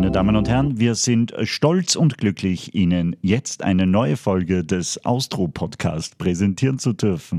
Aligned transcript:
meine 0.00 0.12
Damen 0.12 0.34
und 0.34 0.48
Herren. 0.48 0.80
Wir 0.80 0.94
sind 0.94 1.34
stolz 1.42 1.94
und 1.94 2.16
glücklich, 2.16 2.74
Ihnen 2.74 3.16
jetzt 3.20 3.62
eine 3.62 3.86
neue 3.86 4.16
Folge 4.16 4.64
des 4.64 5.04
Austro-Podcast 5.04 6.16
präsentieren 6.16 6.78
zu 6.78 6.94
dürfen. 6.94 7.38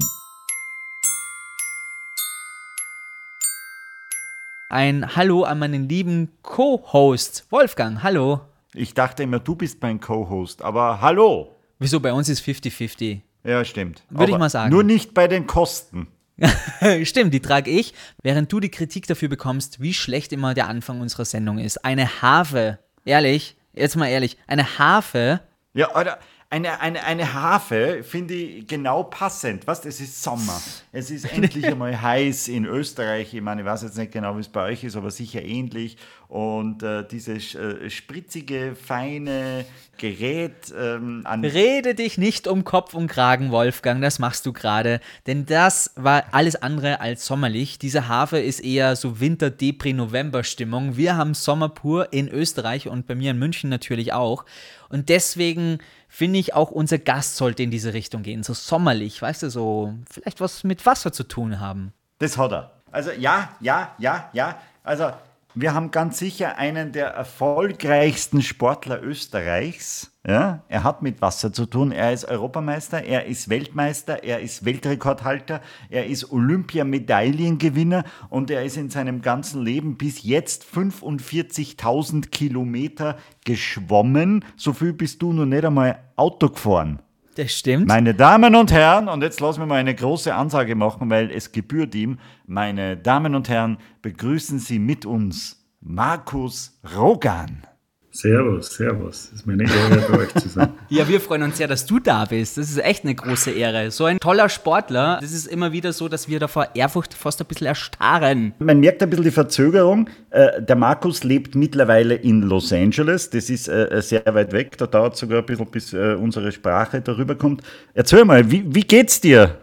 Ein 4.70 5.16
Hallo 5.16 5.42
an 5.42 5.58
meinen 5.58 5.90
lieben 5.90 6.34
Co-Host 6.44 7.48
Wolfgang. 7.50 8.04
Hallo. 8.04 8.42
Ich 8.76 8.94
dachte 8.94 9.24
immer, 9.24 9.40
du 9.40 9.56
bist 9.56 9.82
mein 9.82 10.00
Co-Host, 10.00 10.62
aber 10.62 11.02
hallo. 11.02 11.56
Wieso 11.80 12.00
bei 12.00 12.14
uns 12.14 12.30
ist 12.30 12.44
50-50? 12.44 13.22
Ja, 13.44 13.66
stimmt. 13.66 14.04
Würde 14.12 14.34
ich 14.34 14.38
mal 14.38 14.52
sagen. 14.52 14.70
Nur 14.70 14.84
nicht 14.84 15.16
bei 15.16 15.28
den 15.28 15.48
Kosten. 15.48 16.06
Stimmt, 17.04 17.34
die 17.34 17.40
trage 17.40 17.70
ich, 17.70 17.94
während 18.24 18.52
du 18.52 18.60
die 18.60 18.72
Kritik 18.72 19.08
dafür 19.08 19.30
bekommst, 19.30 19.82
wie 19.82 19.94
schlecht 19.94 20.34
immer 20.34 20.54
der 20.54 20.68
Anfang 20.68 21.02
unserer 21.02 21.26
Sendung 21.26 21.60
ist. 21.60 21.84
Eine 21.86 22.22
Harfe, 22.22 22.80
ehrlich, 23.06 23.56
jetzt 23.74 23.96
mal 23.96 24.08
ehrlich, 24.08 24.38
eine 24.48 24.80
Harfe. 24.80 25.42
Ja, 25.74 25.96
oder 25.96 26.20
eine, 26.52 26.82
eine, 26.82 27.02
eine 27.06 27.34
Harfe 27.34 28.04
finde 28.04 28.34
ich 28.34 28.68
genau 28.68 29.04
passend. 29.04 29.66
Was? 29.68 29.86
Es 29.86 30.02
ist 30.02 30.22
Sommer. 30.22 30.62
Es 30.92 31.10
ist 31.10 31.24
endlich 31.34 31.66
einmal 31.66 32.00
heiß 32.00 32.50
in 32.50 32.66
Österreich. 32.66 33.34
Ich 33.34 33.42
meine, 33.42 33.62
ich 33.62 33.68
weiß 33.68 33.84
jetzt 33.84 33.98
nicht 33.98 34.12
genau, 34.12 34.36
wie 34.36 34.42
es 34.42 34.50
bei 34.50 34.66
euch 34.66 34.84
ist, 34.84 34.98
aber 34.98 35.12
sicher 35.12 35.42
ähnlich. 35.42 35.96
Und 36.28 36.84
äh, 36.84 37.08
dieses 37.08 37.56
äh, 37.56 37.90
spritzige, 37.90 38.76
feine 38.76 39.66
Gerät 39.98 40.74
ähm, 40.78 41.22
an. 41.24 41.46
Rede 41.46 41.96
dich 41.96 42.18
nicht 42.18 42.48
um 42.48 42.66
Kopf 42.66 42.96
und 42.96 43.08
Kragen, 43.08 43.52
Wolfgang, 43.52 44.02
das 44.02 44.20
machst 44.20 44.46
du 44.46 44.52
gerade. 44.52 45.00
Denn 45.28 45.46
das 45.46 45.92
war 45.96 46.26
alles 46.34 46.58
andere 46.58 47.00
als 47.00 47.26
sommerlich. 47.26 47.80
Diese 47.80 48.10
Harfe 48.10 48.40
ist 48.40 48.60
eher 48.60 48.98
so 48.98 49.22
Winter-Depri-November-Stimmung. 49.22 50.98
Wir 50.98 51.16
haben 51.16 51.34
Sommer 51.34 51.70
pur 51.70 52.12
in 52.12 52.28
Österreich 52.28 52.90
und 52.90 53.08
bei 53.08 53.16
mir 53.16 53.32
in 53.32 53.40
München 53.40 53.70
natürlich 53.70 54.12
auch. 54.12 54.44
Und 54.90 55.08
deswegen 55.08 55.80
finde 56.14 56.40
ich 56.40 56.54
auch 56.54 56.72
unser 56.72 56.98
Gast 56.98 57.38
sollte 57.38 57.64
in 57.64 57.72
diese 57.72 57.94
Richtung 57.94 58.22
gehen, 58.22 58.44
so 58.44 58.54
sommerlich, 58.54 59.22
weißt 59.22 59.44
du, 59.44 59.50
so 59.50 59.94
vielleicht 60.12 60.42
was 60.42 60.66
mit 60.66 60.86
Wasser 60.86 61.14
zu 61.14 61.24
tun 61.24 61.62
haben. 61.62 61.94
Das 62.20 62.38
hat 62.38 62.52
er. 62.52 62.72
Also 62.92 63.12
ja, 63.12 63.56
ja, 63.62 63.96
ja, 63.98 64.30
ja. 64.34 64.60
Also 64.84 65.12
wir 65.54 65.74
haben 65.74 65.92
ganz 65.92 66.18
sicher 66.18 66.58
einen 66.58 66.92
der 66.92 67.08
erfolgreichsten 67.08 68.42
Sportler 68.42 69.04
Österreichs. 69.04 70.12
Ja, 70.26 70.64
er 70.68 70.84
hat 70.84 71.02
mit 71.02 71.22
Wasser 71.22 71.52
zu 71.52 71.66
tun. 71.66 71.92
Er 71.92 72.14
ist 72.14 72.26
Europameister, 72.26 73.04
er 73.04 73.26
ist 73.26 73.50
Weltmeister, 73.50 74.24
er 74.24 74.40
ist 74.40 74.64
Weltrekordhalter, 74.64 75.62
er 75.90 76.06
ist 76.06 76.32
Olympiamedaillengewinner 76.32 78.04
und 78.30 78.52
er 78.52 78.64
ist 78.64 78.78
in 78.78 78.90
seinem 78.90 79.22
ganzen 79.22 79.64
Leben 79.64 79.98
bis 79.98 80.24
jetzt 80.24 80.64
45.000 80.64 82.30
Kilometer 82.30 83.18
geschwommen. 83.46 84.46
So 84.56 84.74
viel 84.74 84.94
bist 84.94 85.22
du 85.22 85.34
noch 85.34 85.46
nicht 85.46 85.66
einmal 85.66 86.00
Auto 86.16 86.50
gefahren. 86.50 87.02
Das 87.36 87.52
stimmt. 87.54 87.88
Meine 87.88 88.14
Damen 88.14 88.56
und 88.56 88.72
Herren, 88.72 89.08
und 89.08 89.24
jetzt 89.24 89.40
lassen 89.40 89.62
wir 89.62 89.66
mal 89.66 89.80
eine 89.80 89.96
große 89.96 90.36
Ansage 90.36 90.76
machen, 90.76 91.10
weil 91.10 91.32
es 91.32 91.52
gebührt 91.52 91.96
ihm. 91.96 92.20
Meine 92.46 92.98
Damen 92.98 93.36
und 93.36 93.48
Herren, 93.48 93.78
begrüßen 94.02 94.60
Sie 94.60 94.80
mit 94.80 95.06
uns 95.06 95.66
Markus 95.80 96.80
Rogan. 96.96 97.66
Servus, 98.14 98.68
servus. 98.76 99.30
Es 99.32 99.40
ist 99.40 99.48
mir 99.48 99.54
eine 99.54 99.64
Ehre, 99.64 100.06
bei 100.12 100.18
euch 100.20 100.34
zu 100.34 100.50
sein. 100.50 100.74
Ja, 100.90 101.08
wir 101.08 101.22
freuen 101.22 101.44
uns 101.44 101.58
sehr, 101.58 101.70
dass 101.70 101.86
du 101.86 102.00
da 102.00 102.26
bist. 102.26 102.58
Das 102.58 102.70
ist 102.70 102.78
echt 102.78 103.06
eine 103.06 103.16
große 103.16 103.52
Ehre. 103.52 103.90
So 103.90 104.04
ein 104.04 104.20
toller 104.20 104.50
Sportler. 104.50 105.20
Das 105.22 105.32
ist 105.32 105.48
immer 105.48 105.72
wieder 105.72 105.94
so, 105.94 106.10
dass 106.10 106.28
wir 106.28 106.38
da 106.38 106.50
vor 106.50 106.68
Ehrfurcht 106.74 107.14
fast 107.14 107.40
ein 107.40 107.48
bisschen 107.48 107.68
erstarren. 107.68 108.54
Man 108.60 108.82
merkt 108.82 109.02
ein 109.02 109.10
bisschen 109.10 109.24
die 109.24 109.32
Verzögerung. 109.32 110.10
Äh, 110.30 110.62
der 110.62 110.76
Markus 110.76 111.24
lebt 111.24 111.56
mittlerweile 111.56 112.16
in 112.16 112.42
Los 112.42 112.74
Angeles. 112.74 113.30
Das 113.30 113.50
ist 113.50 113.70
äh, 113.70 114.02
sehr 114.02 114.24
weit 114.26 114.52
weg. 114.52 114.78
Da 114.78 114.88
dauert 114.88 115.14
es 115.14 115.22
sogar 115.22 115.40
ein 115.40 115.46
bisschen, 115.46 115.68
bis 115.68 115.94
äh, 115.94 116.16
unsere 116.16 116.52
Sprache 116.52 117.00
darüber 117.00 117.36
kommt. 117.36 117.62
Erzähl 117.94 118.26
mal, 118.26 118.52
wie, 118.52 118.66
wie 118.68 118.82
geht's 118.82 119.22
dir? 119.22 119.58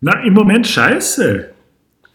Na, 0.00 0.22
im 0.22 0.34
Moment 0.34 0.68
scheiße. 0.68 1.50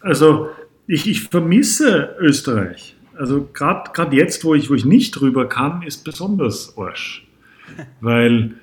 Also, 0.00 0.48
ich, 0.86 1.06
ich 1.06 1.24
vermisse 1.24 2.16
Österreich 2.18 2.97
also 3.18 3.48
gerade 3.52 4.16
jetzt, 4.16 4.44
wo 4.44 4.54
ich, 4.54 4.70
wo 4.70 4.74
ich 4.74 4.84
nicht 4.84 5.20
rüber 5.20 5.48
kann, 5.48 5.82
ist 5.82 6.04
besonders 6.04 6.76
Arsch. 6.78 7.26
Weil, 8.00 8.54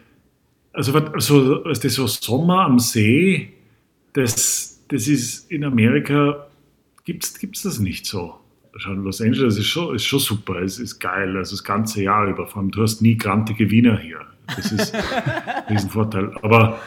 also, 0.73 0.93
also 0.93 1.63
das 1.73 1.93
so 1.93 2.07
Sommer 2.07 2.65
am 2.65 2.79
See, 2.79 3.53
das, 4.13 4.81
das 4.87 5.07
ist 5.07 5.51
in 5.51 5.63
Amerika, 5.63 6.47
gibt 7.03 7.25
es 7.25 7.61
das 7.61 7.79
nicht 7.79 8.05
so. 8.05 8.35
Schon 8.77 9.03
Los 9.03 9.21
Angeles 9.21 9.57
ist 9.57 9.67
schon, 9.67 9.95
ist 9.95 10.03
schon 10.03 10.19
super, 10.19 10.61
es 10.61 10.79
ist 10.79 10.99
geil, 10.99 11.37
also 11.37 11.55
das 11.55 11.63
ganze 11.63 12.03
Jahr 12.03 12.27
über. 12.27 12.45
Vor 12.45 12.61
allem, 12.61 12.71
du 12.71 12.81
hast 12.81 13.01
nie 13.01 13.17
grantige 13.17 13.71
Wiener 13.71 13.97
hier. 13.97 14.19
Das 14.55 14.71
ist 14.71 14.93
ein 14.93 15.03
Riesenvorteil. 15.69 16.31
Aber 16.41 16.79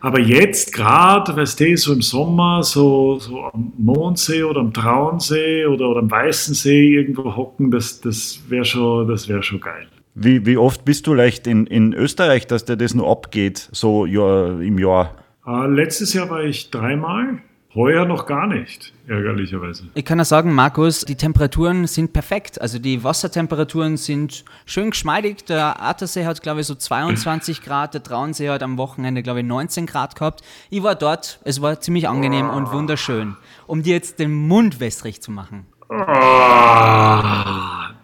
aber 0.00 0.20
jetzt 0.20 0.72
gerade, 0.72 1.36
weißt 1.36 1.60
du, 1.60 1.76
so 1.76 1.92
im 1.92 2.02
Sommer, 2.02 2.62
so, 2.62 3.18
so 3.18 3.44
am 3.44 3.72
Mondsee 3.78 4.42
oder 4.42 4.60
am 4.60 4.72
Traunsee 4.72 5.66
oder, 5.66 5.88
oder 5.88 6.00
am 6.00 6.10
Weißen 6.10 6.54
See 6.54 6.94
irgendwo 6.94 7.36
hocken, 7.36 7.70
das, 7.70 8.00
das 8.00 8.40
wäre 8.48 8.64
schon, 8.64 9.08
wär 9.08 9.42
schon 9.42 9.60
geil. 9.60 9.88
Wie, 10.14 10.44
wie 10.46 10.56
oft 10.56 10.84
bist 10.84 11.06
du 11.06 11.14
leicht 11.14 11.46
in, 11.46 11.66
in 11.66 11.92
Österreich, 11.92 12.46
dass 12.46 12.64
dir 12.64 12.76
das 12.76 12.94
nur 12.94 13.08
abgeht, 13.08 13.68
so 13.72 14.06
ja, 14.06 14.58
im 14.60 14.78
Jahr? 14.78 15.14
Uh, 15.46 15.64
letztes 15.66 16.12
Jahr 16.12 16.28
war 16.28 16.42
ich 16.42 16.70
dreimal. 16.70 17.38
Heuer 17.78 18.04
noch 18.06 18.26
gar 18.26 18.48
nicht, 18.48 18.92
ärgerlicherweise. 19.06 19.84
Ich 19.94 20.04
kann 20.04 20.18
ja 20.18 20.24
sagen, 20.24 20.52
Markus, 20.52 21.04
die 21.04 21.14
Temperaturen 21.14 21.86
sind 21.86 22.12
perfekt. 22.12 22.60
Also 22.60 22.80
die 22.80 23.04
Wassertemperaturen 23.04 23.96
sind 23.96 24.44
schön 24.66 24.90
geschmeidig. 24.90 25.44
Der 25.44 25.80
Attersee 25.80 26.26
hat, 26.26 26.42
glaube 26.42 26.60
ich, 26.60 26.66
so 26.66 26.74
22 26.74 27.62
Grad, 27.62 27.94
der 27.94 28.02
Traunsee 28.02 28.48
hat 28.48 28.64
am 28.64 28.78
Wochenende, 28.78 29.22
glaube 29.22 29.40
ich, 29.40 29.46
19 29.46 29.86
Grad 29.86 30.16
gehabt. 30.16 30.42
Ich 30.70 30.82
war 30.82 30.96
dort, 30.96 31.38
es 31.44 31.62
war 31.62 31.80
ziemlich 31.80 32.08
angenehm 32.08 32.50
und 32.50 32.72
wunderschön. 32.72 33.36
Um 33.68 33.84
dir 33.84 33.94
jetzt 33.94 34.18
den 34.18 34.34
Mund 34.48 34.80
wässrig 34.80 35.22
zu 35.22 35.30
machen. 35.30 35.66
Oh, 35.88 35.94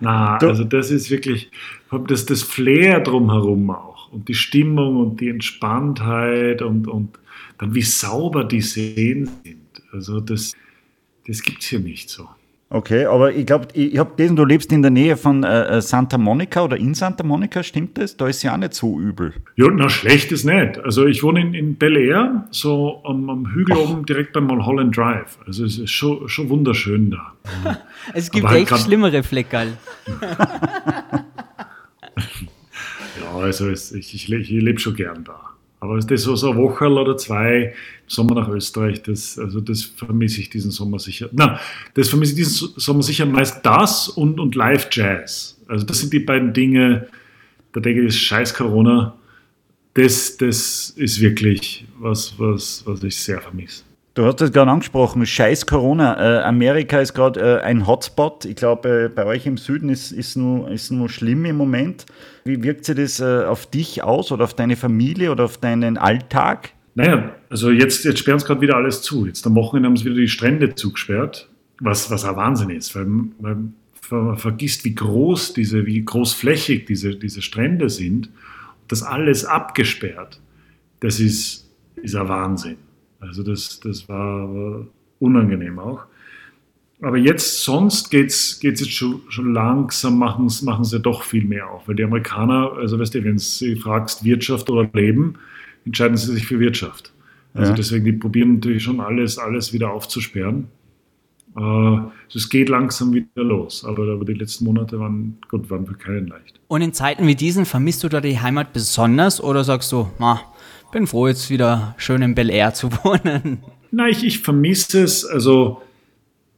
na, 0.00 0.38
also 0.40 0.62
das 0.62 0.92
ist 0.92 1.10
wirklich, 1.10 1.50
das, 2.06 2.26
das 2.26 2.44
Flair 2.44 3.00
drumherum 3.00 3.70
auch 3.72 4.12
und 4.12 4.28
die 4.28 4.34
Stimmung 4.34 4.98
und 4.98 5.20
die 5.20 5.30
Entspanntheit 5.30 6.62
und, 6.62 6.86
und 6.86 7.18
dann 7.58 7.74
wie 7.74 7.82
sauber 7.82 8.44
die 8.44 8.60
Seen 8.60 9.28
sind. 9.42 9.63
Also 9.94 10.18
das, 10.20 10.54
das 11.26 11.40
gibt 11.42 11.62
es 11.62 11.68
hier 11.68 11.78
nicht 11.78 12.10
so. 12.10 12.28
Okay, 12.68 13.04
aber 13.04 13.32
ich 13.32 13.46
glaube, 13.46 13.68
ich 13.74 13.96
habe 13.98 14.16
gelesen, 14.16 14.34
du 14.34 14.44
lebst 14.44 14.72
in 14.72 14.82
der 14.82 14.90
Nähe 14.90 15.16
von 15.16 15.44
äh, 15.44 15.76
äh, 15.76 15.80
Santa 15.80 16.18
Monica 16.18 16.64
oder 16.64 16.76
in 16.76 16.94
Santa 16.94 17.22
Monica, 17.22 17.62
stimmt 17.62 17.96
das? 17.98 18.16
Da 18.16 18.26
ist 18.26 18.42
ja 18.42 18.52
auch 18.52 18.56
nicht 18.56 18.74
so 18.74 18.98
übel. 18.98 19.32
Ja, 19.54 19.68
na 19.70 19.88
schlecht 19.88 20.32
ist 20.32 20.44
nicht. 20.44 20.80
Also 20.80 21.06
ich 21.06 21.22
wohne 21.22 21.40
in, 21.40 21.54
in 21.54 21.76
Bel 21.76 21.96
Air, 21.96 22.48
so 22.50 23.00
am, 23.04 23.30
am 23.30 23.54
Hügel 23.54 23.76
Ach. 23.78 23.90
oben 23.90 24.04
direkt 24.06 24.32
beim 24.32 24.46
Mulholland 24.46 24.96
Drive. 24.96 25.38
Also 25.46 25.64
es 25.64 25.78
ist 25.78 25.92
schon, 25.92 26.28
schon 26.28 26.48
wunderschön 26.48 27.12
da. 27.12 27.34
es 28.14 28.32
gibt 28.32 28.48
halt 28.48 28.62
echt 28.62 28.76
schlimmere 28.82 29.22
Fleckerl. 29.22 29.76
ja, 33.20 33.36
also 33.36 33.68
es, 33.68 33.92
ich, 33.92 34.14
ich, 34.14 34.32
ich 34.32 34.48
lebe 34.48 34.80
schon 34.80 34.96
gern 34.96 35.22
da. 35.22 35.53
Aber 35.84 35.98
das 35.98 36.22
so, 36.22 36.34
so 36.34 36.50
eine 36.50 36.58
Woche 36.58 36.88
oder 36.88 37.16
zwei 37.16 37.74
Sommer 38.06 38.34
nach 38.34 38.48
Österreich, 38.48 39.02
das, 39.02 39.38
also 39.38 39.60
das 39.60 39.82
vermisse 39.82 40.40
ich 40.40 40.50
diesen 40.50 40.70
Sommer 40.70 40.98
sicher. 40.98 41.28
Na, 41.32 41.60
das 41.94 42.08
vermisse 42.08 42.32
ich 42.32 42.36
diesen 42.36 42.70
Sommer 42.76 43.02
sicher 43.02 43.26
meist 43.26 43.64
das 43.64 44.08
und, 44.08 44.40
und 44.40 44.54
Live-Jazz. 44.54 45.60
Also 45.68 45.84
das 45.84 46.00
sind 46.00 46.12
die 46.12 46.20
beiden 46.20 46.52
Dinge, 46.52 47.08
da 47.72 47.80
denke 47.80 48.06
ich, 48.06 48.18
scheiß 48.18 48.54
Corona, 48.54 49.14
das, 49.94 50.36
das 50.38 50.90
ist 50.96 51.20
wirklich 51.20 51.86
was, 51.98 52.34
was, 52.38 52.82
was 52.86 53.02
ich 53.02 53.16
sehr 53.16 53.40
vermisse. 53.40 53.84
Du 54.14 54.24
hast 54.24 54.40
das 54.40 54.52
gerade 54.52 54.70
angesprochen, 54.70 55.26
scheiß 55.26 55.66
Corona. 55.66 56.38
Äh, 56.38 56.42
Amerika 56.44 57.00
ist 57.00 57.14
gerade 57.14 57.40
äh, 57.40 57.60
ein 57.62 57.84
Hotspot. 57.88 58.44
Ich 58.44 58.54
glaube, 58.54 59.06
äh, 59.06 59.08
bei 59.08 59.26
euch 59.26 59.44
im 59.44 59.56
Süden 59.56 59.88
ist, 59.88 60.12
ist, 60.12 60.36
nur, 60.36 60.70
ist 60.70 60.92
nur 60.92 61.08
schlimm 61.08 61.44
im 61.46 61.56
Moment. 61.56 62.06
Wie 62.44 62.62
wirkt 62.62 62.84
sich 62.84 62.94
das 62.94 63.18
äh, 63.18 63.44
auf 63.44 63.66
dich 63.66 64.04
aus 64.04 64.30
oder 64.30 64.44
auf 64.44 64.54
deine 64.54 64.76
Familie 64.76 65.32
oder 65.32 65.44
auf 65.44 65.58
deinen 65.58 65.98
Alltag? 65.98 66.70
Naja, 66.94 67.34
also 67.50 67.72
jetzt, 67.72 68.04
jetzt 68.04 68.20
sperren 68.20 68.38
sie 68.38 68.46
gerade 68.46 68.60
wieder 68.60 68.76
alles 68.76 69.02
zu. 69.02 69.26
Jetzt 69.26 69.44
am 69.48 69.56
Wochenende 69.56 69.88
haben 69.88 69.96
sie 69.96 70.04
wieder 70.04 70.14
die 70.14 70.28
Strände 70.28 70.72
zugesperrt, 70.76 71.48
was, 71.80 72.08
was 72.08 72.24
auch 72.24 72.36
Wahnsinn 72.36 72.70
ist, 72.70 72.94
weil, 72.94 73.06
weil 73.40 73.56
man 74.10 74.38
vergisst, 74.38 74.84
wie 74.84 74.94
groß 74.94 75.54
diese, 75.54 75.86
wie 75.86 76.04
großflächig 76.04 76.84
diese, 76.86 77.16
diese 77.16 77.42
Strände 77.42 77.90
sind. 77.90 78.30
Das 78.86 79.02
alles 79.02 79.44
abgesperrt, 79.44 80.38
das 81.00 81.18
ist, 81.18 81.68
ist 81.96 82.14
ein 82.14 82.28
Wahnsinn. 82.28 82.76
Also 83.26 83.42
das, 83.42 83.80
das 83.80 84.08
war, 84.08 84.86
unangenehm 85.18 85.78
auch. 85.78 86.04
Aber 87.00 87.18
jetzt, 87.18 87.62
sonst 87.64 88.10
geht 88.10 88.28
es 88.28 88.62
jetzt 88.62 88.90
schon, 88.90 89.22
schon 89.28 89.52
langsam, 89.52 90.18
machen, 90.18 90.48
sie 90.48 91.00
doch 91.00 91.22
viel 91.22 91.44
mehr 91.44 91.68
auf. 91.68 91.88
Weil 91.88 91.96
die 91.96 92.04
Amerikaner, 92.04 92.72
also 92.76 92.98
weißt 92.98 93.14
du, 93.14 93.24
wenn 93.24 93.32
du 93.32 93.38
sie 93.38 93.76
fragst, 93.76 94.24
Wirtschaft 94.24 94.70
oder 94.70 94.88
Leben, 94.92 95.34
entscheiden 95.84 96.16
sie 96.16 96.32
sich 96.32 96.46
für 96.46 96.60
Wirtschaft. 96.60 97.12
Also 97.52 97.70
ja. 97.72 97.76
deswegen, 97.76 98.04
die 98.04 98.12
probieren 98.12 98.54
natürlich 98.54 98.82
schon 98.82 99.00
alles, 99.00 99.38
alles 99.38 99.72
wieder 99.72 99.90
aufzusperren. 99.90 100.68
Äh, 101.56 101.98
es 102.34 102.48
geht 102.48 102.68
langsam 102.68 103.12
wieder 103.12 103.44
los, 103.44 103.84
aber, 103.84 104.12
aber 104.12 104.24
die 104.24 104.34
letzten 104.34 104.64
Monate 104.64 104.98
waren, 104.98 105.38
gut, 105.48 105.70
waren 105.70 105.86
für 105.86 105.94
keinen 105.94 106.26
leicht. 106.26 106.60
Und 106.66 106.82
in 106.82 106.92
Zeiten 106.92 107.26
wie 107.26 107.36
diesen 107.36 107.64
vermisst 107.64 108.02
du 108.02 108.08
da 108.08 108.20
die 108.20 108.40
Heimat 108.40 108.72
besonders 108.72 109.40
oder 109.42 109.62
sagst 109.62 109.92
du, 109.92 110.08
na, 110.18 110.40
bin 110.94 111.06
froh, 111.08 111.26
jetzt 111.26 111.50
wieder 111.50 111.94
schön 111.98 112.22
in 112.22 112.34
Bel 112.34 112.48
Air 112.48 112.72
zu 112.72 112.90
wohnen? 113.04 113.58
Nein, 113.90 114.10
ich, 114.12 114.24
ich 114.24 114.38
vermisse 114.38 115.02
es. 115.02 115.26
Also 115.26 115.82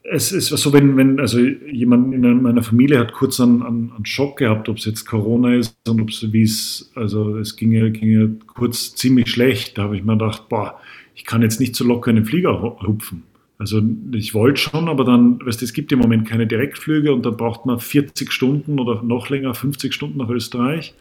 es 0.05 0.31
ist 0.31 0.49
so, 0.49 0.73
wenn, 0.73 0.97
wenn 0.97 1.19
also 1.19 1.41
jemand 1.41 2.15
in 2.15 2.43
meiner 2.43 2.63
Familie 2.63 3.01
hat 3.01 3.13
kurz 3.13 3.41
einen, 3.41 3.63
einen, 3.63 3.93
einen 3.97 4.07
Schock 4.07 4.39
gehabt, 4.39 4.69
ob 4.69 4.77
es 4.77 4.85
jetzt 4.85 5.07
Corona 5.07 5.55
ist 5.55 5.77
und 5.89 6.01
ob 6.01 6.11
es 6.11 6.33
wie 6.33 6.43
es, 6.43 6.93
also 6.95 7.39
es 7.39 7.57
ging 7.57 7.73
ja, 7.73 7.89
ging 7.89 8.21
ja 8.21 8.29
kurz 8.47 8.95
ziemlich 8.95 9.29
schlecht. 9.29 9.77
Da 9.77 9.85
habe 9.85 9.97
ich 9.97 10.05
mir 10.05 10.13
gedacht, 10.13 10.49
boah, 10.49 10.79
ich 11.15 11.25
kann 11.25 11.43
jetzt 11.43 11.59
nicht 11.59 11.75
so 11.75 11.85
locker 11.85 12.11
in 12.11 12.17
den 12.17 12.25
Flieger 12.27 12.61
hupfen. 12.61 13.25
Also 13.59 13.81
ich 14.13 14.35
wollte 14.35 14.61
schon, 14.61 14.89
aber 14.89 15.05
dann, 15.05 15.45
weißt 15.45 15.63
du, 15.63 15.65
es 15.65 15.73
gibt 15.73 15.91
im 15.91 15.99
Moment 15.99 16.29
keine 16.29 16.47
Direktflüge 16.47 17.13
und 17.13 17.25
dann 17.25 17.39
braucht 17.39 17.65
man 17.65 17.81
40 17.81 18.31
Stunden 18.31 18.79
oder 18.79 19.03
noch 19.03 19.31
länger, 19.31 19.55
50 19.55 19.95
Stunden 19.95 20.19
nach 20.19 20.29
Österreich. 20.29 20.95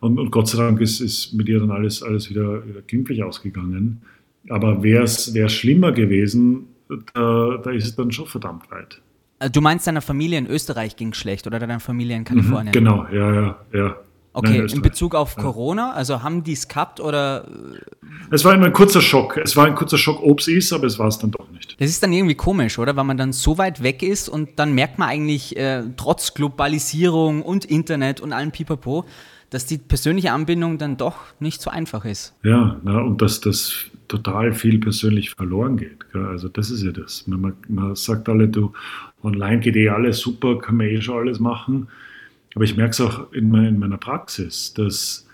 Und, 0.00 0.18
und 0.18 0.30
Gott 0.30 0.48
sei 0.48 0.58
Dank 0.58 0.80
ist, 0.80 1.00
ist 1.00 1.32
mit 1.34 1.48
ihr 1.48 1.60
dann 1.60 1.70
alles, 1.70 2.02
alles 2.02 2.30
wieder, 2.30 2.66
wieder 2.66 2.82
glimpflich 2.82 3.22
ausgegangen. 3.22 4.02
Aber 4.48 4.82
wäre 4.82 5.04
es 5.04 5.32
schlimmer 5.52 5.92
gewesen, 5.92 6.66
da, 7.14 7.60
da 7.62 7.70
ist 7.70 7.84
es 7.84 7.96
dann 7.96 8.12
schon 8.12 8.26
verdammt 8.26 8.70
weit. 8.70 9.00
Also 9.40 9.52
du 9.52 9.60
meinst, 9.60 9.86
deiner 9.86 10.00
Familie 10.00 10.38
in 10.38 10.46
Österreich 10.46 10.96
ging 10.96 11.12
schlecht 11.14 11.46
oder 11.46 11.58
deiner 11.58 11.80
Familie 11.80 12.16
in 12.16 12.24
Kalifornien? 12.24 12.68
Mhm, 12.68 12.72
genau, 12.72 13.06
ja, 13.12 13.34
ja, 13.34 13.56
ja. 13.72 13.96
Okay, 14.34 14.58
Nein, 14.58 14.68
in 14.68 14.82
Bezug 14.82 15.14
auf 15.16 15.34
Corona, 15.34 15.94
also 15.94 16.22
haben 16.22 16.44
die 16.44 16.52
es 16.52 16.68
gehabt 16.68 17.00
oder? 17.00 17.44
Es 18.30 18.44
war 18.44 18.54
immer 18.54 18.66
ein 18.66 18.72
kurzer 18.72 19.00
Schock. 19.00 19.36
Es 19.36 19.56
war 19.56 19.66
ein 19.66 19.74
kurzer 19.74 19.98
Schock, 19.98 20.22
ob 20.22 20.38
es 20.38 20.46
ist, 20.46 20.72
aber 20.72 20.86
es 20.86 20.98
war 20.98 21.08
es 21.08 21.18
dann 21.18 21.32
doch 21.32 21.50
nicht. 21.50 21.80
Das 21.80 21.90
ist 21.90 22.02
dann 22.02 22.12
irgendwie 22.12 22.36
komisch, 22.36 22.78
oder? 22.78 22.94
Weil 22.94 23.04
man 23.04 23.16
dann 23.16 23.32
so 23.32 23.58
weit 23.58 23.82
weg 23.82 24.02
ist 24.02 24.28
und 24.28 24.50
dann 24.56 24.74
merkt 24.74 24.98
man 24.98 25.08
eigentlich, 25.08 25.56
äh, 25.56 25.82
trotz 25.96 26.34
Globalisierung 26.34 27.42
und 27.42 27.64
Internet 27.64 28.20
und 28.20 28.32
allem 28.32 28.52
Pipapo, 28.52 29.06
dass 29.50 29.66
die 29.66 29.78
persönliche 29.78 30.32
Anbindung 30.32 30.78
dann 30.78 30.96
doch 30.96 31.16
nicht 31.40 31.62
so 31.62 31.70
einfach 31.70 32.04
ist. 32.04 32.34
Ja, 32.42 32.78
na, 32.84 33.00
und 33.00 33.22
dass 33.22 33.40
das 33.40 33.86
total 34.08 34.52
viel 34.52 34.78
persönlich 34.78 35.30
verloren 35.30 35.76
geht. 35.76 36.12
Gell? 36.12 36.24
Also 36.24 36.48
das 36.48 36.70
ist 36.70 36.82
ja 36.82 36.92
das. 36.92 37.26
Man, 37.26 37.54
man, 37.68 37.94
sagt 37.94 38.28
alle, 38.28 38.48
du, 38.48 38.72
online 39.22 39.60
geht 39.60 39.76
eh 39.76 39.88
alles 39.88 40.18
super, 40.18 40.58
kann 40.58 40.76
man 40.76 40.86
eh 40.86 41.00
schon 41.00 41.18
alles 41.18 41.40
machen. 41.40 41.88
Aber 42.54 42.64
ich 42.64 42.76
merke 42.76 42.90
es 42.90 43.00
auch 43.00 43.32
in, 43.32 43.54
in, 43.54 43.78
meiner 43.78 43.98
Praxis, 43.98 44.72
dass, 44.74 45.26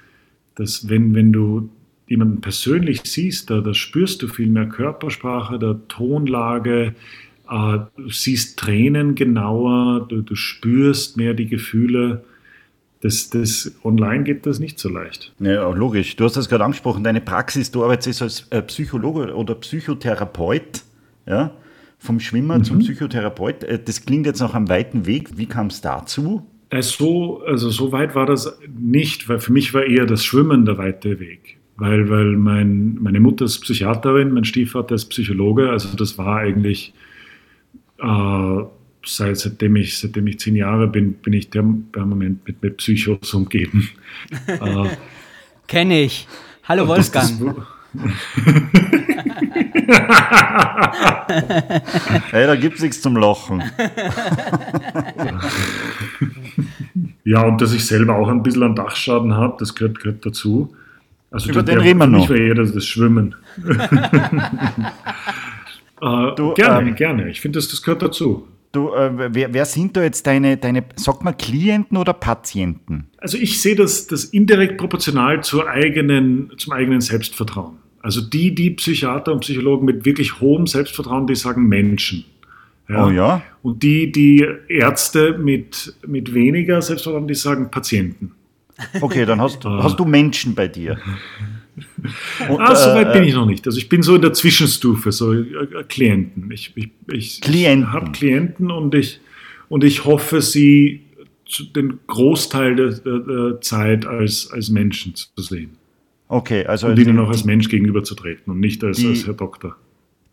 dass 0.57 0.89
wenn, 0.89 1.15
wenn 1.15 1.33
du 1.33 1.71
jemanden 2.09 2.41
persönlich 2.41 3.03
siehst, 3.05 3.51
da, 3.51 3.61
da 3.61 3.73
spürst 3.73 4.23
du 4.23 4.29
viel 4.29 4.49
mehr 4.49 4.67
Körpersprache, 4.67 5.59
der 5.59 5.81
Tonlage, 5.89 6.95
äh, 7.51 7.79
du 7.97 8.11
siehst 8.11 8.59
Tränen 8.59 9.15
genauer, 9.15 10.07
du, 10.09 10.21
du 10.23 10.35
spürst 10.35 11.17
mehr 11.17 11.35
die 11.35 11.47
Gefühle 11.47 12.25
das, 13.05 13.29
das 13.29 13.71
online 13.85 14.25
geht 14.25 14.47
das 14.47 14.61
nicht 14.61 14.79
so 14.79 14.89
leicht. 14.89 15.35
Ja, 15.39 15.69
logisch. 15.69 16.17
Du 16.17 16.25
hast 16.25 16.39
das 16.39 16.49
gerade 16.49 16.65
angesprochen, 16.65 17.05
deine 17.05 17.21
Praxis, 17.21 17.71
du 17.71 17.85
arbeitest 17.85 18.23
als 18.23 18.47
äh, 18.49 18.63
Psychologe 18.63 19.35
oder 19.35 19.55
Psychotherapeut, 19.57 20.85
ja, 21.27 21.55
vom 21.99 22.19
Schwimmer 22.19 22.57
mhm. 22.57 22.65
zum 22.65 22.79
Psychotherapeut. 22.79 23.63
Äh, 23.63 23.79
das 23.85 24.07
klingt 24.07 24.25
jetzt 24.25 24.41
noch 24.41 24.55
am 24.55 24.71
weiten 24.71 25.05
Weg. 25.05 25.37
Wie 25.37 25.45
kam 25.45 25.67
es 25.67 25.83
dazu? 25.83 26.47
So, 26.81 27.43
also 27.43 27.69
so 27.69 27.93
weit 27.93 28.15
war 28.15 28.25
das 28.25 28.59
nicht, 28.75 29.29
weil 29.29 29.39
für 29.39 29.53
mich 29.53 29.75
war 29.75 29.85
eher 29.85 30.07
das 30.07 30.25
Schwimmen 30.25 30.65
der 30.65 30.79
weite 30.79 31.21
Weg. 31.21 31.59
Weil, 31.77 32.09
weil 32.09 32.37
mein, 32.37 32.95
meine 33.03 33.21
Mutter 33.21 33.45
ist 33.45 33.61
Psychiaterin, 33.61 34.33
mein 34.33 34.45
Stiefvater 34.45 34.95
ist 34.95 35.11
Psychologe, 35.11 35.69
also 35.69 35.95
das 35.95 36.17
war 36.17 36.39
eigentlich 36.39 36.95
äh, 37.99 38.63
seit, 39.05 39.39
seitdem, 39.39 39.77
ich, 39.77 39.99
seitdem 39.99 40.27
ich 40.27 40.39
zehn 40.39 40.57
Jahre 40.57 40.89
bin, 40.89 41.15
bin 41.15 41.33
ich 41.33 41.51
permanent 41.51 42.47
mit, 42.47 42.63
mit 42.63 42.77
Psychos 42.79 43.33
umgeben. 43.35 43.91
äh, 44.47 44.89
Kenne 45.67 46.03
ich. 46.03 46.27
Hallo 46.65 46.87
Wolfgang. 46.87 47.57
hey, 52.31 52.47
da 52.47 52.57
gibt 52.57 52.77
es 52.77 52.83
nichts 52.83 53.01
zum 53.01 53.17
Lachen. 53.17 53.63
ja, 57.25 57.43
und 57.43 57.61
dass 57.61 57.73
ich 57.73 57.87
selber 57.87 58.17
auch 58.17 58.29
ein 58.29 58.43
bisschen 58.43 58.63
einen 58.65 58.75
Dachschaden 58.75 59.35
habe, 59.35 59.57
das 59.59 59.75
gehört, 59.75 60.01
gehört 60.01 60.27
dazu. 60.27 60.75
Also 61.31 61.51
Über 61.51 61.63
der, 61.63 61.77
den 61.77 61.83
reden 61.83 61.99
wir 61.99 62.07
noch. 62.07 62.25
Ich 62.25 62.31
war 62.31 62.37
eher 62.37 62.55
das, 62.55 62.73
das 62.73 62.87
Schwimmen. 62.87 63.35
äh, 66.01 66.35
du, 66.37 66.55
gerne, 66.55 66.89
ähm, 66.89 66.95
gerne. 66.95 67.29
Ich 67.29 67.41
finde, 67.41 67.59
das, 67.59 67.69
das 67.69 67.83
gehört 67.83 68.03
dazu. 68.03 68.49
Du, 68.75 68.93
äh, 68.93 69.35
wer, 69.35 69.55
wer, 69.55 69.65
sind 69.67 69.97
da 69.97 70.03
jetzt 70.03 70.27
deine, 70.27 70.57
deine, 70.57 70.85
sag 70.97 71.23
mal, 71.23 71.33
Klienten 71.33 71.97
oder 71.97 72.13
Patienten? 72.13 73.07
Also 73.19 73.39
ich 73.39 73.63
sehe 73.63 73.77
das, 73.77 74.09
das 74.09 74.25
indirekt 74.25 74.79
proportional 74.79 75.45
zur 75.45 75.69
eigenen, 75.69 76.51
zum 76.59 76.73
eigenen 76.73 77.01
Selbstvertrauen. 77.01 77.77
Also 78.01 78.21
die, 78.21 78.53
die 78.53 78.71
Psychiater 78.71 79.33
und 79.33 79.41
Psychologen 79.41 79.85
mit 79.87 80.05
wirklich 80.05 80.41
hohem 80.41 80.67
Selbstvertrauen, 80.67 81.29
die 81.29 81.37
sagen 81.37 81.69
Menschen. 81.69 82.25
Ja. 82.89 83.07
Oh 83.07 83.11
ja. 83.11 83.43
Und 83.63 83.83
die, 83.85 84.11
die 84.11 84.45
Ärzte 84.69 85.39
mit, 85.39 85.95
mit 86.05 86.35
weniger 86.35 86.83
Selbstvertrauen, 86.83 87.29
die 87.29 87.35
sagen 87.37 87.71
Patienten. 87.71 88.33
Okay, 89.01 89.25
dann 89.25 89.41
hast, 89.41 89.65
hast 89.65 90.01
du 90.01 90.05
Menschen 90.05 90.57
bei 90.57 90.67
dir. 90.67 90.99
Und, 92.49 92.61
ah, 92.61 92.75
so 92.75 92.91
weit 92.91 93.09
äh, 93.09 93.13
bin 93.13 93.25
ich 93.25 93.35
noch 93.35 93.47
nicht. 93.47 93.67
Also 93.67 93.79
ich 93.79 93.89
bin 93.89 94.03
so 94.03 94.15
in 94.15 94.23
der 94.23 94.33
Zwischenstufe, 94.33 95.11
so 95.13 95.33
äh, 95.33 95.45
Klienten. 95.89 96.51
Ich, 96.51 96.73
ich, 96.77 96.91
ich, 97.13 97.41
Klienten. 97.41 97.93
habe 97.93 98.13
Klienten 98.13 98.71
und 98.71 98.95
ich, 98.95 99.21
und 99.69 99.83
ich 99.85 100.05
hoffe, 100.05 100.41
sie 100.41 101.01
den 101.75 101.99
Großteil 102.07 102.77
der, 102.77 102.91
der, 102.93 103.19
der, 103.19 103.61
Zeit 103.61 104.07
als, 104.07 104.51
als 104.51 104.71
Menschen 104.71 105.15
zu 105.15 105.27
sehen. 105.37 105.77
Okay, 106.29 106.65
also. 106.67 106.89
Und 106.89 106.99
ihnen 106.99 107.19
auch 107.19 107.29
als 107.29 107.45
Mensch 107.45 107.69
gegenüberzutreten 107.69 108.53
und 108.53 108.61
nicht 108.61 108.83
als, 108.83 108.99
die, 108.99 109.09
als 109.09 109.27
Herr 109.27 109.35
Doktor. 109.35 109.77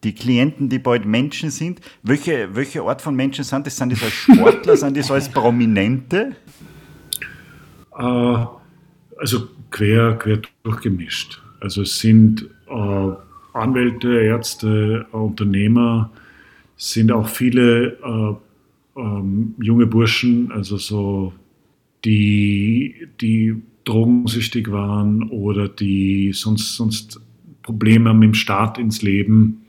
Die 0.04 0.14
Klienten, 0.16 0.70
die 0.70 0.80
bald 0.80 1.06
Menschen 1.06 1.52
sind, 1.52 1.80
welche, 2.02 2.50
welche 2.54 2.82
Art 2.82 3.02
von 3.02 3.16
Menschen 3.16 3.44
sind 3.44 3.68
das? 3.68 3.78
Sind 3.78 3.92
das 3.92 4.02
als 4.02 4.14
Sportler, 4.14 4.78
sind 4.78 4.98
das 4.98 5.12
als 5.12 5.30
Prominente? 5.30 6.36
Äh, 7.98 8.46
also 9.22 9.48
quer, 9.70 10.18
quer 10.18 10.42
durchgemischt. 10.64 11.42
Also 11.60 11.84
es 11.84 12.00
sind 12.00 12.50
äh, 12.68 13.12
Anwälte, 13.54 14.20
Ärzte, 14.20 15.06
Unternehmer, 15.12 16.10
sind 16.76 17.12
auch 17.12 17.30
viele 17.30 17.98
äh, 18.04 19.00
ähm, 19.00 19.54
junge 19.62 19.86
Burschen, 19.86 20.52
also 20.52 20.78
so 20.78 21.34
die, 22.04 23.08
die 23.22 23.62
drogensüchtig 23.84 24.72
waren 24.72 25.30
oder 25.30 25.70
die 25.70 26.34
sonst, 26.34 26.76
sonst 26.76 27.22
Probleme 27.62 28.10
haben 28.10 28.24
im 28.24 28.34
Start 28.34 28.80
ins 28.80 29.04
Leben 29.04 29.62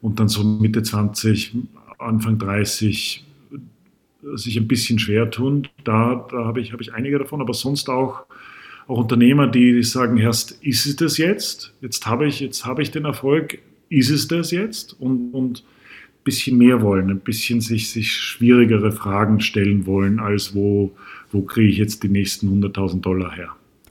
und 0.00 0.20
dann 0.20 0.28
so 0.28 0.44
Mitte 0.44 0.82
20, 0.82 1.56
Anfang 1.98 2.38
30 2.38 3.24
sich 4.34 4.56
ein 4.56 4.68
bisschen 4.68 5.00
schwer 5.00 5.28
tun. 5.28 5.66
Da, 5.82 6.24
da 6.30 6.44
habe 6.44 6.60
ich, 6.60 6.72
hab 6.72 6.80
ich 6.80 6.94
einige 6.94 7.18
davon, 7.18 7.40
aber 7.40 7.54
sonst 7.54 7.90
auch 7.90 8.26
auch 8.88 8.98
Unternehmer, 8.98 9.46
die 9.46 9.82
sagen, 9.82 10.18
erst 10.18 10.52
ist 10.62 10.86
es 10.86 10.96
das 10.96 11.18
jetzt? 11.18 11.72
Jetzt 11.80 12.06
habe 12.06 12.26
ich, 12.26 12.40
jetzt 12.40 12.64
habe 12.64 12.82
ich 12.82 12.90
den 12.90 13.04
Erfolg, 13.04 13.58
ist 13.88 14.10
es 14.10 14.28
das 14.28 14.50
jetzt? 14.50 14.98
Und, 15.00 15.32
und 15.32 15.60
ein 15.60 16.24
bisschen 16.24 16.58
mehr 16.58 16.82
wollen, 16.82 17.10
ein 17.10 17.20
bisschen 17.20 17.60
sich, 17.60 17.90
sich 17.90 18.12
schwierigere 18.12 18.92
Fragen 18.92 19.40
stellen 19.40 19.86
wollen, 19.86 20.20
als 20.20 20.54
wo, 20.54 20.92
wo 21.30 21.42
kriege 21.42 21.68
ich 21.68 21.78
jetzt 21.78 22.02
die 22.02 22.08
nächsten 22.08 22.48
100.000 22.48 23.00
Dollar 23.00 23.34
her? 23.34 23.50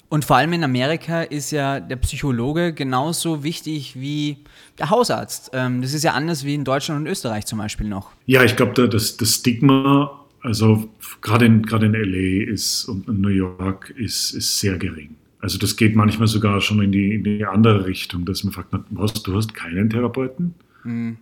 Und 0.10 0.25
vor 0.25 0.36
allem 0.36 0.51
in 0.51 0.63
Amerika 0.65 1.21
ist 1.21 1.51
ja 1.51 1.79
der 1.79 1.95
Psychologe 1.95 2.74
genauso 2.74 3.45
wichtig 3.45 3.93
wie 3.98 4.39
der 4.77 4.89
Hausarzt. 4.89 5.51
Ähm, 5.53 5.81
das 5.81 5.93
ist 5.93 6.03
ja 6.03 6.12
anders 6.12 6.43
wie 6.43 6.53
in 6.53 6.65
Deutschland 6.65 7.00
und 7.00 7.07
Österreich 7.07 7.45
zum 7.45 7.60
Beispiel 7.60 7.88
noch. 7.88 8.12
Ja, 8.25 8.43
ich 8.43 8.57
glaube, 8.57 8.89
das, 8.89 9.15
das 9.15 9.36
Stigma 9.36 10.20
also 10.41 10.89
gerade 11.21 11.45
in, 11.45 11.63
gerade 11.63 11.86
in 11.86 11.93
LA 11.93 12.51
ist 12.51 12.86
und 12.86 13.07
in 13.07 13.21
New 13.21 13.29
York 13.29 13.93
ist, 13.98 14.31
ist 14.31 14.60
sehr 14.60 14.77
gering. 14.77 15.15
Also 15.39 15.57
das 15.57 15.75
geht 15.75 15.95
manchmal 15.95 16.27
sogar 16.27 16.62
schon 16.62 16.81
in 16.81 16.91
die, 16.91 17.15
in 17.15 17.24
die 17.24 17.45
andere 17.45 17.86
Richtung, 17.86 18.25
dass 18.25 18.43
man 18.43 18.53
fragt, 18.53 18.69
was, 18.91 19.13
du 19.13 19.36
hast 19.36 19.53
keinen 19.53 19.89
Therapeuten? 19.89 20.53
Mhm. 20.83 21.17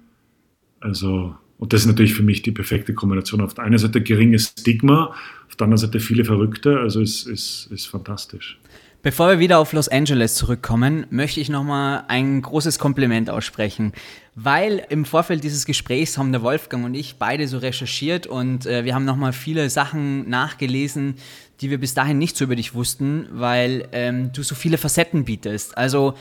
Also, 0.81 1.35
und 1.57 1.73
das 1.73 1.81
ist 1.81 1.88
natürlich 1.88 2.13
für 2.13 2.23
mich 2.23 2.41
die 2.41 2.51
perfekte 2.51 2.93
Kombination. 2.93 3.41
Auf 3.41 3.53
der 3.53 3.65
einen 3.65 3.77
Seite 3.77 4.01
geringes 4.01 4.53
Stigma, 4.59 5.15
auf 5.47 5.55
der 5.55 5.65
anderen 5.65 5.77
Seite 5.77 5.99
viele 5.99 6.25
Verrückte, 6.25 6.79
also 6.79 7.01
es 7.01 7.25
ist, 7.25 7.27
ist, 7.27 7.71
ist 7.71 7.85
fantastisch. 7.88 8.59
Bevor 9.01 9.29
wir 9.29 9.39
wieder 9.39 9.59
auf 9.59 9.71
Los 9.71 9.88
Angeles 9.88 10.35
zurückkommen, 10.35 11.05
möchte 11.09 11.39
ich 11.39 11.47
nochmal 11.47 12.03
ein 12.09 12.41
großes 12.41 12.79
Kompliment 12.79 13.29
aussprechen, 13.29 13.93
weil 14.41 14.86
im 14.89 15.03
Vorfeld 15.03 15.43
dieses 15.43 15.65
Gesprächs 15.65 16.17
haben 16.17 16.31
der 16.31 16.41
Wolfgang 16.41 16.86
und 16.86 16.93
ich 16.93 17.17
beide 17.17 17.48
so 17.48 17.58
recherchiert 17.58 18.25
und 18.25 18.65
äh, 18.65 18.86
wir 18.86 18.96
haben 18.96 19.03
nochmal 19.03 19.34
viele 19.34 19.69
Sachen 19.69 20.29
nachgelesen, 20.29 21.15
die 21.60 21.69
wir 21.69 21.77
bis 21.77 21.93
dahin 21.93 22.17
nicht 22.17 22.38
so 22.38 22.46
über 22.46 22.55
dich 22.55 22.74
wussten, 22.74 23.27
weil 23.31 23.89
ähm, 23.91 24.31
du 24.31 24.41
so 24.43 24.55
viele 24.55 24.77
Facetten 24.77 25.25
bietest. 25.25 25.77
Also 25.77 26.15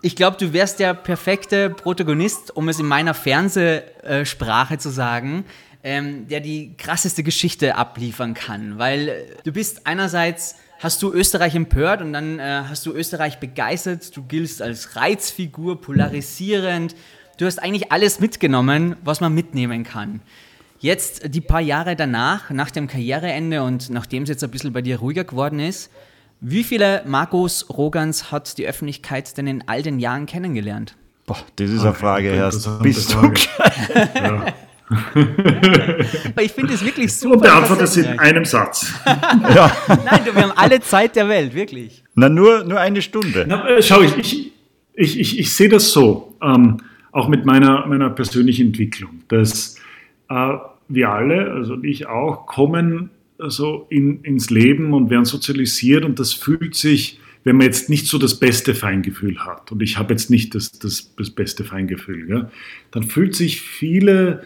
Ich 0.00 0.14
glaube, 0.14 0.36
du 0.36 0.52
wärst 0.52 0.78
der 0.78 0.94
perfekte 0.94 1.70
Protagonist, 1.70 2.56
um 2.56 2.68
es 2.68 2.78
in 2.78 2.86
meiner 2.86 3.14
Fernsehsprache 3.14 4.78
zu 4.78 4.90
sagen, 4.90 5.44
ähm, 5.82 6.28
der 6.28 6.40
die 6.40 6.76
krasseste 6.76 7.22
Geschichte 7.24 7.74
abliefern 7.74 8.34
kann. 8.34 8.78
Weil 8.78 9.08
äh, 9.08 9.24
du 9.42 9.52
bist 9.52 9.86
einerseits, 9.86 10.56
hast 10.78 11.02
du 11.02 11.12
Österreich 11.12 11.56
empört 11.56 12.00
und 12.00 12.12
dann 12.12 12.38
äh, 12.38 12.62
hast 12.68 12.86
du 12.86 12.92
Österreich 12.92 13.40
begeistert. 13.40 14.16
Du 14.16 14.22
giltst 14.22 14.62
als 14.62 14.94
Reizfigur, 14.94 15.80
polarisierend. 15.80 16.94
Du 17.38 17.46
hast 17.46 17.60
eigentlich 17.60 17.92
alles 17.92 18.18
mitgenommen, 18.18 18.96
was 19.04 19.20
man 19.20 19.32
mitnehmen 19.32 19.84
kann. 19.84 20.20
Jetzt, 20.80 21.32
die 21.32 21.40
paar 21.40 21.60
Jahre 21.60 21.94
danach, 21.94 22.50
nach 22.50 22.72
dem 22.72 22.88
Karriereende 22.88 23.62
und 23.62 23.90
nachdem 23.90 24.24
es 24.24 24.28
jetzt 24.28 24.42
ein 24.42 24.50
bisschen 24.50 24.72
bei 24.72 24.82
dir 24.82 24.98
ruhiger 24.98 25.22
geworden 25.22 25.60
ist, 25.60 25.88
wie 26.40 26.64
viele 26.64 27.04
Markus 27.06 27.66
Rogans 27.70 28.32
hat 28.32 28.58
die 28.58 28.66
Öffentlichkeit 28.66 29.38
denn 29.38 29.46
in 29.46 29.64
all 29.68 29.82
den 29.82 30.00
Jahren 30.00 30.26
kennengelernt? 30.26 30.96
Boah, 31.26 31.38
das 31.54 31.70
ist 31.70 31.82
eine 31.82 31.94
Frage 31.94 32.28
erst. 32.28 32.68
Bist 32.82 33.14
du 33.14 33.32
Ja. 34.14 34.46
Aber 36.24 36.42
ich 36.42 36.52
finde 36.52 36.74
es 36.74 36.84
wirklich 36.84 37.14
super. 37.14 37.34
Und 37.36 37.42
beantworte 37.42 37.84
es 37.84 37.96
in 37.96 38.18
einem 38.18 38.46
Satz. 38.46 38.94
ja. 39.06 39.70
Nein, 39.86 40.24
du, 40.24 40.34
wir 40.34 40.42
haben 40.42 40.52
alle 40.56 40.80
Zeit 40.80 41.14
der 41.14 41.28
Welt, 41.28 41.54
wirklich. 41.54 42.02
Na, 42.14 42.28
nur, 42.28 42.64
nur 42.64 42.80
eine 42.80 43.00
Stunde. 43.00 43.44
Na, 43.46 43.68
äh, 43.68 43.82
schau, 43.82 44.00
ich, 44.00 44.16
ich, 44.16 44.52
ich, 44.94 45.20
ich, 45.20 45.38
ich 45.38 45.54
sehe 45.54 45.68
das 45.68 45.92
so, 45.92 46.34
ähm, 46.42 46.80
auch 47.12 47.28
mit 47.28 47.44
meiner, 47.44 47.86
meiner 47.86 48.10
persönlichen 48.10 48.68
Entwicklung, 48.68 49.22
dass 49.28 49.76
äh, 50.28 50.56
wir 50.88 51.10
alle, 51.10 51.50
also 51.52 51.82
ich 51.82 52.06
auch, 52.06 52.46
kommen 52.46 53.10
so 53.38 53.86
in, 53.88 54.22
ins 54.22 54.50
Leben 54.50 54.92
und 54.92 55.10
werden 55.10 55.24
sozialisiert 55.24 56.04
und 56.04 56.18
das 56.18 56.32
fühlt 56.32 56.74
sich, 56.74 57.20
wenn 57.44 57.56
man 57.56 57.66
jetzt 57.66 57.88
nicht 57.88 58.06
so 58.06 58.18
das 58.18 58.38
beste 58.38 58.74
Feingefühl 58.74 59.38
hat, 59.38 59.70
und 59.70 59.82
ich 59.82 59.96
habe 59.96 60.12
jetzt 60.12 60.28
nicht 60.28 60.54
das, 60.54 60.72
das, 60.72 61.14
das 61.16 61.30
beste 61.30 61.64
Feingefühl, 61.64 62.28
ja, 62.28 62.50
dann 62.90 63.04
fühlt 63.04 63.34
sich 63.34 63.60
viele 63.60 64.42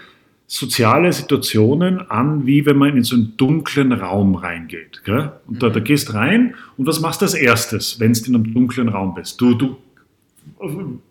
soziale 0.47 1.11
Situationen 1.15 2.11
an, 2.11 2.47
wie 2.47 2.67
wenn 2.67 2.77
man 2.77 2.95
in 2.95 3.05
so 3.05 3.17
einen 3.17 3.39
dunklen 3.39 3.91
Raum 3.91 4.35
reingeht. 4.35 5.01
Gell? 5.03 5.33
Und 5.47 5.63
da, 5.63 5.71
da 5.71 5.81
gehst 5.81 6.13
rein 6.13 6.55
und 6.77 6.87
was 6.87 7.01
machst 7.01 7.23
du 7.23 7.25
als 7.25 7.33
erstes, 7.33 7.99
wenn 7.99 8.13
du 8.13 8.21
in 8.27 8.35
einem 8.35 8.53
dunklen 8.53 8.91
Raum 8.91 9.15
bist? 9.15 9.41
Du, 9.41 9.55
du 9.55 9.79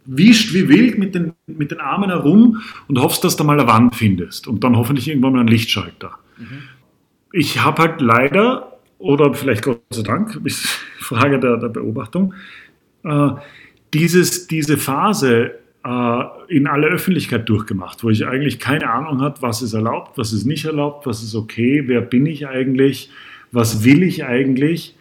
wischt 0.05 0.53
wie 0.53 0.69
wild 0.69 0.97
mit 0.97 1.15
den, 1.15 1.33
mit 1.47 1.71
den 1.71 1.79
Armen 1.79 2.09
herum 2.09 2.61
und 2.87 2.99
hoffst, 2.99 3.23
dass 3.23 3.35
du 3.35 3.43
mal 3.43 3.59
eine 3.59 3.67
Wand 3.67 3.95
findest 3.95 4.47
und 4.47 4.63
dann 4.63 4.77
hoffentlich 4.77 5.07
irgendwann 5.07 5.33
mal 5.33 5.39
einen 5.39 5.49
Lichtschalter. 5.49 6.11
Ich 7.33 7.63
habe 7.63 7.81
halt 7.81 8.01
leider, 8.01 8.79
oder 8.97 9.33
vielleicht 9.33 9.63
Gott 9.63 9.81
sei 9.89 10.03
Dank, 10.03 10.39
ist 10.45 10.65
Frage 10.99 11.39
der, 11.39 11.57
der 11.57 11.69
Beobachtung, 11.69 12.33
äh, 13.03 13.29
dieses, 13.93 14.47
diese 14.47 14.77
Phase 14.77 15.55
äh, 15.83 16.23
in 16.47 16.67
aller 16.67 16.87
Öffentlichkeit 16.87 17.49
durchgemacht, 17.49 18.03
wo 18.03 18.09
ich 18.09 18.25
eigentlich 18.25 18.59
keine 18.59 18.89
Ahnung 18.89 19.21
hatte, 19.21 19.41
was 19.41 19.61
ist 19.61 19.73
erlaubt, 19.73 20.17
was 20.17 20.33
ist 20.33 20.45
nicht 20.45 20.65
erlaubt, 20.65 21.05
was 21.05 21.23
ist 21.23 21.35
okay, 21.35 21.83
wer 21.87 22.01
bin 22.01 22.25
ich 22.25 22.47
eigentlich, 22.47 23.09
was 23.51 23.83
will 23.83 24.03
ich 24.03 24.23
eigentlich. 24.23 24.95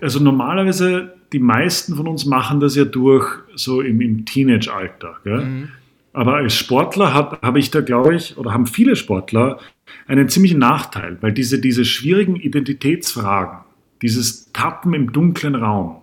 Also 0.00 0.20
normalerweise, 0.20 1.14
die 1.32 1.38
meisten 1.38 1.96
von 1.96 2.08
uns 2.08 2.26
machen 2.26 2.60
das 2.60 2.76
ja 2.76 2.84
durch 2.84 3.26
so 3.54 3.80
im, 3.80 4.00
im 4.00 4.24
Teenage-Alter. 4.24 5.16
gell? 5.24 5.68
Aber 6.12 6.36
als 6.36 6.54
Sportler 6.54 7.14
habe 7.14 7.38
hab 7.40 7.56
ich 7.56 7.70
da, 7.70 7.80
glaube 7.80 8.16
ich, 8.16 8.36
oder 8.36 8.52
haben 8.52 8.66
viele 8.66 8.96
Sportler 8.96 9.58
einen 10.06 10.28
ziemlichen 10.28 10.58
Nachteil, 10.58 11.18
weil 11.20 11.32
diese, 11.32 11.60
diese 11.60 11.84
schwierigen 11.84 12.36
Identitätsfragen, 12.36 13.60
dieses 14.02 14.52
Tappen 14.52 14.92
im 14.94 15.12
dunklen 15.12 15.54
Raum, 15.54 15.98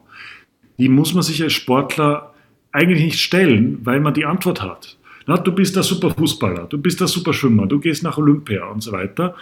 die 0.77 0.89
muss 0.89 1.13
man 1.13 1.23
sich 1.23 1.43
als 1.43 1.53
Sportler 1.53 2.33
eigentlich 2.71 3.03
nicht 3.03 3.19
stellen, 3.19 3.79
weil 3.83 3.99
man 3.99 4.13
die 4.13 4.25
Antwort 4.25 4.61
hat. 4.61 4.97
Na, 5.25 5.35
du 5.35 5.51
bist 5.51 5.75
der 5.75 5.83
super 5.83 6.11
Fußballer, 6.11 6.67
du 6.67 6.77
bist 6.77 7.01
der 7.01 7.07
super 7.07 7.33
Schwimmer, 7.33 7.65
du 7.65 7.79
gehst 7.79 8.03
nach 8.03 8.17
Olympia 8.17 8.65
und 8.67 8.81
so 8.81 8.93
weiter. 8.93 9.35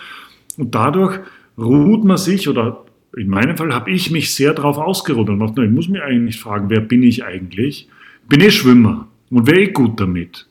Und 0.58 0.74
dadurch 0.74 1.20
ruht 1.58 2.04
man 2.04 2.18
sich, 2.18 2.50
oder 2.50 2.85
in 3.16 3.30
meinem 3.30 3.58
Fall 3.58 3.74
habe 3.74 3.92
ich 3.92 4.12
mich 4.12 4.34
sehr 4.34 4.54
darauf 4.54 4.78
ausgeruht 4.78 5.30
und 5.30 5.40
dachte, 5.40 5.64
ich 5.64 5.72
muss 5.72 5.88
mir 5.88 6.04
eigentlich 6.04 6.40
fragen, 6.40 6.70
wer 6.70 6.82
bin 6.82 7.04
ich 7.04 7.24
eigentlich? 7.24 7.88
Bin 8.28 8.42
ich 8.42 8.56
Schwimmer 8.56 9.08
und 9.30 9.48
wäre 9.48 9.62
ich 9.62 9.74
gut 9.74 10.00
damit? 10.00 10.48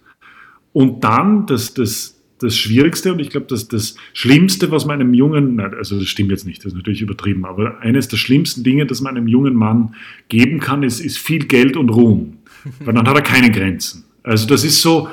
Und 0.73 1.05
dann 1.05 1.47
das, 1.47 1.75
das, 1.75 2.21
das 2.39 2.57
Schwierigste 2.57 3.13
und 3.13 3.21
ich 3.21 3.31
glaube, 3.31 3.47
das, 3.49 3.69
das 3.69 3.97
Schlimmste, 4.13 4.71
was 4.71 4.87
man 4.87 5.01
einem 5.01 5.15
jungen, 5.15 5.61
also 5.61 5.99
das 5.99 6.09
stimmt 6.09 6.31
jetzt 6.31 6.47
nicht, 6.47 6.65
das 6.65 6.73
ist 6.73 6.77
natürlich 6.77 7.03
übertrieben, 7.03 7.45
aber 7.45 7.81
eines 7.81 8.09
der 8.09 8.17
schlimmsten 8.17 8.65
Dinge, 8.65 8.87
das 8.87 9.01
man 9.01 9.17
einem 9.17 9.29
jungen 9.29 9.55
Mann 9.55 9.95
geben 10.29 10.61
kann, 10.61 10.83
ist, 10.83 11.01
ist 11.01 11.19
viel 11.19 11.47
Geld 11.47 11.77
und 11.77 11.91
Ruhm. 11.91 12.39
Weil 12.81 12.95
dann 12.95 13.07
hat 13.07 13.15
er 13.15 13.23
keine 13.23 13.51
Grenzen. 13.51 14.05
Also 14.23 14.47
das 14.47 14.65
ist 14.65 14.81
so, 14.81 15.09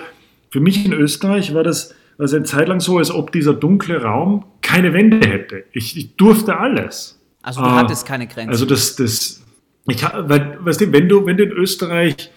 für 0.49 0.61
mich 0.61 0.85
in 0.85 0.93
Österreich 0.93 1.53
war 1.53 1.63
das 1.63 1.93
also 2.17 2.35
eine 2.35 2.45
Zeit 2.45 2.67
lang 2.67 2.79
so, 2.79 2.97
als 2.97 3.11
ob 3.11 3.31
dieser 3.31 3.53
dunkle 3.53 4.01
Raum 4.03 4.45
keine 4.61 4.93
Wände 4.93 5.27
hätte. 5.27 5.63
Ich, 5.73 5.97
ich 5.97 6.15
durfte 6.15 6.57
alles. 6.57 7.20
Also 7.41 7.61
du 7.61 7.67
Ah, 7.67 7.77
hattest 7.77 8.05
keine 8.05 8.27
Grenzen. 8.27 8.49
Also 8.49 8.65
das, 8.65 8.95
das, 8.95 9.41
ich, 9.87 10.03
weil, 10.03 10.57
weißt 10.61 10.81
du, 10.81 10.91
wenn 10.91 11.09
du, 11.09 11.25
wenn 11.25 11.37
du 11.37 11.43
in 11.43 11.51
Österreich 11.51 12.31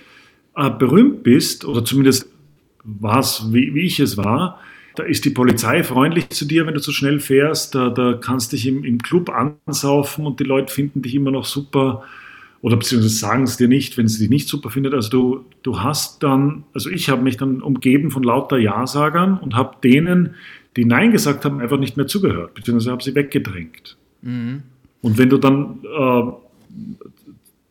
äh, 0.57 0.71
berühmt 0.71 1.23
bist, 1.23 1.65
oder 1.65 1.85
zumindest 1.85 2.27
war 2.85 3.21
es, 3.21 3.53
wie, 3.53 3.75
wie 3.75 3.83
ich 3.83 4.01
es 4.01 4.17
war, 4.17 4.61
da 4.97 5.03
ist 5.03 5.25
die 5.25 5.31
Polizei 5.31 5.83
freundlich 5.83 6.31
zu 6.31 6.45
dir, 6.45 6.67
wenn 6.67 6.75
du 6.75 6.81
zu 6.81 6.93
schnell 6.93 7.19
fährst, 7.19 7.75
da, 7.75 7.91
da 7.91 8.15
kannst 8.15 8.53
dich 8.53 8.67
im, 8.67 8.85
im 8.85 9.03
Club 9.03 9.31
ansaufen 9.31 10.27
und 10.27 10.39
die 10.39 10.45
Leute 10.45 10.73
finden 10.73 11.03
dich 11.03 11.15
immer 11.15 11.33
noch 11.33 11.45
super 11.45 12.05
oder 12.61 12.77
beziehungsweise 12.77 13.15
sagen 13.15 13.43
es 13.43 13.59
dir 13.59 13.69
nicht, 13.69 13.99
wenn 13.99 14.09
sie 14.09 14.21
dich 14.21 14.31
nicht 14.31 14.49
super 14.49 14.71
findet. 14.71 14.95
Also 14.95 15.11
du, 15.11 15.45
du 15.63 15.81
hast 15.81 16.23
dann, 16.23 16.65
also 16.73 16.89
ich 16.89 17.11
habe 17.11 17.23
mich 17.23 17.37
dann 17.37 17.61
umgeben 17.61 18.11
von 18.11 18.23
lauter 18.23 18.57
Ja-Sagern 18.57 19.37
und 19.39 19.55
habe 19.55 19.77
denen, 19.83 20.37
die 20.77 20.87
Nein 20.87 21.11
gesagt 21.11 21.45
haben, 21.45 21.61
einfach 21.61 21.79
nicht 21.79 21.97
mehr 21.99 22.07
zugehört, 22.07 22.55
beziehungsweise 22.55 22.93
habe 22.93 23.03
sie 23.03 23.15
weggedrängt. 23.15 23.99
Und 25.05 25.19
wenn 25.19 25.29
du 25.29 25.37
dann 25.37 25.81
äh, 25.85 26.33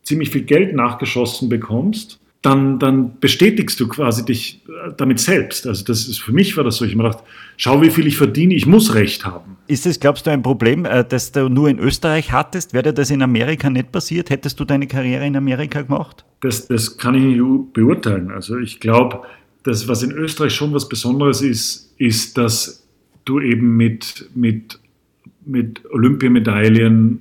ziemlich 0.04 0.30
viel 0.30 0.42
Geld 0.42 0.72
nachgeschossen 0.72 1.48
bekommst, 1.48 2.20
dann, 2.42 2.78
dann 2.78 3.18
bestätigst 3.18 3.80
du 3.80 3.88
quasi 3.88 4.24
dich 4.24 4.62
äh, 4.68 4.92
damit 4.96 5.18
selbst. 5.18 5.66
Also 5.66 5.84
das 5.84 6.06
ist 6.06 6.20
für 6.20 6.32
mich 6.32 6.56
war 6.56 6.62
das 6.62 6.76
so. 6.76 6.84
Ich 6.84 6.92
habe 6.92 7.02
mir 7.02 7.08
gedacht, 7.08 7.24
schau, 7.56 7.82
wie 7.82 7.90
viel 7.90 8.06
ich 8.06 8.16
verdiene, 8.16 8.54
ich 8.54 8.66
muss 8.66 8.94
Recht 8.94 9.24
haben. 9.24 9.56
Ist 9.66 9.84
es, 9.84 9.98
glaubst 9.98 10.28
du, 10.28 10.30
ein 10.30 10.42
Problem, 10.42 10.84
äh, 10.84 11.04
das 11.04 11.32
du 11.32 11.48
nur 11.48 11.68
in 11.68 11.80
Österreich 11.80 12.30
hattest? 12.30 12.72
Wäre 12.72 12.84
dir 12.84 12.92
das 12.92 13.10
in 13.10 13.20
Amerika 13.20 13.68
nicht 13.68 13.90
passiert? 13.90 14.30
Hättest 14.30 14.60
du 14.60 14.64
deine 14.64 14.86
Karriere 14.86 15.26
in 15.26 15.34
Amerika 15.34 15.82
gemacht? 15.82 16.24
Das, 16.40 16.68
das 16.68 16.96
kann 16.98 17.16
ich 17.16 17.22
nicht 17.22 17.72
beurteilen. 17.72 18.30
Also 18.30 18.58
ich 18.58 18.78
glaube, 18.78 19.22
das, 19.64 19.88
was 19.88 20.04
in 20.04 20.12
Österreich 20.12 20.54
schon 20.54 20.72
was 20.72 20.88
Besonderes 20.88 21.42
ist, 21.42 21.94
ist, 21.98 22.38
dass 22.38 22.86
du 23.24 23.40
eben 23.40 23.76
mit, 23.76 24.30
mit, 24.36 24.78
mit 25.46 25.82
Olympiamedaillen 25.90 27.20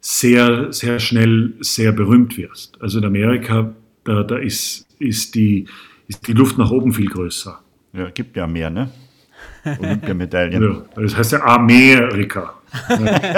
sehr, 0.00 0.72
sehr 0.72 0.98
schnell 1.00 1.54
sehr 1.60 1.92
berühmt 1.92 2.36
wirst. 2.36 2.80
Also 2.80 2.98
in 2.98 3.04
Amerika, 3.04 3.72
da, 4.04 4.22
da 4.22 4.36
ist, 4.36 4.86
ist, 4.98 5.34
die, 5.34 5.66
ist 6.08 6.26
die 6.28 6.32
Luft 6.32 6.58
nach 6.58 6.70
oben 6.70 6.92
viel 6.92 7.08
größer. 7.08 7.58
Ja, 7.92 8.10
gibt 8.10 8.36
ja 8.36 8.46
mehr, 8.46 8.70
ne? 8.70 8.90
Olympiamedaillen. 9.64 10.62
Ja, 10.96 11.02
das 11.02 11.16
heißt 11.16 11.32
ja 11.32 11.42
Amerika. 11.44 12.54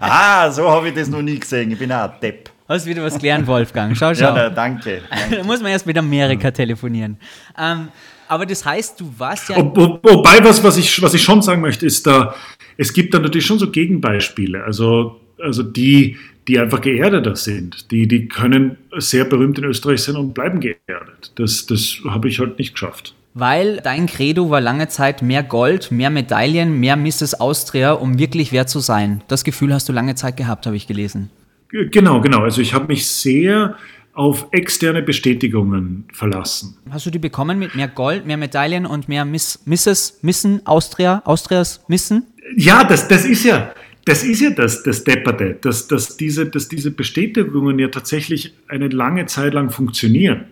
Ah, 0.00 0.50
so 0.50 0.68
habe 0.68 0.88
ich 0.88 0.94
das 0.94 1.08
noch 1.08 1.22
nie 1.22 1.38
gesehen. 1.38 1.70
Ich 1.70 1.78
bin 1.78 1.90
auch 1.92 2.10
ein 2.10 2.20
Depp. 2.20 2.50
Hast 2.68 2.86
wieder 2.86 3.02
was 3.02 3.18
gelernt, 3.18 3.46
Wolfgang. 3.46 3.96
Schau, 3.96 4.08
Ja, 4.08 4.14
schau. 4.14 4.34
na, 4.34 4.50
danke. 4.50 5.02
da 5.30 5.42
muss 5.44 5.60
man 5.62 5.70
erst 5.72 5.86
mit 5.86 5.96
Amerika 5.98 6.50
telefonieren. 6.50 7.16
Ähm, 7.58 7.88
aber 8.32 8.46
das 8.46 8.64
heißt, 8.64 9.00
du 9.00 9.12
warst 9.18 9.50
ja. 9.50 9.56
Ob, 9.58 9.76
wo- 9.76 9.98
wobei, 10.02 10.42
was, 10.42 10.62
was, 10.64 10.76
ich, 10.78 11.00
was 11.02 11.14
ich 11.14 11.22
schon 11.22 11.42
sagen 11.42 11.60
möchte, 11.60 11.84
ist, 11.86 12.06
da, 12.06 12.34
es 12.76 12.92
gibt 12.92 13.12
da 13.14 13.18
natürlich 13.18 13.46
schon 13.46 13.58
so 13.58 13.70
Gegenbeispiele. 13.70 14.64
Also, 14.64 15.20
also 15.38 15.62
die, 15.62 16.16
die 16.48 16.58
einfach 16.58 16.80
geerdeter 16.80 17.36
sind. 17.36 17.90
Die, 17.90 18.08
die 18.08 18.26
können 18.28 18.76
sehr 18.96 19.24
berühmt 19.24 19.58
in 19.58 19.64
Österreich 19.64 20.02
sein 20.02 20.16
und 20.16 20.34
bleiben 20.34 20.60
geerdet. 20.60 21.32
Das, 21.36 21.66
das 21.66 21.98
habe 22.08 22.28
ich 22.28 22.38
halt 22.40 22.58
nicht 22.58 22.72
geschafft. 22.72 23.14
Weil 23.34 23.80
dein 23.82 24.06
Credo 24.06 24.50
war 24.50 24.60
lange 24.60 24.88
Zeit 24.88 25.22
mehr 25.22 25.42
Gold, 25.42 25.90
mehr 25.90 26.10
Medaillen, 26.10 26.78
mehr 26.80 26.96
Mrs. 26.96 27.34
Austria, 27.40 27.92
um 27.92 28.18
wirklich 28.18 28.52
wer 28.52 28.66
zu 28.66 28.80
sein. 28.80 29.22
Das 29.28 29.42
Gefühl 29.44 29.72
hast 29.72 29.88
du 29.88 29.92
lange 29.92 30.14
Zeit 30.14 30.36
gehabt, 30.36 30.66
habe 30.66 30.76
ich 30.76 30.86
gelesen. 30.86 31.30
Genau, 31.70 32.20
genau. 32.20 32.40
Also 32.40 32.60
ich 32.60 32.74
habe 32.74 32.88
mich 32.88 33.06
sehr 33.06 33.76
auf 34.14 34.48
externe 34.52 35.02
Bestätigungen 35.02 36.04
verlassen. 36.12 36.76
Hast 36.90 37.06
du 37.06 37.10
die 37.10 37.18
bekommen 37.18 37.58
mit 37.58 37.74
mehr 37.74 37.88
Gold, 37.88 38.26
mehr 38.26 38.36
Medaillen 38.36 38.84
und 38.86 39.08
mehr 39.08 39.24
Miss, 39.24 39.60
Mrs. 39.64 40.18
Missen, 40.22 40.66
Austria, 40.66 41.22
Austrias 41.24 41.82
Missen? 41.88 42.26
Ja, 42.56 42.84
das, 42.84 43.08
das 43.08 43.24
ist 43.24 43.44
ja, 43.44 43.72
das 44.04 44.22
ist 44.24 44.40
ja 44.40 44.50
das, 44.50 44.82
das 44.82 45.04
Depperte, 45.04 45.56
dass, 45.60 45.88
dass, 45.88 46.16
diese, 46.16 46.46
dass 46.46 46.68
diese 46.68 46.90
Bestätigungen 46.90 47.78
ja 47.78 47.88
tatsächlich 47.88 48.54
eine 48.68 48.88
lange 48.88 49.26
Zeit 49.26 49.54
lang 49.54 49.70
funktionieren. 49.70 50.46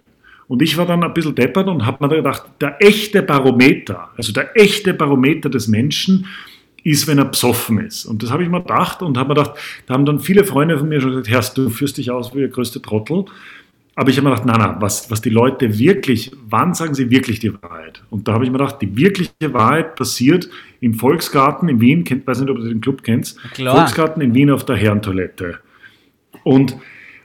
Und 0.48 0.62
ich 0.62 0.76
war 0.76 0.86
dann 0.86 1.04
ein 1.04 1.14
bisschen 1.14 1.34
deppert 1.34 1.68
und 1.68 1.86
habe 1.86 2.06
mir 2.08 2.16
gedacht, 2.16 2.44
der 2.60 2.76
echte 2.80 3.22
Barometer, 3.22 4.10
also 4.16 4.32
der 4.32 4.56
echte 4.56 4.94
Barometer 4.94 5.48
des 5.48 5.68
Menschen 5.68 6.26
ist, 6.82 7.06
wenn 7.06 7.18
er 7.18 7.24
besoffen 7.24 7.78
ist. 7.78 8.06
Und 8.06 8.22
das 8.22 8.30
habe 8.30 8.42
ich 8.42 8.48
mir 8.48 8.60
gedacht 8.60 9.02
und 9.02 9.16
habe 9.16 9.28
mir 9.30 9.34
gedacht, 9.34 9.58
da 9.86 9.94
haben 9.94 10.06
dann 10.06 10.20
viele 10.20 10.44
Freunde 10.44 10.78
von 10.78 10.88
mir 10.88 11.00
schon 11.00 11.10
gesagt, 11.10 11.28
Herrst, 11.28 11.58
du 11.58 11.68
führst 11.70 11.98
dich 11.98 12.10
aus 12.10 12.34
wie 12.34 12.40
der 12.40 12.48
größte 12.48 12.80
Trottel. 12.80 13.24
Aber 13.96 14.08
ich 14.08 14.16
habe 14.16 14.28
mir 14.28 14.34
gedacht, 14.34 14.46
na, 14.46 14.56
na, 14.56 14.80
was, 14.80 15.10
was 15.10 15.20
die 15.20 15.30
Leute 15.30 15.78
wirklich, 15.78 16.32
wann 16.48 16.74
sagen 16.74 16.94
sie 16.94 17.10
wirklich 17.10 17.38
die 17.40 17.52
Wahrheit? 17.62 18.02
Und 18.08 18.28
da 18.28 18.32
habe 18.32 18.44
ich 18.44 18.50
mir 18.50 18.58
gedacht, 18.58 18.80
die 18.80 18.96
wirkliche 18.96 19.52
Wahrheit 19.52 19.96
passiert 19.96 20.48
im 20.80 20.94
Volksgarten 20.94 21.68
in 21.68 21.80
Wien, 21.80 22.04
kennt, 22.04 22.26
weiß 22.26 22.40
nicht, 22.40 22.50
ob 22.50 22.56
du 22.56 22.68
den 22.68 22.80
Club 22.80 23.02
kennst, 23.02 23.38
Klar. 23.52 23.76
Volksgarten 23.76 24.22
in 24.22 24.32
Wien 24.34 24.50
auf 24.50 24.64
der 24.64 24.76
Herrentoilette. 24.76 25.58
Und, 26.44 26.76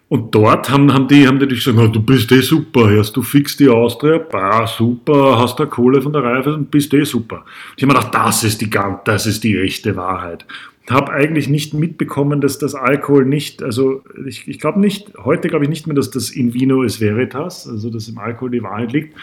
und 0.07 0.35
dort 0.35 0.69
haben, 0.69 0.93
haben 0.93 1.07
die, 1.07 1.27
haben 1.27 1.39
die 1.39 1.47
gesagt, 1.47 1.77
"Na, 1.77 1.87
du 1.87 2.01
bist 2.01 2.31
eh 2.31 2.41
super, 2.41 2.89
hörst 2.89 3.15
du 3.15 3.23
fix 3.23 3.57
die 3.57 3.69
Austria, 3.69 4.19
bah, 4.19 4.67
super, 4.67 5.39
hast 5.39 5.59
da 5.59 5.65
Kohle 5.65 6.01
von 6.01 6.13
der 6.13 6.23
Reife 6.23 6.53
und 6.53 6.69
bist 6.69 6.93
eh 6.93 7.03
super. 7.03 7.43
Ich 7.75 7.83
habe 7.83 7.93
mir 7.93 7.99
gedacht, 7.99 8.13
das 8.13 8.43
ist 8.43 8.61
die, 8.61 8.69
das 9.05 9.25
ist 9.25 9.43
die 9.43 9.57
echte 9.57 9.95
Wahrheit. 9.95 10.45
Habe 10.87 11.11
eigentlich 11.11 11.49
nicht 11.49 11.73
mitbekommen, 11.73 12.41
dass 12.41 12.59
das 12.59 12.75
Alkohol 12.75 13.25
nicht, 13.25 13.63
also 13.63 14.03
ich, 14.27 14.47
ich 14.47 14.59
glaube 14.59 14.79
nicht, 14.79 15.11
heute 15.17 15.47
glaube 15.47 15.65
ich 15.65 15.69
nicht 15.69 15.87
mehr, 15.87 15.95
dass 15.95 16.11
das 16.11 16.29
in 16.29 16.53
Vino 16.53 16.83
ist 16.83 17.01
Veritas, 17.01 17.67
also 17.67 17.89
dass 17.89 18.07
im 18.07 18.19
Alkohol 18.19 18.51
die 18.51 18.61
Wahrheit 18.61 18.93
liegt, 18.93 19.17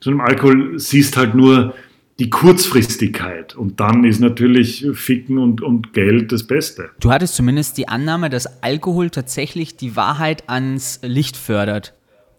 sondern 0.00 0.20
im 0.20 0.26
Alkohol 0.26 0.78
siehst 0.78 1.16
halt 1.16 1.34
nur 1.34 1.72
die 2.18 2.30
Kurzfristigkeit 2.30 3.54
und 3.54 3.78
dann 3.78 4.02
ist 4.04 4.18
natürlich 4.20 4.84
Ficken 4.94 5.38
und, 5.38 5.60
und 5.62 5.92
Geld 5.92 6.32
das 6.32 6.46
Beste. 6.46 6.90
Du 7.00 7.12
hattest 7.12 7.36
zumindest 7.36 7.78
die 7.78 7.88
Annahme, 7.88 8.28
dass 8.28 8.62
Alkohol 8.62 9.10
tatsächlich 9.10 9.76
die 9.76 9.94
Wahrheit 9.94 10.48
ans 10.48 10.98
Licht 11.02 11.36
fördert. 11.36 11.94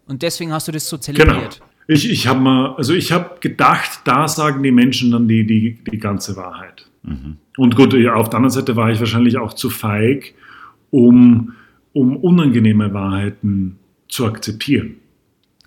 Und 0.05 0.21
deswegen 0.21 0.51
hast 0.51 0.67
du 0.67 0.71
das 0.73 0.89
so 0.89 0.97
Genau. 0.97 1.13
zelebriert. 1.17 1.61
Ich, 1.87 2.11
ich 2.11 2.27
habe 2.27 2.39
mal, 2.39 2.75
also 2.75 2.93
ich 2.93 3.11
habe 3.11 3.37
gedacht, 3.39 4.01
da 4.03 4.27
sagen 4.27 4.61
die 4.63 4.71
Menschen 4.71 5.11
dann 5.11 5.27
die, 5.27 5.45
die, 5.47 5.79
die 5.91 5.97
ganze 5.97 6.35
Wahrheit. 6.35 6.87
Und 7.57 7.75
gut, 7.75 7.95
auf 7.95 8.29
der 8.29 8.37
anderen 8.37 8.49
Seite 8.49 8.75
war 8.75 8.91
ich 8.91 8.99
wahrscheinlich 8.99 9.37
auch 9.37 9.53
zu 9.53 9.69
feig, 9.69 10.33
um, 10.91 11.53
um 11.93 12.17
unangenehme 12.17 12.93
Wahrheiten 12.93 13.77
zu 14.09 14.25
akzeptieren. 14.25 14.97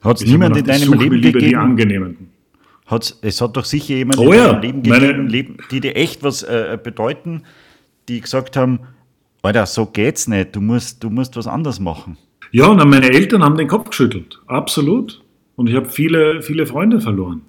Hat 0.02 0.20
es 0.20 0.26
niemand 0.26 0.56
in 0.56 0.64
deinem 0.64 0.82
suche 0.82 0.96
mir 0.96 1.02
Leben 1.04 1.16
lieber 1.16 1.38
die 1.38 1.44
gegeben? 1.46 1.62
angenehmen. 1.62 2.16
Hat's, 2.92 3.18
es 3.22 3.40
hat 3.40 3.56
doch 3.56 3.64
sicher 3.64 3.94
jemand 3.94 4.18
Oh 4.18 4.30
in 4.30 4.38
ja, 4.38 4.58
Leben 4.58 4.82
gegeben, 4.82 5.28
Leben, 5.28 5.56
die 5.70 5.80
dir 5.80 5.96
echt 5.96 6.22
was 6.22 6.42
äh, 6.44 6.78
bedeuten, 6.82 7.42
die 8.08 8.20
gesagt 8.20 8.56
haben, 8.56 8.80
Alter, 9.42 9.66
so 9.66 9.86
geht's 9.86 10.28
nicht, 10.28 10.54
du 10.54 10.60
musst, 10.60 11.02
du 11.02 11.10
musst 11.10 11.36
was 11.36 11.48
anderes 11.48 11.80
machen. 11.80 12.16
Ja, 12.52 12.66
und 12.66 12.88
meine 12.88 13.10
Eltern 13.10 13.42
haben 13.42 13.56
den 13.56 13.66
Kopf 13.66 13.90
geschüttelt. 13.90 14.40
Absolut. 14.46 15.22
Und 15.56 15.68
ich 15.68 15.74
habe 15.74 15.88
viele, 15.88 16.42
viele 16.42 16.66
Freunde 16.66 17.00
verloren. 17.00 17.42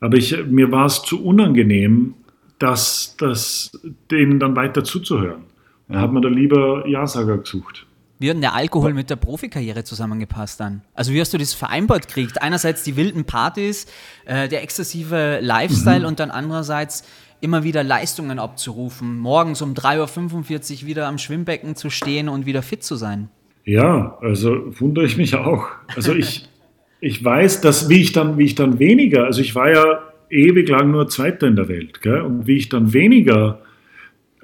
Aber 0.00 0.16
ich, 0.16 0.46
mir 0.46 0.70
war 0.70 0.86
es 0.86 1.02
zu 1.02 1.22
unangenehm, 1.22 2.14
das, 2.58 3.16
das, 3.18 3.72
denen 4.10 4.38
dann 4.38 4.56
weiter 4.56 4.84
zuzuhören. 4.84 5.42
Da 5.88 6.00
hat 6.00 6.12
man 6.12 6.22
da 6.22 6.28
lieber 6.28 6.86
Ja-Sager 6.86 7.38
gesucht. 7.38 7.86
Wie 8.20 8.28
hat 8.28 8.34
denn 8.34 8.40
der 8.40 8.54
Alkohol 8.54 8.94
mit 8.94 9.10
der 9.10 9.16
Profikarriere 9.16 9.84
zusammengepasst 9.84 10.58
dann? 10.58 10.82
Also 10.94 11.12
wie 11.12 11.20
hast 11.20 11.32
du 11.32 11.38
das 11.38 11.54
vereinbart 11.54 12.08
gekriegt? 12.08 12.42
Einerseits 12.42 12.82
die 12.82 12.96
wilden 12.96 13.24
Partys, 13.24 13.86
äh, 14.26 14.48
der 14.48 14.62
exzessive 14.62 15.38
Lifestyle 15.40 16.00
Mhm. 16.00 16.06
und 16.06 16.20
dann 16.20 16.30
andererseits 16.30 17.04
immer 17.40 17.62
wieder 17.62 17.84
Leistungen 17.84 18.40
abzurufen, 18.40 19.18
morgens 19.18 19.62
um 19.62 19.74
3.45 19.74 20.82
Uhr 20.82 20.88
wieder 20.88 21.06
am 21.06 21.18
Schwimmbecken 21.18 21.76
zu 21.76 21.90
stehen 21.90 22.28
und 22.28 22.46
wieder 22.46 22.62
fit 22.62 22.82
zu 22.82 22.96
sein. 22.96 23.28
Ja, 23.64 24.18
also 24.20 24.56
wundere 24.80 25.04
ich 25.04 25.16
mich 25.16 25.36
auch. 25.36 25.66
Also 25.94 26.14
ich, 26.14 26.48
ich 27.00 27.24
weiß, 27.24 27.60
dass 27.60 27.88
wie 27.88 28.00
ich 28.00 28.12
dann, 28.12 28.38
wie 28.38 28.44
ich 28.46 28.56
dann 28.56 28.80
weniger, 28.80 29.24
also 29.26 29.40
ich 29.40 29.54
war 29.54 29.70
ja 29.70 30.00
ewig 30.30 30.68
lang 30.68 30.90
nur 30.90 31.08
Zweiter 31.08 31.46
in 31.46 31.54
der 31.54 31.68
Welt, 31.68 32.02
gell? 32.02 32.22
und 32.22 32.46
wie 32.48 32.56
ich 32.56 32.68
dann 32.68 32.92
weniger 32.92 33.60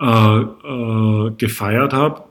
äh, 0.01 0.07
äh, 0.07 1.31
gefeiert 1.37 1.93
habe, 1.93 2.25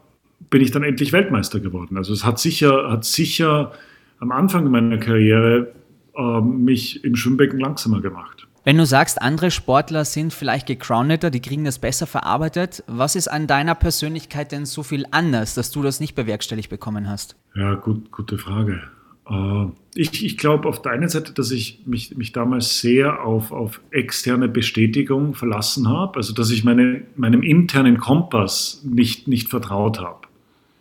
bin 0.49 0.61
ich 0.61 0.71
dann 0.71 0.83
endlich 0.83 1.13
Weltmeister 1.13 1.59
geworden. 1.59 1.97
Also 1.97 2.13
es 2.13 2.23
hat 2.25 2.39
sicher, 2.39 2.89
hat 2.89 3.05
sicher 3.05 3.71
am 4.19 4.31
Anfang 4.31 4.69
meiner 4.69 4.97
Karriere 4.97 5.73
äh, 6.15 6.41
mich 6.41 7.03
im 7.03 7.15
Schwimmbecken 7.15 7.59
langsamer 7.59 8.01
gemacht. 8.01 8.47
Wenn 8.65 8.77
du 8.77 8.85
sagst, 8.85 9.21
andere 9.21 9.51
Sportler 9.51 10.05
sind 10.05 10.33
vielleicht 10.33 10.67
gegroundeter, 10.67 11.29
die 11.29 11.41
kriegen 11.41 11.65
das 11.65 11.79
besser 11.79 12.07
verarbeitet, 12.07 12.81
was 12.87 13.17
ist 13.17 13.27
an 13.27 13.45
deiner 13.45 13.75
Persönlichkeit 13.75 14.53
denn 14.53 14.65
so 14.65 14.83
viel 14.83 15.05
anders, 15.11 15.53
dass 15.53 15.71
du 15.71 15.81
das 15.81 15.99
nicht 15.99 16.15
bewerkstelligt 16.15 16.69
bekommen 16.69 17.09
hast? 17.09 17.35
Ja, 17.55 17.73
gut, 17.75 18.09
gute 18.11 18.37
Frage. 18.37 18.81
Äh, 19.29 19.65
ich 19.95 20.23
ich 20.25 20.37
glaube 20.37 20.69
auf 20.69 20.81
der 20.81 20.93
einen 20.93 21.09
Seite, 21.09 21.33
dass 21.33 21.51
ich 21.51 21.81
mich, 21.85 22.15
mich 22.15 22.31
damals 22.31 22.79
sehr 22.79 23.25
auf, 23.25 23.51
auf 23.51 23.81
externe 23.91 24.47
Bestätigung 24.47 25.33
verlassen 25.33 25.89
habe, 25.89 26.15
also 26.15 26.33
dass 26.33 26.49
ich 26.49 26.63
meine, 26.63 27.03
meinem 27.17 27.43
internen 27.43 27.97
Kompass 27.97 28.81
nicht, 28.85 29.27
nicht 29.27 29.49
vertraut 29.49 29.99
habe. 29.99 30.27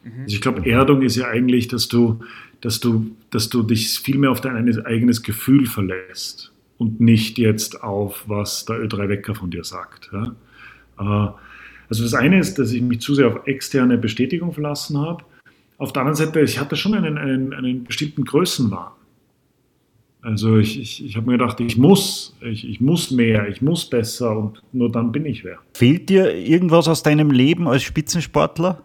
Also 0.04 0.34
ich 0.34 0.40
glaube, 0.40 0.68
Erdung 0.68 1.02
ist 1.02 1.16
ja 1.16 1.28
eigentlich, 1.28 1.68
dass 1.68 1.88
du, 1.88 2.20
dass 2.60 2.80
du, 2.80 3.14
dass 3.30 3.48
du 3.48 3.62
dich 3.62 3.88
viel 4.00 4.18
mehr 4.18 4.30
auf 4.30 4.40
dein 4.40 4.56
eigenes 4.84 5.22
Gefühl 5.22 5.66
verlässt 5.66 6.52
und 6.78 7.00
nicht 7.00 7.38
jetzt 7.38 7.82
auf, 7.82 8.24
was 8.26 8.64
der 8.64 8.76
Ö3 8.76 9.08
Wecker 9.08 9.34
von 9.34 9.50
dir 9.50 9.64
sagt. 9.64 10.10
Ja? 10.12 10.34
Äh, 10.98 11.32
Also 11.88 12.02
das 12.04 12.14
eine 12.14 12.38
ist, 12.40 12.58
dass 12.58 12.72
ich 12.72 12.82
mich 12.82 13.00
zu 13.00 13.14
sehr 13.14 13.28
auf 13.28 13.46
externe 13.46 13.98
Bestätigung 13.98 14.52
verlassen 14.52 14.98
habe. 14.98 15.24
Auf 15.78 15.92
der 15.92 16.02
anderen 16.02 16.16
Seite, 16.16 16.40
ich 16.40 16.58
hatte 16.58 16.76
schon 16.76 16.94
einen, 16.94 17.18
einen, 17.18 17.52
einen 17.52 17.84
bestimmten 17.84 18.24
Größenwahn. 18.24 18.92
Also 20.22 20.58
ich, 20.58 20.80
ich, 20.80 21.04
ich 21.04 21.16
habe 21.16 21.26
mir 21.26 21.36
gedacht, 21.38 21.58
ich 21.60 21.76
muss, 21.76 22.36
ich, 22.40 22.68
ich 22.68 22.80
muss 22.80 23.10
mehr, 23.10 23.48
ich 23.48 23.60
muss 23.60 23.90
besser 23.90 24.36
und 24.36 24.62
nur 24.72 24.90
dann 24.90 25.10
bin 25.10 25.26
ich 25.26 25.44
wer. 25.44 25.58
Fehlt 25.74 26.08
dir 26.08 26.32
irgendwas 26.34 26.86
aus 26.86 27.02
deinem 27.02 27.32
Leben 27.32 27.66
als 27.66 27.82
Spitzensportler? 27.82 28.80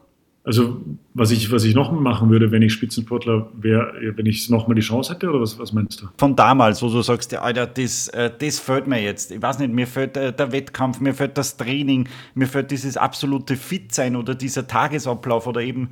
Also 0.47 0.79
was 1.13 1.31
ich, 1.31 1.51
was 1.51 1.65
ich 1.65 1.75
noch 1.75 1.91
machen 1.91 2.29
würde, 2.29 2.51
wenn 2.51 2.61
ich 2.61 2.71
Spitzensportler 2.71 3.49
wäre, 3.53 3.91
wenn 4.15 4.25
ich 4.25 4.49
nochmal 4.49 4.75
die 4.75 4.81
Chance 4.81 5.13
hätte, 5.13 5.29
oder 5.29 5.41
was, 5.41 5.59
was 5.59 5.73
meinst 5.73 6.01
du? 6.01 6.07
Von 6.17 6.37
damals, 6.37 6.81
wo 6.81 6.87
du 6.87 7.01
sagst, 7.01 7.33
ja, 7.33 7.41
Alter, 7.41 7.67
das, 7.67 8.07
äh, 8.07 8.31
das 8.39 8.57
fehlt 8.57 8.87
mir 8.87 9.01
jetzt. 9.01 9.31
Ich 9.31 9.41
weiß 9.41 9.59
nicht, 9.59 9.73
mir 9.73 9.85
fehlt 9.85 10.15
äh, 10.15 10.31
der 10.31 10.53
Wettkampf, 10.53 11.01
mir 11.01 11.13
fehlt 11.13 11.37
das 11.37 11.57
Training, 11.57 12.07
mir 12.33 12.47
fehlt 12.47 12.71
dieses 12.71 12.95
absolute 12.95 13.57
Fit-Sein 13.57 14.15
oder 14.15 14.35
dieser 14.35 14.65
Tagesablauf 14.65 15.47
oder 15.47 15.59
eben, 15.59 15.89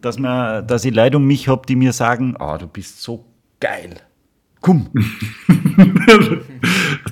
dass, 0.00 0.18
man, 0.18 0.66
dass 0.66 0.86
ich 0.86 0.94
Leute 0.94 1.18
um 1.18 1.26
mich 1.26 1.46
habe, 1.46 1.66
die 1.66 1.76
mir 1.76 1.92
sagen, 1.92 2.34
ah, 2.38 2.56
du 2.56 2.66
bist 2.66 3.02
so 3.02 3.26
geil. 3.60 4.00
Komm. 4.62 4.88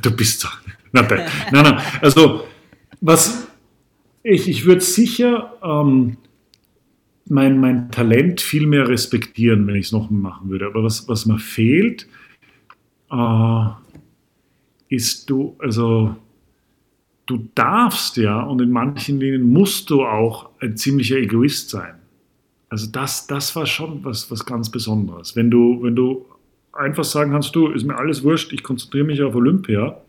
du 0.01 0.17
bist 0.17 0.41
so. 0.41 0.49
Nein, 0.93 1.07
nein, 1.53 1.63
nein. 1.63 1.79
Also, 2.01 2.45
was 3.03 3.49
ich, 4.23 4.49
ich 4.49 4.65
würde 4.65 4.81
sicher 4.81 5.53
ähm, 5.63 6.17
mein, 7.29 7.59
mein 7.59 7.91
Talent 7.91 8.41
viel 8.41 8.67
mehr 8.67 8.89
respektieren, 8.89 9.67
wenn 9.67 9.77
ich 9.77 9.87
es 9.87 9.93
noch 9.93 10.11
machen 10.11 10.49
würde. 10.49 10.67
Aber 10.67 10.85
was, 10.85 11.09
was 11.09 11.27
mir 11.27 11.39
fehlt, 11.39 12.07
äh, 13.11 13.67
ist 14.89 15.29
du, 15.29 15.57
also 15.59 16.17
du 17.27 17.49
darfst 17.55 18.17
ja 18.17 18.41
und 18.41 18.61
in 18.63 18.71
manchen 18.71 19.19
Dingen 19.21 19.53
musst 19.53 19.91
du 19.91 20.05
auch 20.05 20.51
ein 20.61 20.77
ziemlicher 20.77 21.17
Egoist 21.17 21.71
sein. 21.71 21.95
Also 22.69 22.91
das, 22.91 23.27
das 23.27 23.55
war 23.57 23.67
schon 23.67 24.05
was, 24.05 24.31
was 24.31 24.45
ganz 24.45 24.71
Besonderes. 24.71 25.37
Wenn 25.37 25.51
du, 25.51 25.83
wenn 25.83 25.97
du 25.97 26.27
einfach 26.73 27.05
sagen 27.05 27.33
kannst, 27.33 27.55
du, 27.55 27.69
ist 27.69 27.85
mir 27.85 27.97
alles 27.97 28.23
wurscht, 28.23 28.53
ich 28.53 28.63
konzentriere 28.63 29.05
mich 29.05 29.23
auf 29.23 29.35
Olympia, 29.35 30.01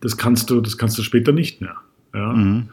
das 0.00 0.16
kannst 0.16 0.50
du, 0.50 0.60
das 0.60 0.78
kannst 0.78 0.98
du 0.98 1.02
später 1.02 1.32
nicht 1.32 1.60
mehr. 1.60 1.76
Ja? 2.14 2.32
Mhm. 2.32 2.68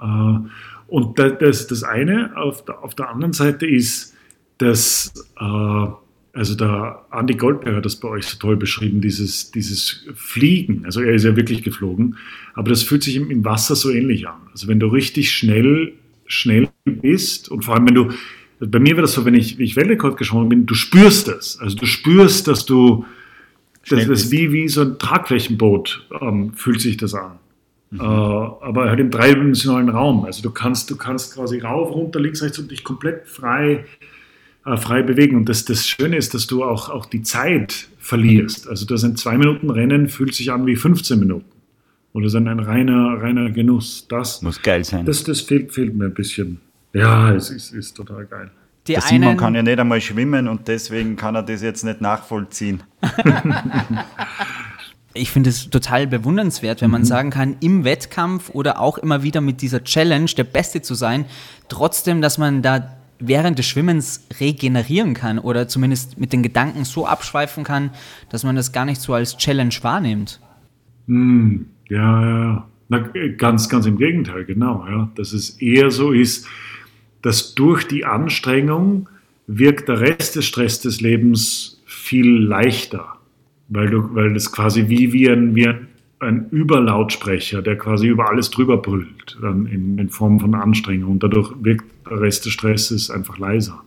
Äh, 0.00 0.48
und 0.88 1.18
da- 1.18 1.30
das, 1.30 1.66
das 1.68 1.84
eine 1.84 2.36
auf 2.36 2.64
der, 2.64 2.82
auf 2.82 2.94
der 2.94 3.08
anderen 3.10 3.32
Seite 3.32 3.66
ist, 3.66 4.14
dass, 4.58 5.12
äh, 5.38 5.86
also 6.32 6.54
der 6.56 7.04
Andi 7.10 7.34
Goldberg 7.34 7.76
hat 7.76 7.84
das 7.84 7.96
bei 7.96 8.08
euch 8.08 8.26
so 8.26 8.38
toll 8.38 8.56
beschrieben, 8.56 9.00
dieses, 9.00 9.50
dieses 9.52 10.04
Fliegen. 10.14 10.84
Also 10.84 11.00
er 11.00 11.14
ist 11.14 11.24
ja 11.24 11.36
wirklich 11.36 11.62
geflogen, 11.62 12.16
aber 12.54 12.70
das 12.70 12.82
fühlt 12.82 13.02
sich 13.02 13.16
im, 13.16 13.30
im 13.30 13.44
Wasser 13.44 13.76
so 13.76 13.90
ähnlich 13.90 14.26
an. 14.28 14.40
Also 14.52 14.66
wenn 14.68 14.80
du 14.80 14.86
richtig 14.88 15.32
schnell, 15.32 15.92
schnell 16.26 16.68
bist 16.84 17.48
und 17.50 17.64
vor 17.64 17.74
allem 17.74 17.86
wenn 17.88 17.94
du, 17.94 18.08
bei 18.60 18.78
mir 18.80 18.96
war 18.96 19.02
das 19.02 19.12
so, 19.14 19.24
wenn 19.24 19.34
ich, 19.34 19.58
wie 19.58 19.64
ich 19.64 19.76
Weltrekord 19.76 20.16
geschwommen 20.16 20.48
bin, 20.48 20.66
du 20.66 20.74
spürst 20.74 21.28
es. 21.28 21.58
Also 21.60 21.76
du 21.76 21.86
spürst, 21.86 22.48
dass 22.48 22.66
du, 22.66 23.04
das 23.88 24.06
ist 24.08 24.30
wie, 24.32 24.52
wie 24.52 24.68
so 24.68 24.82
ein 24.82 24.98
Tragflächenboot, 24.98 26.06
ähm, 26.20 26.52
fühlt 26.54 26.80
sich 26.80 26.96
das 26.96 27.14
an. 27.14 27.38
Äh, 27.92 28.02
aber 28.02 28.90
halt 28.90 29.00
im 29.00 29.10
dreidimensionalen 29.10 29.88
Raum. 29.88 30.24
Also 30.24 30.42
du 30.42 30.50
kannst, 30.50 30.90
du 30.90 30.96
kannst 30.96 31.34
quasi 31.34 31.60
rauf, 31.60 31.90
runter, 31.90 32.20
links, 32.20 32.42
rechts 32.42 32.58
und 32.58 32.70
dich 32.70 32.84
komplett 32.84 33.26
frei, 33.26 33.86
äh, 34.66 34.76
frei 34.76 35.02
bewegen. 35.02 35.36
Und 35.36 35.48
das, 35.48 35.64
das 35.64 35.86
Schöne 35.86 36.16
ist, 36.16 36.34
dass 36.34 36.46
du 36.46 36.64
auch, 36.64 36.90
auch 36.90 37.06
die 37.06 37.22
Zeit 37.22 37.88
verlierst. 37.98 38.68
Also 38.68 38.84
das 38.84 39.04
ein 39.04 39.16
zwei 39.16 39.38
Minuten 39.38 39.70
Rennen 39.70 40.08
fühlt 40.08 40.34
sich 40.34 40.52
an 40.52 40.66
wie 40.66 40.76
15 40.76 41.18
Minuten. 41.18 41.46
Oder 42.12 42.26
ist 42.26 42.34
ein, 42.34 42.48
ein 42.48 42.60
reiner, 42.60 43.22
reiner 43.22 43.50
Genuss. 43.50 44.06
Das, 44.08 44.42
Muss 44.42 44.60
geil 44.60 44.84
sein. 44.84 45.06
das, 45.06 45.24
das 45.24 45.40
fehlt, 45.40 45.72
fehlt 45.72 45.94
mir 45.94 46.06
ein 46.06 46.14
bisschen. 46.14 46.60
Ja, 46.92 47.34
es 47.34 47.50
ist, 47.50 47.72
ist 47.72 47.94
total 47.96 48.26
geil. 48.26 48.50
Die 48.86 48.94
der 48.94 49.02
Simon 49.02 49.36
kann 49.36 49.54
ja 49.54 49.62
nicht 49.62 49.78
einmal 49.78 50.00
schwimmen 50.00 50.48
und 50.48 50.66
deswegen 50.66 51.16
kann 51.16 51.34
er 51.34 51.42
das 51.42 51.62
jetzt 51.62 51.84
nicht 51.84 52.00
nachvollziehen. 52.00 52.82
ich 55.14 55.30
finde 55.30 55.50
es 55.50 55.70
total 55.70 56.06
bewundernswert, 56.06 56.80
Mhm. 56.80 56.84
wenn 56.84 56.90
man 56.90 57.04
sagen 57.04 57.30
kann, 57.30 57.56
im 57.60 57.84
Wettkampf 57.84 58.50
oder 58.50 58.80
auch 58.80 58.98
immer 58.98 59.22
wieder 59.22 59.40
mit 59.40 59.62
dieser 59.62 59.82
Challenge 59.84 60.30
der 60.36 60.44
Beste 60.44 60.82
zu 60.82 60.94
sein, 60.94 61.24
trotzdem, 61.68 62.20
dass 62.20 62.38
man 62.38 62.62
da 62.62 62.94
während 63.20 63.58
des 63.58 63.66
Schwimmens 63.66 64.26
regenerieren 64.38 65.12
kann 65.14 65.38
oder 65.40 65.66
zumindest 65.66 66.18
mit 66.20 66.32
den 66.32 66.42
Gedanken 66.42 66.84
so 66.84 67.04
abschweifen 67.06 67.64
kann, 67.64 67.90
dass 68.30 68.44
man 68.44 68.54
das 68.54 68.72
gar 68.72 68.84
nicht 68.84 69.00
so 69.00 69.12
als 69.12 69.36
Challenge 69.36 69.74
wahrnimmt. 69.82 70.40
Hm, 71.08 71.66
ja, 71.88 72.28
ja. 72.28 72.68
Na, 72.90 72.98
ganz, 73.36 73.68
ganz 73.68 73.86
im 73.86 73.98
Gegenteil, 73.98 74.44
genau. 74.44 74.86
Ja. 74.88 75.10
Dass 75.16 75.32
es 75.32 75.50
eher 75.60 75.90
so 75.90 76.12
ist, 76.12 76.46
dass 77.22 77.54
durch 77.54 77.86
die 77.88 78.04
Anstrengung 78.04 79.08
wirkt 79.46 79.88
der 79.88 80.00
Rest 80.00 80.36
des 80.36 80.46
Stress 80.46 80.80
des 80.80 81.00
Lebens 81.00 81.82
viel 81.86 82.38
leichter, 82.38 83.17
weil, 83.68 83.90
du, 83.90 84.14
weil 84.14 84.34
das 84.34 84.50
quasi 84.50 84.88
wie, 84.88 85.12
wie, 85.12 85.28
ein, 85.28 85.54
wie 85.54 85.68
ein, 85.68 85.88
ein 86.20 86.48
Überlautsprecher, 86.50 87.62
der 87.62 87.76
quasi 87.76 88.08
über 88.08 88.28
alles 88.28 88.50
drüber 88.50 88.78
brüllt, 88.78 89.38
dann 89.40 89.66
in, 89.66 89.98
in 89.98 90.08
Form 90.08 90.40
von 90.40 90.54
Anstrengung. 90.54 91.12
Und 91.12 91.22
dadurch 91.22 91.52
wirkt 91.60 91.84
der 92.10 92.20
Rest 92.20 92.46
des 92.46 92.52
Stresses 92.52 93.10
einfach 93.10 93.38
leiser. 93.38 93.82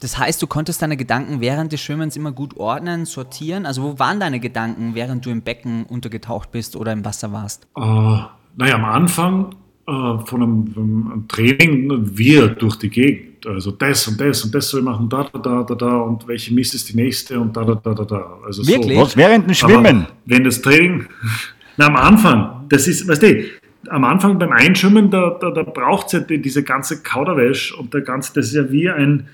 Das 0.00 0.18
heißt, 0.18 0.42
du 0.42 0.46
konntest 0.46 0.82
deine 0.82 0.96
Gedanken 0.96 1.40
während 1.40 1.72
des 1.72 1.80
Schwimmens 1.80 2.16
immer 2.16 2.32
gut 2.32 2.56
ordnen, 2.56 3.06
sortieren. 3.06 3.64
Also 3.64 3.82
wo 3.82 3.98
waren 3.98 4.20
deine 4.20 4.40
Gedanken, 4.40 4.94
während 4.94 5.24
du 5.24 5.30
im 5.30 5.42
Becken 5.42 5.84
untergetaucht 5.84 6.52
bist 6.52 6.76
oder 6.76 6.92
im 6.92 7.04
Wasser 7.04 7.32
warst? 7.32 7.66
Uh, 7.76 8.18
naja, 8.56 8.74
am 8.74 8.84
Anfang 8.84 9.54
uh, 9.88 10.18
von 10.18 10.42
einem, 10.42 10.74
einem, 10.76 11.28
Training 11.28 12.16
wir 12.18 12.48
durch 12.48 12.76
die 12.76 12.90
Gegend. 12.90 13.33
Also 13.46 13.70
das 13.70 14.06
und 14.08 14.20
das 14.20 14.44
und 14.44 14.54
das 14.54 14.68
soll 14.68 14.80
ich 14.80 14.86
machen, 14.86 15.08
da, 15.08 15.24
da, 15.24 15.38
da, 15.38 15.62
da, 15.62 15.74
da 15.74 15.96
und 15.98 16.26
welche 16.26 16.54
Mist 16.54 16.74
ist 16.74 16.88
die 16.88 16.96
nächste 16.96 17.38
und 17.40 17.56
da, 17.56 17.64
da, 17.64 17.74
da, 17.74 17.94
da, 17.94 18.04
da. 18.04 18.38
Also 18.44 18.66
Wirklich? 18.66 18.96
So. 18.96 19.04
Was 19.04 19.16
während 19.16 19.46
dem 19.46 19.54
Schwimmen? 19.54 19.86
Aber 20.02 20.08
wenn 20.26 20.44
das 20.44 20.62
Training, 20.62 21.06
na, 21.76 21.86
am 21.86 21.96
Anfang, 21.96 22.66
das 22.68 22.88
ist, 22.88 23.06
weißt 23.08 23.22
du, 23.22 23.44
am 23.88 24.04
Anfang 24.04 24.38
beim 24.38 24.52
Einschwimmen, 24.52 25.10
da, 25.10 25.36
da, 25.40 25.50
da 25.50 25.62
braucht 25.62 26.06
es 26.06 26.12
ja 26.12 26.20
diese 26.20 26.62
ganze 26.62 27.02
Kauderwäsche 27.02 27.76
und 27.76 27.92
der 27.92 28.00
ganze, 28.00 28.34
das 28.34 28.46
ist 28.46 28.54
ja 28.54 28.70
wie 28.70 28.88
ein, 28.88 29.26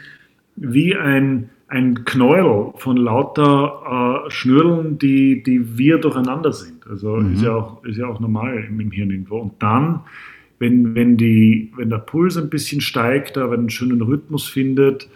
wie 0.56 0.96
ein, 0.96 1.50
ein 1.68 2.04
Knäuel 2.04 2.72
von 2.76 2.96
lauter 2.96 4.24
äh, 4.26 4.30
Schnürdeln, 4.30 4.98
die, 4.98 5.42
die 5.42 5.78
wir 5.78 5.98
durcheinander 5.98 6.52
sind. 6.52 6.86
Also 6.88 7.16
mhm. 7.16 7.34
ist, 7.34 7.42
ja 7.42 7.54
auch, 7.54 7.84
ist 7.84 7.96
ja 7.96 8.06
auch 8.06 8.18
normal 8.18 8.64
im 8.68 8.90
Hirn 8.90 9.10
irgendwo. 9.10 9.38
Und 9.38 9.62
dann, 9.62 10.00
wenn, 10.60 10.94
wenn, 10.94 11.16
die, 11.16 11.72
wenn 11.76 11.90
der 11.90 11.98
Puls 11.98 12.36
ein 12.36 12.50
bisschen 12.50 12.80
steigt, 12.80 13.36
aber 13.36 13.54
einen 13.54 13.70
schönen 13.70 14.00
Rhythmus 14.02 14.46
findet 14.46 15.08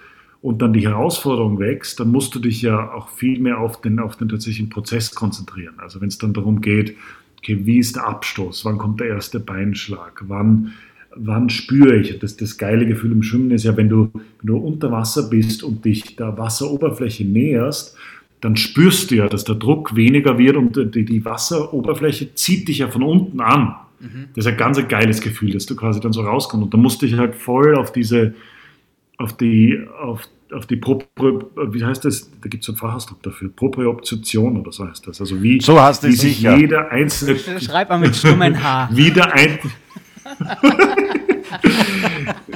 und 0.43 0.61
dann 0.61 0.73
die 0.73 0.87
Herausforderung 0.87 1.61
wächst, 1.61 2.01
dann 2.01 2.11
musst 2.11 2.35
du 2.35 2.41
dich 2.41 2.63
ja 2.63 2.93
auch 2.93 3.11
viel 3.11 3.39
mehr 3.39 3.61
auf 3.61 3.81
den, 3.81 4.01
auf 4.01 4.17
den 4.17 4.29
tatsächlichen 4.29 4.71
Prozess 4.71 5.15
konzentrieren. 5.15 5.75
Also 5.79 6.01
wenn 6.01 6.09
es 6.09 6.19
dann 6.19 6.33
darum 6.33 6.61
geht, 6.61 6.97
okay, 7.39 7.61
wie 7.63 7.79
ist 7.79 7.95
der 7.95 8.09
Abstoß, 8.09 8.65
wann 8.65 8.79
kommt 8.79 9.01
der 9.01 9.09
erste 9.09 9.39
Beinschlag, 9.39 10.25
wann 10.27 10.73
wann 11.17 11.49
spüre 11.49 11.97
ich? 11.97 12.19
Das, 12.19 12.37
das 12.37 12.59
geile 12.59 12.87
Gefühl 12.87 13.13
im 13.13 13.23
Schwimmen 13.23 13.51
ist 13.51 13.65
ja, 13.65 13.77
wenn 13.77 13.89
du, 13.89 14.11
wenn 14.13 14.47
du 14.47 14.57
unter 14.57 14.91
Wasser 14.91 15.29
bist 15.29 15.63
und 15.63 15.85
dich 15.85 16.17
der 16.17 16.37
Wasseroberfläche 16.37 17.25
näherst, 17.25 17.97
dann 18.41 18.57
spürst 18.57 19.11
du 19.11 19.17
ja, 19.17 19.29
dass 19.29 19.45
der 19.45 19.55
Druck 19.55 19.97
weniger 19.97 20.39
wird 20.39 20.57
und 20.57 20.95
die, 20.95 21.05
die 21.05 21.25
Wasseroberfläche 21.25 22.35
zieht 22.35 22.69
dich 22.69 22.79
ja 22.79 22.89
von 22.89 23.03
unten 23.03 23.41
an. 23.41 23.77
Mhm. 24.05 24.29
Das 24.35 24.45
ist 24.45 24.53
ein 24.53 24.59
ganz 24.59 24.89
geiles 24.89 25.21
Gefühl, 25.21 25.53
dass 25.53 25.67
du 25.67 25.77
quasi 25.77 26.01
dann 26.01 26.13
so 26.13 26.23
rauskommst. 26.23 26.65
Und 26.65 26.75
da 26.75 26.79
musst 26.79 27.03
du 27.03 27.07
dich 27.07 27.17
halt 27.17 27.35
voll 27.35 27.77
auf 27.77 27.93
diese, 27.93 28.35
auf 29.17 29.37
die, 29.37 29.81
auf, 30.01 30.29
auf 30.53 30.67
die 30.67 30.77
Pro, 30.77 31.03
wie 31.17 31.85
heißt 31.85 32.05
das? 32.05 32.31
Da 32.43 32.49
gibt 32.49 32.63
es 32.63 32.69
einen 32.69 32.77
Fachausdruck 32.77 33.23
dafür. 33.23 33.51
Proprioption 33.55 34.61
oder 34.61 34.73
so 34.73 34.87
heißt 34.87 35.07
das. 35.07 35.21
Also 35.21 35.43
wie, 35.43 35.61
so 35.61 35.81
heißt 35.81 36.05
wie 36.05 36.13
sich 36.13 36.37
sicher. 36.37 36.57
jeder 36.57 36.91
einzelne. 36.91 37.39
Schreib 37.61 37.89
mal 37.89 37.99
mit 37.99 38.15
stummen 38.15 38.63
H. 38.63 38.91
Wie 38.93 39.11
der 39.11 39.33
ein, 39.33 39.59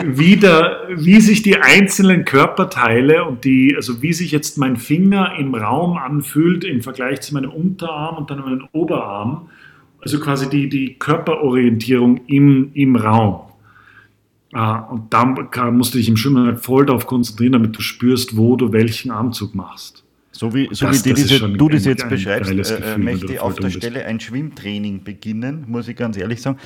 wie, 0.05 0.37
der, 0.37 0.89
wie 0.95 1.21
sich 1.21 1.43
die 1.43 1.59
einzelnen 1.59 2.25
Körperteile 2.25 3.25
und 3.25 3.45
die, 3.45 3.75
also 3.77 4.03
wie 4.03 4.13
sich 4.13 4.33
jetzt 4.33 4.59
mein 4.59 4.77
Finger 4.77 5.35
im 5.39 5.55
Raum 5.55 5.97
anfühlt 5.97 6.65
im 6.65 6.83
Vergleich 6.83 7.21
zu 7.21 7.35
meinem 7.35 7.51
Unterarm 7.51 8.17
und 8.17 8.31
dann 8.31 8.41
meinem 8.41 8.69
Oberarm. 8.73 9.49
Also 10.01 10.21
quasi 10.21 10.49
die, 10.49 10.69
die 10.69 10.95
Körperorientierung 10.95 12.21
im, 12.27 12.71
im 12.75 12.97
Raum. 12.97 13.41
Ah, 14.53 14.79
und 14.79 15.13
da 15.13 15.25
musst 15.71 15.93
du 15.93 15.99
dich 15.99 16.09
im 16.09 16.17
Schwimmen 16.17 16.47
halt 16.47 16.61
voll 16.61 16.87
darauf 16.87 17.07
konzentrieren, 17.07 17.53
damit 17.53 17.77
du 17.77 17.83
spürst, 17.83 18.37
wo 18.37 18.57
du 18.57 18.73
welchen 18.73 19.11
Armzug 19.11 19.55
machst. 19.55 20.05
So 20.39 20.55
wie, 20.55 20.69
so 20.71 20.87
das, 20.87 21.05
wie 21.05 21.11
das 21.11 21.21
diese, 21.21 21.49
du 21.49 21.69
das 21.69 21.85
jetzt 21.85 22.09
beschreibst, 22.09 22.53
äh, 22.71 22.95
äh 22.95 22.97
möchte 22.97 23.33
ich 23.33 23.41
auf 23.41 23.57
der 23.57 23.71
Stelle 23.71 24.05
ein 24.05 24.21
Schwimmtraining 24.21 25.03
beginnen, 25.03 25.65
muss 25.67 25.89
ich 25.89 25.97
ganz 25.97 26.17
ehrlich 26.17 26.41
sagen. 26.41 26.59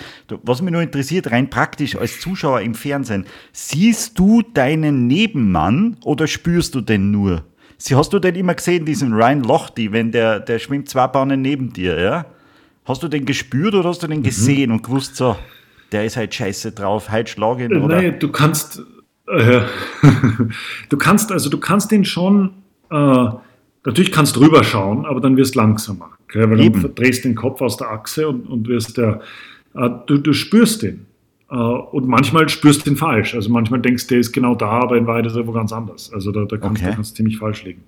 Was 0.42 0.60
mich 0.60 0.72
nur 0.72 0.82
interessiert, 0.82 1.30
rein 1.30 1.48
praktisch 1.48 1.96
als 1.96 2.20
Zuschauer 2.20 2.60
im 2.60 2.74
Fernsehen, 2.74 3.24
siehst 3.52 4.18
du 4.18 4.42
deinen 4.42 5.06
Nebenmann 5.06 5.96
oder 6.04 6.26
spürst 6.26 6.74
du 6.74 6.82
den 6.82 7.10
nur? 7.10 7.44
Hast 7.90 8.12
du 8.12 8.18
den 8.18 8.34
immer 8.34 8.54
gesehen, 8.54 8.84
diesen 8.84 9.14
Ryan 9.14 9.42
Lochte, 9.42 9.90
wenn 9.90 10.12
der, 10.12 10.38
der 10.38 10.58
schwimmt 10.58 10.90
zwei 10.90 11.06
Bahnen 11.06 11.40
neben 11.40 11.72
dir, 11.72 11.98
ja? 11.98 12.26
Hast 12.84 13.02
du 13.02 13.08
den 13.08 13.24
gespürt 13.24 13.74
oder 13.74 13.88
hast 13.88 14.02
du 14.02 14.06
den 14.06 14.20
mhm. 14.20 14.24
gesehen 14.24 14.70
und 14.72 14.82
gewusst, 14.82 15.16
so, 15.16 15.36
der 15.92 16.04
ist 16.04 16.16
halt 16.16 16.34
scheiße 16.34 16.72
drauf, 16.72 17.10
halt 17.10 17.28
schlagen? 17.28 17.76
Oder? 17.76 17.96
Nein, 17.96 18.18
du 18.18 18.30
kannst, 18.30 18.82
äh, 19.28 19.60
du 20.88 20.96
kannst, 20.96 21.30
also 21.30 21.48
du 21.50 21.58
kannst 21.58 21.90
den 21.90 22.04
schon, 22.04 22.54
äh, 22.90 23.26
Natürlich 23.84 24.12
kannst 24.12 24.36
du 24.36 24.40
drüber 24.40 24.62
schauen, 24.62 25.04
aber 25.06 25.20
dann 25.20 25.36
wirst 25.36 25.54
du 25.54 25.58
langsamer. 25.58 26.10
Okay? 26.24 26.48
Weil 26.48 26.60
Eben. 26.60 26.82
dann 26.82 26.94
drehst 26.94 27.24
den 27.24 27.34
Kopf 27.34 27.60
aus 27.60 27.76
der 27.76 27.90
Achse 27.90 28.28
und, 28.28 28.46
und 28.48 28.68
wirst 28.68 28.96
der, 28.96 29.20
äh, 29.74 29.90
du, 30.06 30.18
du 30.18 30.32
spürst 30.32 30.82
den. 30.82 31.06
Äh, 31.50 31.56
und 31.56 32.06
manchmal 32.06 32.48
spürst 32.48 32.86
du 32.86 32.90
den 32.90 32.96
falsch. 32.96 33.34
Also 33.34 33.50
manchmal 33.50 33.80
denkst 33.80 34.06
du, 34.06 34.14
der 34.14 34.20
ist 34.20 34.32
genau 34.32 34.54
da, 34.54 34.70
aber 34.70 34.96
in 34.96 35.06
Wahrheit 35.06 35.26
ist 35.26 35.34
er 35.34 35.46
wo 35.46 35.52
ganz 35.52 35.72
anders. 35.72 36.12
Also 36.12 36.30
da, 36.30 36.44
da 36.44 36.56
kannst 36.58 36.82
okay. 36.82 36.94
du 36.96 37.02
ziemlich 37.02 37.38
falsch 37.38 37.64
liegen. 37.64 37.82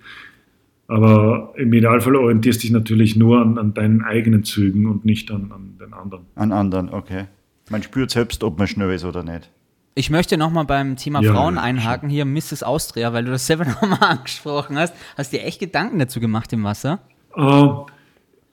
Aber 0.87 1.55
im 1.57 1.73
Idealfall 1.73 2.17
orientierst 2.17 2.61
du 2.61 2.63
dich 2.63 2.71
natürlich 2.71 3.17
nur 3.17 3.41
an, 3.41 3.59
an 3.59 3.73
deinen 3.73 4.03
eigenen 4.03 4.45
Zügen 4.45 4.87
und 4.87 5.05
nicht 5.05 5.31
an, 5.31 5.51
an 5.51 5.79
den 5.81 5.95
anderen. 5.95 6.27
An 6.35 6.53
anderen, 6.53 6.91
okay. 6.91 7.25
Man 7.71 7.83
spürt 7.83 8.11
selbst, 8.11 8.45
ob 8.45 8.59
man 8.59 8.67
schnell 8.67 8.91
ist 8.91 9.05
oder 9.05 9.23
nicht. 9.23 9.51
Ich 9.95 10.11
möchte 10.11 10.37
nochmal 10.37 10.65
beim 10.65 10.97
Thema 10.97 11.23
ja, 11.23 11.33
Frauen 11.33 11.57
einhaken, 11.57 12.09
hier 12.09 12.25
Mrs. 12.25 12.63
Austria, 12.65 13.13
weil 13.13 13.25
du 13.25 13.31
das 13.31 13.47
selber 13.47 13.65
nochmal 13.81 14.03
angesprochen 14.03 14.77
hast. 14.77 14.95
Hast 15.17 15.33
du 15.33 15.39
dir 15.39 15.45
echt 15.45 15.61
Gedanken 15.61 15.99
dazu 15.99 16.21
gemacht 16.21 16.53
im 16.53 16.65
Wasser? 16.65 17.01
Uh, 17.37 17.87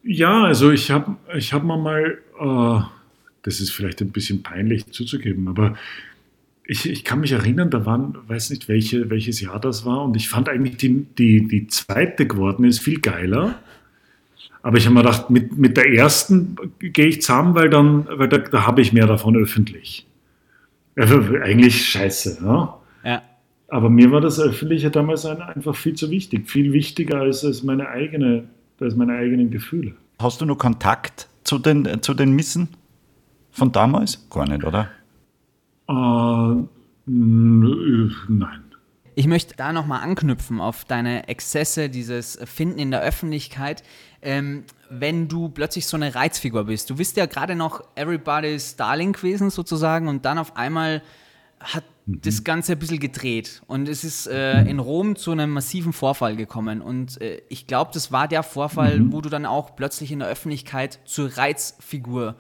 ja, 0.04 0.44
also 0.44 0.72
ich 0.72 0.90
habe 0.92 1.16
ich 1.36 1.52
hab 1.52 1.64
mal, 1.64 2.20
uh, 2.40 2.82
das 3.44 3.60
ist 3.60 3.72
vielleicht 3.72 4.02
ein 4.02 4.12
bisschen 4.12 4.44
peinlich 4.44 4.86
zuzugeben, 4.92 5.48
aber 5.48 5.76
ich, 6.66 6.90
ich 6.90 7.04
kann 7.04 7.20
mich 7.20 7.32
erinnern, 7.32 7.70
da 7.70 7.86
waren, 7.86 8.18
weiß 8.28 8.50
nicht 8.52 8.68
welche, 8.68 9.10
welches 9.10 9.42
Jahr 9.42 9.60
das 9.60 9.86
war, 9.86 10.04
und 10.04 10.16
ich 10.16 10.30
fand 10.30 10.50
eigentlich 10.50 10.78
die, 10.78 11.06
die, 11.18 11.48
die 11.48 11.68
zweite 11.68 12.28
geworden 12.28 12.64
ist 12.64 12.80
viel 12.80 13.00
geiler. 13.00 13.56
Aber 14.64 14.78
ich 14.78 14.86
habe 14.86 14.94
mir 14.94 15.02
gedacht, 15.02 15.30
mit, 15.30 15.58
mit 15.58 15.76
der 15.76 15.92
ersten 15.92 16.56
gehe 16.80 17.08
ich 17.08 17.22
zusammen, 17.22 17.56
weil 17.56 17.70
dann, 17.70 18.08
weil 18.12 18.30
da, 18.30 18.38
da 18.38 18.68
habe 18.68 18.82
ich 18.82 18.94
mehr 18.94 19.08
davon 19.08 19.36
öffentlich. 19.36 20.06
Also 20.96 21.16
eigentlich 21.42 21.90
scheiße, 21.90 22.44
ne? 22.44 22.70
Ja. 23.04 23.24
Aber 23.70 23.90
mir 23.90 24.12
war 24.12 24.22
das 24.22 24.40
Öffentliche 24.40 24.92
damals 24.92 25.26
einfach 25.26 25.76
viel 25.76 25.96
zu 25.96 26.12
wichtig, 26.12 26.50
viel 26.50 26.74
wichtiger 26.74 27.22
als, 27.22 27.44
als, 27.44 27.64
meine, 27.64 27.88
eigene, 27.88 28.44
als 28.80 28.96
meine 28.96 29.14
eigenen 29.14 29.50
Gefühle. 29.50 29.94
Hast 30.20 30.42
du 30.42 30.46
noch 30.46 30.58
Kontakt 30.58 31.28
zu 31.44 31.58
den, 31.58 32.04
zu 32.04 32.14
den 32.14 32.34
Missen 32.34 32.68
von 33.50 33.72
damals? 33.72 34.28
Gar 34.30 34.48
nicht, 34.48 34.64
oder? 34.64 34.90
Äh, 35.92 36.66
nein. 37.06 38.64
Ich 39.14 39.28
möchte 39.28 39.56
da 39.58 39.74
nochmal 39.74 40.02
anknüpfen 40.02 40.62
auf 40.62 40.86
deine 40.86 41.28
Exzesse, 41.28 41.90
dieses 41.90 42.40
Finden 42.46 42.80
in 42.80 42.92
der 42.92 43.02
Öffentlichkeit. 43.02 43.84
Ähm, 44.22 44.64
wenn 44.90 45.28
du 45.28 45.50
plötzlich 45.50 45.86
so 45.86 45.98
eine 45.98 46.16
Reizfigur 46.16 46.66
bist. 46.66 46.90
Du 46.90 46.96
bist 46.96 47.18
ja 47.18 47.26
gerade 47.26 47.56
noch 47.56 47.84
Everybody's 47.96 48.76
Darling 48.76 49.14
gewesen 49.14 49.50
sozusagen 49.50 50.08
und 50.08 50.26
dann 50.26 50.38
auf 50.38 50.56
einmal 50.56 51.02
hat 51.60 51.84
mhm. 52.06 52.22
das 52.22 52.44
Ganze 52.44 52.74
ein 52.74 52.80
bisschen 52.80 53.00
gedreht 53.00 53.62
und 53.68 53.88
es 53.88 54.04
ist 54.04 54.28
äh, 54.28 54.62
in 54.64 54.80
Rom 54.80 55.16
zu 55.16 55.32
einem 55.32 55.52
massiven 55.52 55.94
Vorfall 55.94 56.36
gekommen 56.36 56.82
und 56.82 57.22
äh, 57.22 57.42
ich 57.50 57.68
glaube, 57.68 57.92
das 57.94 58.12
war 58.12 58.28
der 58.28 58.44
Vorfall, 58.44 59.00
mhm. 59.00 59.14
wo 59.14 59.22
du 59.22 59.30
dann 59.30 59.46
auch 59.46 59.76
plötzlich 59.76 60.12
in 60.12 60.20
der 60.20 60.28
Öffentlichkeit 60.28 61.00
zur 61.06 61.38
Reizfigur 61.38 62.36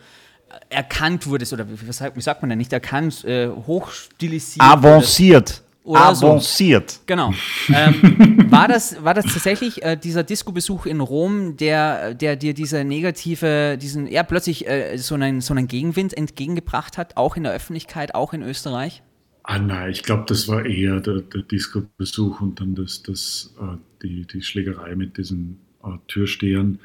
erkannt 0.69 1.27
wurdest 1.27 1.53
oder 1.53 1.67
wie, 1.69 1.91
sagt, 1.91 2.15
wie 2.15 2.21
sagt 2.21 2.41
man 2.41 2.49
denn 2.49 2.57
nicht 2.57 2.73
erkannt, 2.73 3.23
äh, 3.25 3.49
hochstilisiert. 3.49 4.65
Avanciert. 4.65 5.63
Oder 5.83 6.01
avanciert. 6.01 6.91
So. 6.91 6.99
Genau. 7.07 7.33
Ähm, 7.73 8.51
war, 8.51 8.67
das, 8.67 9.01
war 9.03 9.13
das 9.13 9.25
tatsächlich 9.25 9.81
äh, 9.83 9.95
dieser 9.95 10.23
Disco-Besuch 10.23 10.85
in 10.85 10.99
Rom, 10.99 11.55
der, 11.57 12.13
der 12.13 12.35
dir 12.35 12.53
diese 12.53 12.83
negative, 12.83 13.77
diesen, 13.77 14.07
ja, 14.07 14.23
plötzlich 14.23 14.67
äh, 14.67 14.97
so, 14.97 15.15
einen, 15.15 15.41
so 15.41 15.53
einen 15.53 15.67
Gegenwind 15.67 16.15
entgegengebracht 16.15 16.97
hat, 16.97 17.17
auch 17.17 17.37
in 17.37 17.43
der 17.43 17.53
Öffentlichkeit, 17.53 18.13
auch 18.13 18.33
in 18.33 18.41
Österreich? 18.41 19.03
Ah 19.43 19.57
nein, 19.57 19.91
ich 19.91 20.03
glaube, 20.03 20.25
das 20.27 20.47
war 20.47 20.65
eher 20.65 20.99
der, 20.99 21.21
der 21.21 21.41
Disco-Besuch 21.43 22.41
und 22.41 22.59
dann 22.59 22.75
das, 22.75 23.03
das, 23.03 23.53
äh, 23.59 23.77
die, 24.03 24.27
die 24.27 24.41
Schlägerei 24.41 24.95
mit 24.95 25.17
diesen 25.17 25.59
äh, 25.83 25.89
Türstehern. 26.07 26.79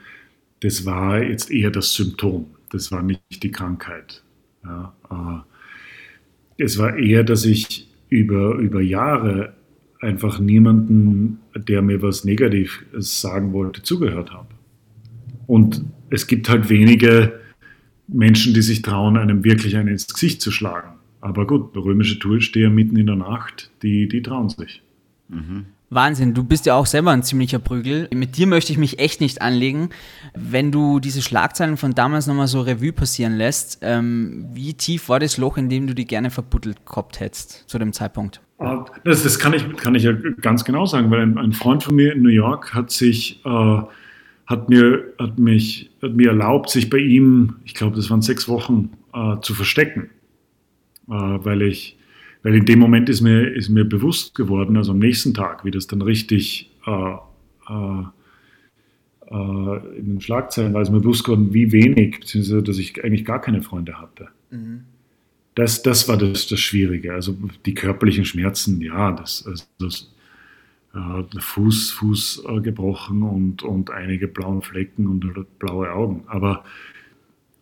Das 0.61 0.87
war 0.87 1.22
jetzt 1.22 1.50
eher 1.50 1.70
das 1.70 1.94
Symptom. 1.94 2.56
Das 2.77 2.93
war 2.93 3.03
nicht 3.03 3.43
die 3.43 3.51
Krankheit. 3.51 4.23
Ja, 4.62 4.95
äh, 5.11 6.62
es 6.62 6.77
war 6.77 6.95
eher, 6.95 7.25
dass 7.25 7.47
ich 7.47 7.89
über, 8.11 8.57
über 8.57 8.83
Jahre 8.83 9.55
einfach 10.03 10.39
niemanden, 10.39 11.39
der 11.57 11.81
mir 11.81 12.03
was 12.03 12.27
Negatives 12.27 12.83
sagen 13.23 13.55
wollte, 13.55 13.83
zugehört 13.83 14.31
habe. 14.31 14.49
Und 15.47 15.87
es 16.11 16.27
gibt 16.27 16.51
halt 16.51 16.69
wenige 16.69 17.41
Menschen, 18.09 18.53
die 18.53 18.61
sich 18.61 18.83
trauen, 18.83 19.17
einem 19.17 19.43
wirklich 19.43 19.75
einen 19.75 19.89
ins 19.89 20.07
Gesicht 20.07 20.43
zu 20.43 20.51
schlagen. 20.51 20.99
Aber 21.23 21.47
gut, 21.47 21.75
römische 21.75 22.19
Toursteher 22.19 22.69
mitten 22.69 22.97
in 22.97 23.07
der 23.07 23.17
Nacht, 23.17 23.71
die, 23.83 24.07
die 24.07 24.21
trauen 24.21 24.51
sich. 24.51 24.83
Mhm. 25.31 25.65
Wahnsinn, 25.88 26.35
du 26.35 26.42
bist 26.42 26.66
ja 26.66 26.75
auch 26.75 26.87
selber 26.87 27.12
ein 27.12 27.22
ziemlicher 27.22 27.61
Prügel. 27.61 28.09
Mit 28.12 28.37
dir 28.37 28.49
möchte 28.49 28.72
ich 28.72 28.79
mich 28.79 28.99
echt 28.99 29.20
nicht 29.20 29.40
anlegen. 29.40 29.90
Wenn 30.35 30.72
du 30.72 30.99
diese 30.99 31.22
Schlagzeilen 31.22 31.77
von 31.77 31.94
damals 31.94 32.27
nochmal 32.27 32.49
so 32.49 32.61
Revue 32.61 32.92
passieren 32.92 33.37
lässt, 33.37 33.79
ähm, 33.83 34.46
wie 34.53 34.75
tief 34.75 35.09
war 35.09 35.20
das 35.20 35.37
Loch, 35.37 35.59
in 35.59 35.68
dem 35.68 35.87
du 35.87 35.94
die 35.94 36.05
gerne 36.05 36.31
verbuddelt 36.31 36.85
gehabt 36.85 37.20
hättest 37.20 37.68
zu 37.68 37.79
dem 37.79 37.92
Zeitpunkt? 37.92 38.40
Ah, 38.59 38.85
das, 39.05 39.22
das 39.22 39.38
kann, 39.38 39.53
ich, 39.55 39.77
kann 39.77 39.94
ich 39.94 40.03
ja 40.03 40.12
ganz 40.40 40.64
genau 40.64 40.87
sagen, 40.87 41.11
weil 41.11 41.20
ein, 41.20 41.38
ein 41.38 41.53
Freund 41.53 41.85
von 41.85 41.94
mir 41.94 42.14
in 42.14 42.22
New 42.22 42.31
York 42.31 42.75
hat 42.75 42.90
sich, 42.90 43.44
äh, 43.44 43.83
hat, 44.46 44.68
mir, 44.68 45.05
hat, 45.20 45.38
mich, 45.38 45.90
hat 46.03 46.14
mir 46.14 46.31
erlaubt, 46.31 46.70
sich 46.70 46.90
bei 46.90 46.99
ihm, 46.99 47.57
ich 47.64 47.75
glaube, 47.75 47.94
das 47.94 48.11
waren 48.11 48.22
sechs 48.22 48.49
Wochen, 48.49 48.90
äh, 49.14 49.40
zu 49.40 49.55
verstecken, 49.55 50.11
äh, 51.09 51.12
weil 51.12 51.62
ich 51.62 51.95
weil 52.46 52.54
in 52.54 52.64
dem 52.64 52.78
Moment 52.78 53.09
ist 53.09 53.22
mir, 53.22 53.52
ist 53.56 53.70
mir 53.70 53.85
bewusst 53.85 54.37
geworden, 54.37 54.76
also 54.76 54.92
am 54.92 55.00
nächsten 55.00 55.35
Tag, 55.35 55.64
wie 55.64 55.72
das 55.72 55.88
dann 55.88 56.00
richtig 56.00 56.70
äh, 56.87 57.14
äh, 57.68 58.04
äh, 59.32 59.98
in 59.98 60.06
den 60.06 60.20
Schlagzeilen 60.20 60.72
war, 60.72 60.80
ist 60.80 60.90
mir 60.90 61.00
bewusst 61.00 61.24
geworden, 61.24 61.52
wie 61.52 61.72
wenig, 61.72 62.20
beziehungsweise 62.20 62.62
dass 62.62 62.78
ich 62.78 63.02
eigentlich 63.02 63.24
gar 63.24 63.40
keine 63.40 63.62
Freunde 63.62 64.00
hatte. 64.00 64.28
Mhm. 64.52 64.85
Das, 65.56 65.82
das 65.82 66.09
war 66.09 66.18
das, 66.18 66.46
das 66.46 66.61
Schwierige. 66.61 67.14
Also 67.14 67.37
die 67.64 67.74
körperlichen 67.74 68.24
Schmerzen, 68.24 68.80
ja, 68.80 69.11
das, 69.11 69.44
also 69.44 69.64
das 69.80 70.14
äh, 70.94 71.40
Fuß, 71.40 71.90
Fuß 71.90 72.44
äh, 72.48 72.61
gebrochen 72.61 73.24
und, 73.24 73.64
und 73.64 73.90
einige 73.90 74.28
blaue 74.28 74.62
Flecken 74.62 75.09
und 75.09 75.59
blaue 75.59 75.90
Augen. 75.90 76.22
Aber 76.28 76.62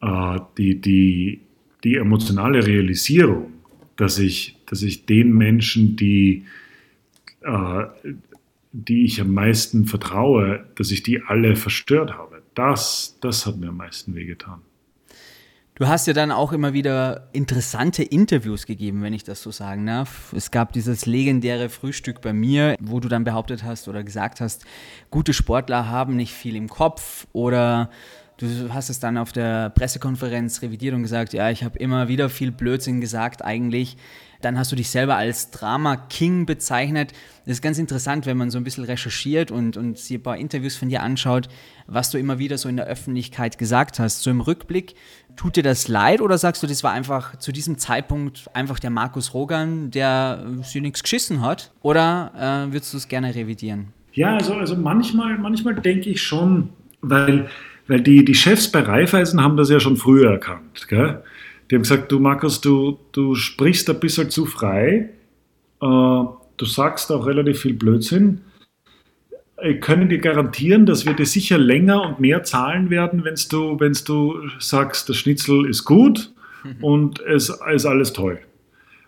äh, 0.02 0.40
die, 0.58 0.78
die, 0.78 1.40
die 1.84 1.94
emotionale 1.94 2.66
Realisierung, 2.66 3.50
dass 3.96 4.18
ich, 4.18 4.53
dass 4.66 4.82
ich 4.82 5.06
den 5.06 5.32
Menschen, 5.32 5.96
die, 5.96 6.44
äh, 7.42 7.84
die 8.72 9.04
ich 9.04 9.20
am 9.20 9.32
meisten 9.32 9.86
vertraue, 9.86 10.66
dass 10.76 10.90
ich 10.90 11.02
die 11.02 11.22
alle 11.22 11.56
verstört 11.56 12.14
habe. 12.14 12.42
Das, 12.54 13.18
das 13.20 13.46
hat 13.46 13.56
mir 13.56 13.68
am 13.68 13.76
meisten 13.76 14.14
wehgetan. 14.14 14.60
Du 15.76 15.88
hast 15.88 16.06
ja 16.06 16.12
dann 16.12 16.30
auch 16.30 16.52
immer 16.52 16.72
wieder 16.72 17.28
interessante 17.32 18.04
Interviews 18.04 18.64
gegeben, 18.64 19.02
wenn 19.02 19.12
ich 19.12 19.24
das 19.24 19.42
so 19.42 19.50
sagen 19.50 19.84
darf. 19.86 20.32
Es 20.32 20.52
gab 20.52 20.72
dieses 20.72 21.04
legendäre 21.04 21.68
Frühstück 21.68 22.20
bei 22.20 22.32
mir, 22.32 22.76
wo 22.80 23.00
du 23.00 23.08
dann 23.08 23.24
behauptet 23.24 23.64
hast 23.64 23.88
oder 23.88 24.04
gesagt 24.04 24.40
hast, 24.40 24.64
gute 25.10 25.32
Sportler 25.32 25.88
haben 25.88 26.14
nicht 26.14 26.32
viel 26.32 26.54
im 26.54 26.68
Kopf 26.68 27.26
oder 27.32 27.90
Du 28.36 28.74
hast 28.74 28.90
es 28.90 28.98
dann 28.98 29.16
auf 29.16 29.30
der 29.30 29.70
Pressekonferenz 29.70 30.60
revidiert 30.60 30.94
und 30.94 31.02
gesagt, 31.02 31.32
ja, 31.34 31.50
ich 31.50 31.62
habe 31.62 31.78
immer 31.78 32.08
wieder 32.08 32.28
viel 32.28 32.50
Blödsinn 32.50 33.00
gesagt 33.00 33.44
eigentlich. 33.44 33.96
Dann 34.44 34.58
hast 34.58 34.70
du 34.72 34.76
dich 34.76 34.90
selber 34.90 35.16
als 35.16 35.50
Drama 35.50 35.96
King 35.96 36.46
bezeichnet. 36.46 37.12
Das 37.46 37.54
ist 37.54 37.62
ganz 37.62 37.78
interessant, 37.78 38.26
wenn 38.26 38.36
man 38.36 38.50
so 38.50 38.58
ein 38.58 38.64
bisschen 38.64 38.84
recherchiert 38.84 39.50
und, 39.50 39.76
und 39.76 39.98
sich 39.98 40.18
ein 40.18 40.22
paar 40.22 40.36
Interviews 40.36 40.76
von 40.76 40.88
dir 40.88 41.02
anschaut, 41.02 41.48
was 41.86 42.10
du 42.10 42.18
immer 42.18 42.38
wieder 42.38 42.58
so 42.58 42.68
in 42.68 42.76
der 42.76 42.86
Öffentlichkeit 42.86 43.58
gesagt 43.58 43.98
hast. 43.98 44.22
So 44.22 44.30
im 44.30 44.40
Rückblick, 44.40 44.94
tut 45.36 45.56
dir 45.56 45.62
das 45.62 45.88
leid 45.88 46.20
oder 46.20 46.38
sagst 46.38 46.62
du, 46.62 46.66
das 46.66 46.84
war 46.84 46.92
einfach 46.92 47.36
zu 47.38 47.52
diesem 47.52 47.78
Zeitpunkt 47.78 48.44
einfach 48.52 48.78
der 48.78 48.90
Markus 48.90 49.34
Rogan, 49.34 49.90
der 49.90 50.44
sich 50.62 50.80
nichts 50.82 51.02
geschissen 51.02 51.40
hat? 51.40 51.72
Oder 51.82 52.66
äh, 52.68 52.72
würdest 52.72 52.92
du 52.92 52.98
es 52.98 53.08
gerne 53.08 53.34
revidieren? 53.34 53.88
Ja, 54.12 54.34
also, 54.34 54.54
also 54.54 54.76
manchmal, 54.76 55.38
manchmal 55.38 55.74
denke 55.74 56.10
ich 56.10 56.22
schon, 56.22 56.68
weil 57.00 57.48
weil 57.86 58.00
die, 58.00 58.24
die 58.24 58.34
Chefs 58.34 58.70
bei 58.70 58.80
Raiffeisen 58.80 59.42
haben 59.42 59.56
das 59.56 59.70
ja 59.70 59.78
schon 59.80 59.96
früher 59.96 60.30
erkannt. 60.30 60.88
Gell? 60.88 61.22
Die 61.70 61.76
haben 61.76 61.82
gesagt, 61.82 62.12
du 62.12 62.18
Markus, 62.18 62.60
du, 62.60 62.98
du 63.12 63.34
sprichst 63.34 63.88
ein 63.88 64.00
bisschen 64.00 64.30
zu 64.30 64.46
frei, 64.46 65.10
äh, 65.80 65.86
du 65.86 66.64
sagst 66.64 67.10
auch 67.10 67.26
relativ 67.26 67.60
viel 67.60 67.74
Blödsinn. 67.74 68.42
Ich 69.62 69.80
können 69.80 70.08
dir 70.08 70.18
garantieren, 70.18 70.84
dass 70.84 71.06
wir 71.06 71.14
dir 71.14 71.26
sicher 71.26 71.56
länger 71.56 72.02
und 72.02 72.20
mehr 72.20 72.42
zahlen 72.42 72.90
werden, 72.90 73.24
wenn 73.24 73.36
du, 73.50 73.80
wenn's 73.80 74.04
du 74.04 74.48
sagst, 74.58 75.08
das 75.08 75.16
Schnitzel 75.16 75.66
ist 75.66 75.84
gut 75.84 76.32
mhm. 76.64 76.84
und 76.84 77.20
es 77.20 77.48
ist 77.48 77.86
alles 77.86 78.12
toll. 78.12 78.40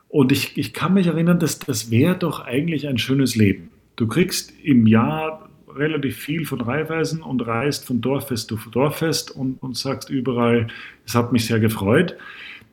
Und 0.08 0.32
ich, 0.32 0.56
ich 0.56 0.72
kann 0.72 0.94
mich 0.94 1.08
erinnern, 1.08 1.38
dass 1.38 1.58
das 1.58 1.90
wäre 1.90 2.16
doch 2.16 2.40
eigentlich 2.40 2.88
ein 2.88 2.96
schönes 2.96 3.36
Leben. 3.36 3.70
Du 3.96 4.06
kriegst 4.06 4.52
im 4.62 4.86
Jahr 4.86 5.45
relativ 5.76 6.16
viel 6.16 6.44
von 6.44 6.60
Reihweisen 6.60 7.22
und 7.22 7.46
reist 7.46 7.84
von 7.84 8.00
Dorffest 8.00 8.48
zu 8.48 8.56
Dorffest 8.70 9.30
und, 9.30 9.62
und 9.62 9.76
sagst 9.76 10.10
überall, 10.10 10.68
es 11.04 11.14
hat 11.14 11.32
mich 11.32 11.46
sehr 11.46 11.60
gefreut. 11.60 12.16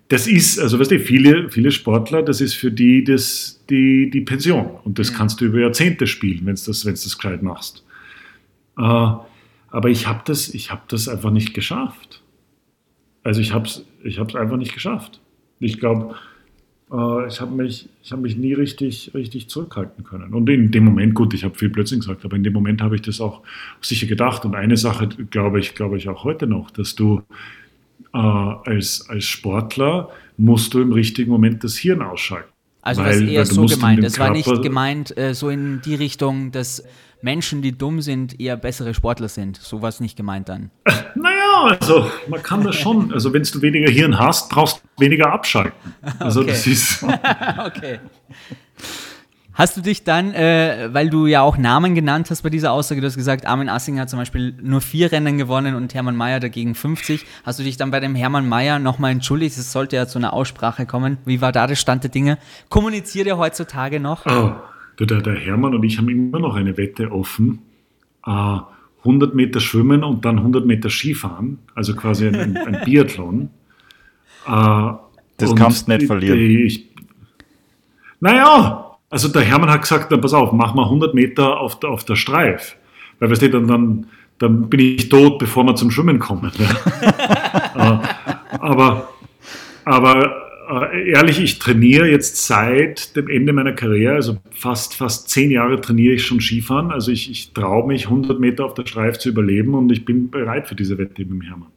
Das 0.09 0.27
ist, 0.27 0.59
also 0.59 0.79
weißt 0.79 0.91
du, 0.91 0.99
viele, 0.99 1.49
viele 1.49 1.71
Sportler, 1.71 2.21
das 2.21 2.41
ist 2.41 2.53
für 2.53 2.71
die 2.71 3.03
das, 3.03 3.63
die, 3.69 4.09
die 4.09 4.21
Pension. 4.21 4.71
Und 4.83 4.99
das 4.99 5.09
ja. 5.11 5.17
kannst 5.17 5.41
du 5.41 5.45
über 5.45 5.59
Jahrzehnte 5.59 6.07
spielen, 6.07 6.45
wenn 6.45 6.55
du 6.55 6.61
das, 6.65 6.85
wenn's 6.85 7.03
das 7.03 7.17
gescheit 7.17 7.41
machst. 7.41 7.83
Äh, 8.77 8.81
aber 8.81 9.89
ich 9.89 10.07
habe 10.07 10.21
das, 10.25 10.49
hab 10.49 10.87
das 10.89 11.07
einfach 11.07 11.31
nicht 11.31 11.53
geschafft. 11.53 12.21
Also 13.23 13.41
ich 13.41 13.53
habe 13.53 13.65
es 13.65 13.85
ich 14.03 14.19
einfach 14.19 14.57
nicht 14.57 14.73
geschafft. 14.73 15.21
Ich 15.59 15.79
glaube, 15.79 16.15
äh, 16.93 17.27
ich 17.27 17.41
habe 17.41 17.51
mich, 17.55 17.89
hab 18.09 18.19
mich 18.19 18.37
nie 18.37 18.53
richtig, 18.53 19.11
richtig 19.13 19.49
zurückhalten 19.49 20.03
können. 20.03 20.33
Und 20.33 20.47
in 20.49 20.71
dem 20.71 20.85
Moment, 20.85 21.15
gut, 21.15 21.33
ich 21.33 21.43
habe 21.43 21.55
viel 21.55 21.69
Blödsinn 21.69 21.99
gesagt, 21.99 22.23
aber 22.23 22.35
in 22.35 22.43
dem 22.43 22.53
Moment 22.53 22.81
habe 22.81 22.95
ich 22.95 23.01
das 23.01 23.19
auch 23.19 23.41
sicher 23.81 24.07
gedacht. 24.07 24.45
Und 24.45 24.55
eine 24.55 24.77
Sache 24.77 25.07
glaube 25.07 25.59
ich, 25.59 25.75
glaube 25.75 25.97
ich 25.97 26.07
auch 26.07 26.23
heute 26.23 26.45
noch, 26.45 26.69
dass 26.71 26.95
du 26.95 27.23
äh, 28.13 28.17
als, 28.17 29.09
als 29.09 29.25
Sportler 29.25 30.09
musst 30.37 30.73
du 30.73 30.81
im 30.81 30.93
richtigen 30.93 31.31
Moment 31.31 31.63
das 31.63 31.75
Hirn 31.77 32.01
ausschalten. 32.01 32.49
Also 32.83 33.01
weil, 33.01 33.11
das 33.11 33.21
ist 33.21 33.29
eher 33.29 33.45
so 33.45 33.65
gemeint. 33.65 34.03
Das 34.03 34.19
war 34.19 34.31
nicht 34.31 34.61
gemeint 34.61 35.17
äh, 35.17 35.33
so 35.33 35.49
in 35.49 35.81
die 35.81 35.95
Richtung, 35.95 36.51
dass 36.51 36.83
Menschen, 37.21 37.61
die 37.61 37.71
dumm 37.71 38.01
sind, 38.01 38.39
eher 38.39 38.57
bessere 38.57 38.93
Sportler 38.93 39.29
sind. 39.29 39.55
So 39.55 39.81
war 39.81 39.89
es 39.89 40.01
nicht 40.01 40.17
gemeint 40.17 40.49
dann. 40.49 40.69
naja, 41.15 41.42
also 41.53 42.09
man 42.27 42.41
kann 42.41 42.63
das 42.63 42.75
schon. 42.75 43.13
Also 43.13 43.33
wenn 43.33 43.43
du 43.43 43.61
weniger 43.61 43.89
Hirn 43.89 44.17
hast, 44.17 44.49
brauchst 44.49 44.81
du 44.97 45.03
weniger 45.03 45.31
abschalten. 45.31 45.93
Also 46.19 46.41
okay. 46.41 46.49
das 46.49 46.67
ist. 46.67 47.03
okay. 47.65 47.99
Hast 49.55 49.77
du 49.77 49.81
dich 49.81 50.03
dann, 50.03 50.33
äh, 50.33 50.89
weil 50.93 51.11
du 51.11 51.27
ja 51.27 51.41
auch 51.41 51.57
Namen 51.57 51.93
genannt 51.93 52.31
hast 52.31 52.41
bei 52.41 52.49
dieser 52.49 52.71
Aussage, 52.71 53.01
du 53.01 53.07
hast 53.07 53.15
gesagt, 53.15 53.45
Armin 53.45 53.69
Assing 53.69 53.99
hat 53.99 54.09
zum 54.09 54.17
Beispiel 54.17 54.55
nur 54.59 54.81
vier 54.81 55.11
Rennen 55.11 55.37
gewonnen 55.37 55.75
und 55.75 55.93
Hermann 55.93 56.15
Mayer 56.15 56.39
dagegen 56.39 56.73
50. 56.73 57.23
Hast 57.43 57.59
du 57.59 57.63
dich 57.63 57.77
dann 57.77 57.91
bei 57.91 57.99
dem 57.99 58.15
Hermann 58.15 58.49
Mayer 58.49 58.79
nochmal 58.79 59.11
entschuldigt? 59.11 59.55
Es 59.55 59.71
sollte 59.71 59.95
ja 59.95 60.07
zu 60.07 60.17
einer 60.17 60.33
Aussprache 60.33 60.87
kommen. 60.87 61.19
Wie 61.25 61.39
war 61.39 61.51
da 61.51 61.67
der 61.67 61.75
Stand 61.75 62.03
der 62.03 62.09
Dinge? 62.09 62.39
Kommuniziert 62.69 63.27
ihr 63.27 63.37
heutzutage 63.37 63.99
noch? 63.99 64.25
Oh, 64.25 64.53
der, 64.99 65.21
der 65.21 65.35
Hermann 65.35 65.75
und 65.75 65.83
ich 65.83 65.99
haben 65.99 66.09
immer 66.09 66.39
noch 66.39 66.55
eine 66.55 66.75
Wette 66.75 67.11
offen. 67.11 67.59
Uh, 68.25 68.61
100 69.03 69.35
Meter 69.35 69.59
Schwimmen 69.59 70.03
und 70.03 70.23
dann 70.25 70.37
100 70.37 70.65
Meter 70.65 70.89
Skifahren, 70.89 71.59
also 71.75 71.95
quasi 71.95 72.27
ein, 72.27 72.57
ein 72.57 72.81
Biathlon. 72.85 73.49
Uh, 74.47 74.93
das 75.37 75.55
kannst 75.55 75.87
du 75.87 75.93
nicht 75.93 76.07
verlieren. 76.07 76.39
Ich, 76.39 76.89
naja, 78.19 78.97
also 79.09 79.27
der 79.27 79.41
Hermann 79.43 79.69
hat 79.69 79.81
gesagt, 79.81 80.07
na, 80.09 80.17
pass 80.17 80.33
auf, 80.33 80.53
mach 80.53 80.73
mal 80.73 80.85
100 80.85 81.13
Meter 81.13 81.59
auf 81.59 81.79
der, 81.79 81.89
auf 81.89 82.05
der 82.05 82.15
Streif. 82.15 82.77
Weil, 83.19 83.29
weißt 83.29 83.41
du, 83.41 83.49
dann, 83.49 83.67
dann, 83.67 84.05
dann 84.39 84.69
bin 84.69 84.79
ich 84.79 85.09
tot, 85.09 85.37
bevor 85.37 85.65
wir 85.65 85.75
zum 85.75 85.91
Schwimmen 85.91 86.19
kommen. 86.19 86.51
Ja. 86.57 87.19
Äh, 87.75 87.97
aber 88.59 88.97
äh, 88.99 89.02
ehrlich, 91.13 91.39
ich 91.39 91.59
trainiere 91.59 92.07
jetzt 92.07 92.45
seit 92.45 93.15
dem 93.15 93.29
Ende 93.29 93.53
meiner 93.53 93.73
Karriere, 93.73 94.15
also 94.15 94.37
fast, 94.51 94.95
fast 94.95 95.29
zehn 95.29 95.51
Jahre 95.51 95.79
trainiere 95.79 96.15
ich 96.15 96.25
schon 96.25 96.41
Skifahren. 96.41 96.91
Also 96.91 97.11
ich, 97.11 97.29
ich 97.29 97.53
traue 97.53 97.87
mich, 97.87 98.05
100 98.05 98.39
Meter 98.39 98.65
auf 98.65 98.73
der 98.73 98.85
Streif 98.85 99.17
zu 99.17 99.29
überleben 99.29 99.75
und 99.75 99.91
ich 99.91 100.05
bin 100.05 100.29
bereit 100.29 100.67
für 100.67 100.75
diese 100.75 100.97
Wette 100.97 101.21
mit 101.21 101.29
dem 101.29 101.41
Hermann. 101.41 101.69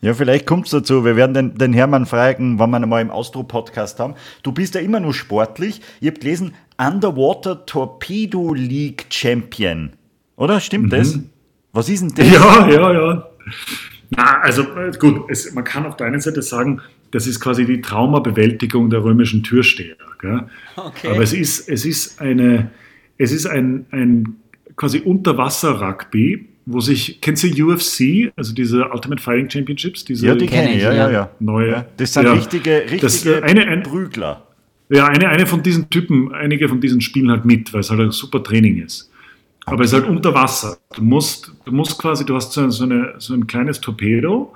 Ja, 0.00 0.14
vielleicht 0.14 0.46
kommt 0.46 0.66
es 0.66 0.72
dazu. 0.72 1.04
Wir 1.04 1.14
werden 1.14 1.32
den, 1.32 1.54
den 1.54 1.72
Hermann 1.72 2.06
fragen, 2.06 2.58
wann 2.58 2.70
wir 2.70 2.84
mal 2.84 3.00
im 3.00 3.10
Austro-Podcast 3.10 4.00
haben. 4.00 4.14
Du 4.42 4.50
bist 4.50 4.74
ja 4.74 4.80
immer 4.80 4.98
nur 4.98 5.14
sportlich. 5.14 5.80
Ich 6.00 6.08
habe 6.08 6.18
gelesen, 6.18 6.54
Underwater 6.76 7.66
Torpedo 7.66 8.52
League 8.52 9.06
Champion. 9.10 9.92
Oder? 10.34 10.58
Stimmt 10.58 10.86
mhm. 10.86 10.90
das? 10.90 11.18
Was 11.72 11.88
ist 11.88 12.00
denn 12.00 12.14
das? 12.16 12.28
Ja, 12.32 12.68
ja, 12.68 12.92
ja. 12.92 13.28
Na, 14.10 14.40
also 14.40 14.62
äh, 14.62 14.90
gut, 14.98 15.30
es, 15.30 15.54
man 15.54 15.64
kann 15.64 15.86
auf 15.86 15.96
der 15.96 16.08
einen 16.08 16.20
Seite 16.20 16.42
sagen, 16.42 16.80
das 17.12 17.26
ist 17.26 17.40
quasi 17.40 17.64
die 17.64 17.80
Traumabewältigung 17.80 18.90
der 18.90 19.04
römischen 19.04 19.42
Türsteher. 19.42 19.96
Gell? 20.20 20.44
Okay. 20.76 21.08
Aber 21.08 21.22
es 21.22 21.32
ist, 21.32 21.68
es 21.68 21.84
ist, 21.84 22.20
eine, 22.20 22.70
es 23.18 23.32
ist 23.32 23.46
ein, 23.46 23.86
ein 23.90 24.36
quasi 24.76 25.00
Unterwasser-Rugby, 25.00 26.48
wo 26.64 26.80
sich, 26.80 27.20
kennst 27.20 27.44
du 27.44 27.68
UFC, 27.68 28.32
also 28.36 28.54
diese 28.54 28.88
Ultimate 28.88 29.22
Fighting 29.22 29.50
Championships? 29.50 30.04
Diese 30.04 30.26
ja, 30.26 30.34
die 30.34 30.46
kenne 30.46 30.74
ich, 30.74 30.82
ja, 30.82 30.92
ja, 30.92 31.10
ja. 31.10 31.30
Neue, 31.38 31.70
ja, 31.70 31.86
das 31.96 32.14
sind 32.14 32.24
ja, 32.24 32.32
richtige, 32.32 32.82
richtige 32.82 33.00
das, 33.00 33.26
eine, 33.42 33.66
ein, 33.66 33.82
Prügler. 33.82 34.46
Ja, 34.88 35.06
eine, 35.06 35.28
eine 35.28 35.46
von 35.46 35.62
diesen 35.62 35.90
Typen, 35.90 36.32
einige 36.32 36.68
von 36.68 36.80
diesen 36.80 37.00
spielen 37.00 37.30
halt 37.30 37.44
mit, 37.44 37.72
weil 37.72 37.80
es 37.80 37.90
halt 37.90 38.00
ein 38.00 38.10
super 38.12 38.42
Training 38.42 38.82
ist. 38.82 39.10
Aber 39.66 39.84
es 39.84 39.92
ist 39.92 40.00
halt 40.00 40.08
unter 40.08 40.34
Wasser. 40.34 40.78
Du 40.94 41.02
musst, 41.02 41.52
du 41.64 41.72
musst 41.72 41.98
quasi, 41.98 42.24
du 42.24 42.34
hast 42.34 42.52
so, 42.52 42.68
so, 42.70 42.84
eine, 42.84 43.14
so 43.18 43.34
ein 43.34 43.46
kleines 43.46 43.80
Torpedo 43.80 44.54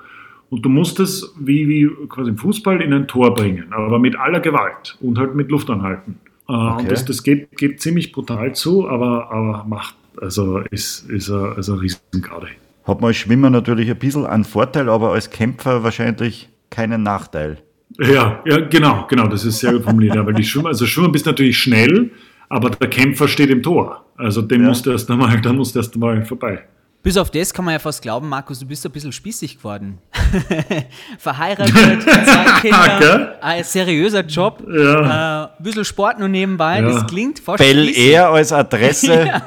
und 0.49 0.63
du 0.63 0.69
musst 0.69 0.99
es 0.99 1.33
wie, 1.39 1.67
wie 1.67 1.89
quasi 2.07 2.29
im 2.29 2.37
Fußball 2.37 2.81
in 2.81 2.93
ein 2.93 3.07
Tor 3.07 3.33
bringen, 3.33 3.71
aber 3.71 3.99
mit 3.99 4.17
aller 4.17 4.39
Gewalt 4.39 4.97
und 5.01 5.17
halt 5.17 5.35
mit 5.35 5.49
Luft 5.51 5.69
anhalten. 5.69 6.19
Äh, 6.21 6.53
Okay. 6.53 6.81
Und 6.83 6.91
das, 6.91 7.03
das 7.05 7.23
geht, 7.23 7.57
geht 7.57 7.81
ziemlich 7.81 8.13
brutal 8.13 8.55
zu, 8.55 8.87
aber, 8.87 9.29
aber 9.31 9.65
macht, 9.67 9.95
also 10.21 10.59
ist, 10.71 11.09
ist, 11.09 11.29
ein, 11.29 11.57
ist 11.57 11.67
ein 11.69 11.77
Riesengarde. 11.79 12.47
Hat 12.85 13.01
man 13.01 13.09
als 13.09 13.17
Schwimmer 13.17 13.49
natürlich 13.49 13.89
ein 13.89 13.99
bisschen 13.99 14.25
einen 14.25 14.45
Vorteil, 14.45 14.87
aber 14.89 15.11
als 15.11 15.29
Kämpfer 15.29 15.83
wahrscheinlich 15.83 16.47
keinen 16.69 17.03
Nachteil. 17.03 17.57
Ja, 17.99 18.41
ja, 18.45 18.59
genau, 18.61 19.05
genau, 19.09 19.27
das 19.27 19.43
ist 19.43 19.59
sehr 19.59 19.73
gut 19.73 19.83
formuliert. 19.83 20.15
Ja, 20.15 20.25
weil 20.25 20.35
die 20.35 20.43
Schwimmer, 20.45 20.69
also 20.69 20.85
Schwimmer 20.85 21.09
bist 21.09 21.25
natürlich 21.25 21.57
schnell, 21.57 22.11
aber 22.47 22.69
der 22.69 22.89
Kämpfer 22.89 23.27
steht 23.27 23.49
im 23.49 23.61
Tor. 23.61 24.05
Also 24.15 24.41
dem 24.41 24.61
Ja. 24.61 24.69
musst 24.69 24.85
du 24.85 24.91
erst 24.91 25.11
einmal, 25.11 25.41
da 25.41 25.51
musst 25.51 25.75
du 25.75 25.79
erst 25.79 25.93
einmal 25.95 26.23
vorbei. 26.25 26.63
Bis 27.03 27.17
auf 27.17 27.29
das 27.29 27.53
kann 27.53 27.65
man 27.65 27.73
ja 27.73 27.79
fast 27.79 28.01
glauben, 28.01 28.27
Markus, 28.29 28.59
du 28.59 28.65
bist 28.65 28.85
ein 28.85 28.91
bisschen 28.91 29.11
spießig 29.11 29.57
geworden. 29.57 29.97
Verheiratet, 31.19 31.73
zwei 32.03 32.59
Kinder, 32.61 33.35
ein 33.41 33.63
seriöser 33.63 34.25
Job, 34.25 34.63
Ja. 34.69 35.45
äh, 35.45 35.57
ein 35.57 35.63
bisschen 35.63 35.85
Sport 35.85 36.19
nur 36.19 36.27
nebenbei, 36.27 36.79
Ja. 36.81 36.89
das 36.91 37.07
klingt 37.07 37.39
fast 37.39 37.57
Bel 37.59 37.85
spießig. 37.85 38.07
Air 38.07 38.29
als 38.29 38.51
Adresse. 38.53 39.31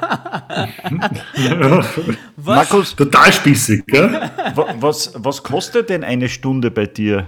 Ja, 1.35 1.83
Was? 2.37 2.55
Markus, 2.55 2.95
total 2.95 3.31
spießig, 3.31 3.85
gell? 3.87 4.09
wa- 4.55 4.67
was, 4.79 5.13
was 5.17 5.43
kostet 5.43 5.89
denn 5.89 6.03
eine 6.03 6.29
Stunde 6.29 6.71
bei 6.71 6.85
dir 6.85 7.27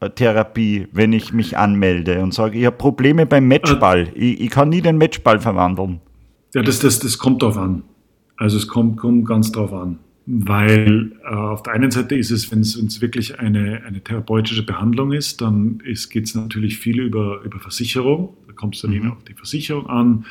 äh, 0.00 0.10
Therapie, 0.10 0.88
wenn 0.92 1.12
ich 1.12 1.32
mich 1.32 1.56
anmelde 1.56 2.20
und 2.22 2.32
sage, 2.34 2.58
ich 2.58 2.66
habe 2.66 2.76
Probleme 2.76 3.26
beim 3.26 3.46
Matchball. 3.48 4.08
Ich, 4.14 4.40
ich 4.40 4.50
kann 4.50 4.68
nie 4.68 4.80
den 4.80 4.96
Matchball 4.98 5.40
verwandeln. 5.40 6.00
Ja, 6.54 6.62
das, 6.62 6.78
das, 6.80 6.98
das 7.00 7.18
kommt 7.18 7.42
drauf 7.42 7.56
an. 7.56 7.82
Also 8.36 8.56
es 8.56 8.66
kommt, 8.68 8.96
kommt 8.96 9.26
ganz 9.28 9.52
drauf 9.52 9.72
an. 9.72 9.98
Weil 10.32 11.12
äh, 11.24 11.34
auf 11.34 11.64
der 11.64 11.72
einen 11.72 11.90
Seite 11.90 12.14
ist 12.14 12.30
es, 12.30 12.52
wenn 12.52 12.60
es 12.60 13.00
wirklich 13.00 13.40
eine, 13.40 13.82
eine 13.84 14.00
therapeutische 14.00 14.64
Behandlung 14.64 15.10
ist, 15.10 15.40
dann 15.40 15.78
geht 15.78 16.26
es 16.26 16.36
natürlich 16.36 16.78
viel 16.78 17.00
über, 17.00 17.42
über 17.42 17.58
Versicherung. 17.58 18.36
Da 18.46 18.52
kommt 18.52 18.76
es 18.76 18.82
dann 18.82 18.92
eben 18.92 19.10
auf 19.10 19.24
die 19.24 19.34
Versicherung 19.34 19.88
an. 19.88 20.24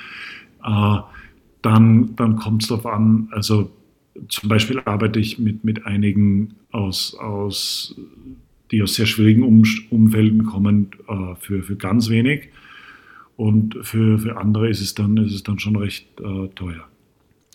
Äh, 0.63 1.01
dann 1.62 2.15
dann 2.15 2.38
kommt 2.38 2.63
es 2.63 2.69
darauf 2.69 2.85
an, 2.85 3.27
also 3.31 3.69
zum 4.29 4.47
Beispiel 4.47 4.79
arbeite 4.85 5.19
ich 5.19 5.38
mit, 5.38 5.65
mit 5.65 5.85
einigen 5.85 6.55
aus, 6.71 7.15
aus, 7.15 7.95
die 8.71 8.81
aus 8.81 8.95
sehr 8.95 9.05
schwierigen 9.05 9.43
um 9.43 9.63
Umfelden 9.89 10.45
kommen, 10.45 10.91
äh, 11.07 11.35
für, 11.39 11.63
für 11.63 11.75
ganz 11.75 12.09
wenig. 12.09 12.49
Und 13.35 13.77
für, 13.81 14.19
für 14.19 14.38
andere 14.38 14.69
ist 14.69 14.81
es 14.81 14.95
dann, 14.95 15.17
ist 15.17 15.33
es 15.33 15.43
dann 15.43 15.59
schon 15.59 15.75
recht 15.75 16.07
äh, 16.19 16.47
teuer. 16.55 16.88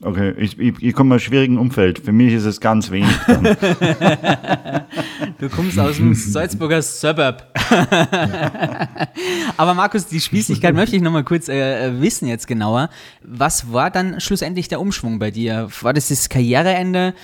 Okay, 0.03 0.35
ich, 0.39 0.59
ich, 0.59 0.83
ich 0.83 0.93
komme 0.95 1.15
aus 1.15 1.23
einem 1.23 1.27
schwierigen 1.27 1.59
Umfeld. 1.59 2.01
Für 2.01 2.13
mich 2.13 2.33
ist 2.33 2.45
es 2.45 2.61
ganz 2.61 2.91
wenig. 2.91 3.11
Du 5.39 5.49
kommst 5.49 5.79
aus 5.79 5.97
dem 5.97 6.15
Salzburger 6.15 6.81
Suburb. 6.81 7.53
Aber 9.57 9.75
Markus, 9.75 10.07
die 10.07 10.21
Spießigkeit 10.21 10.75
möchte 10.75 10.97
ich 10.97 11.03
nochmal 11.03 11.25
kurz 11.25 11.49
äh, 11.49 11.89
äh, 11.89 12.01
wissen 12.01 12.29
jetzt 12.29 12.47
genauer. 12.47 12.89
Was 13.23 13.73
war 13.73 13.91
dann 13.91 14.21
schlussendlich 14.21 14.69
der 14.69 14.81
Umschwung 14.81 15.19
bei 15.19 15.31
dir? 15.31 15.69
War 15.81 15.93
das 15.93 16.09
das 16.09 16.29
Karriereende 16.29 17.15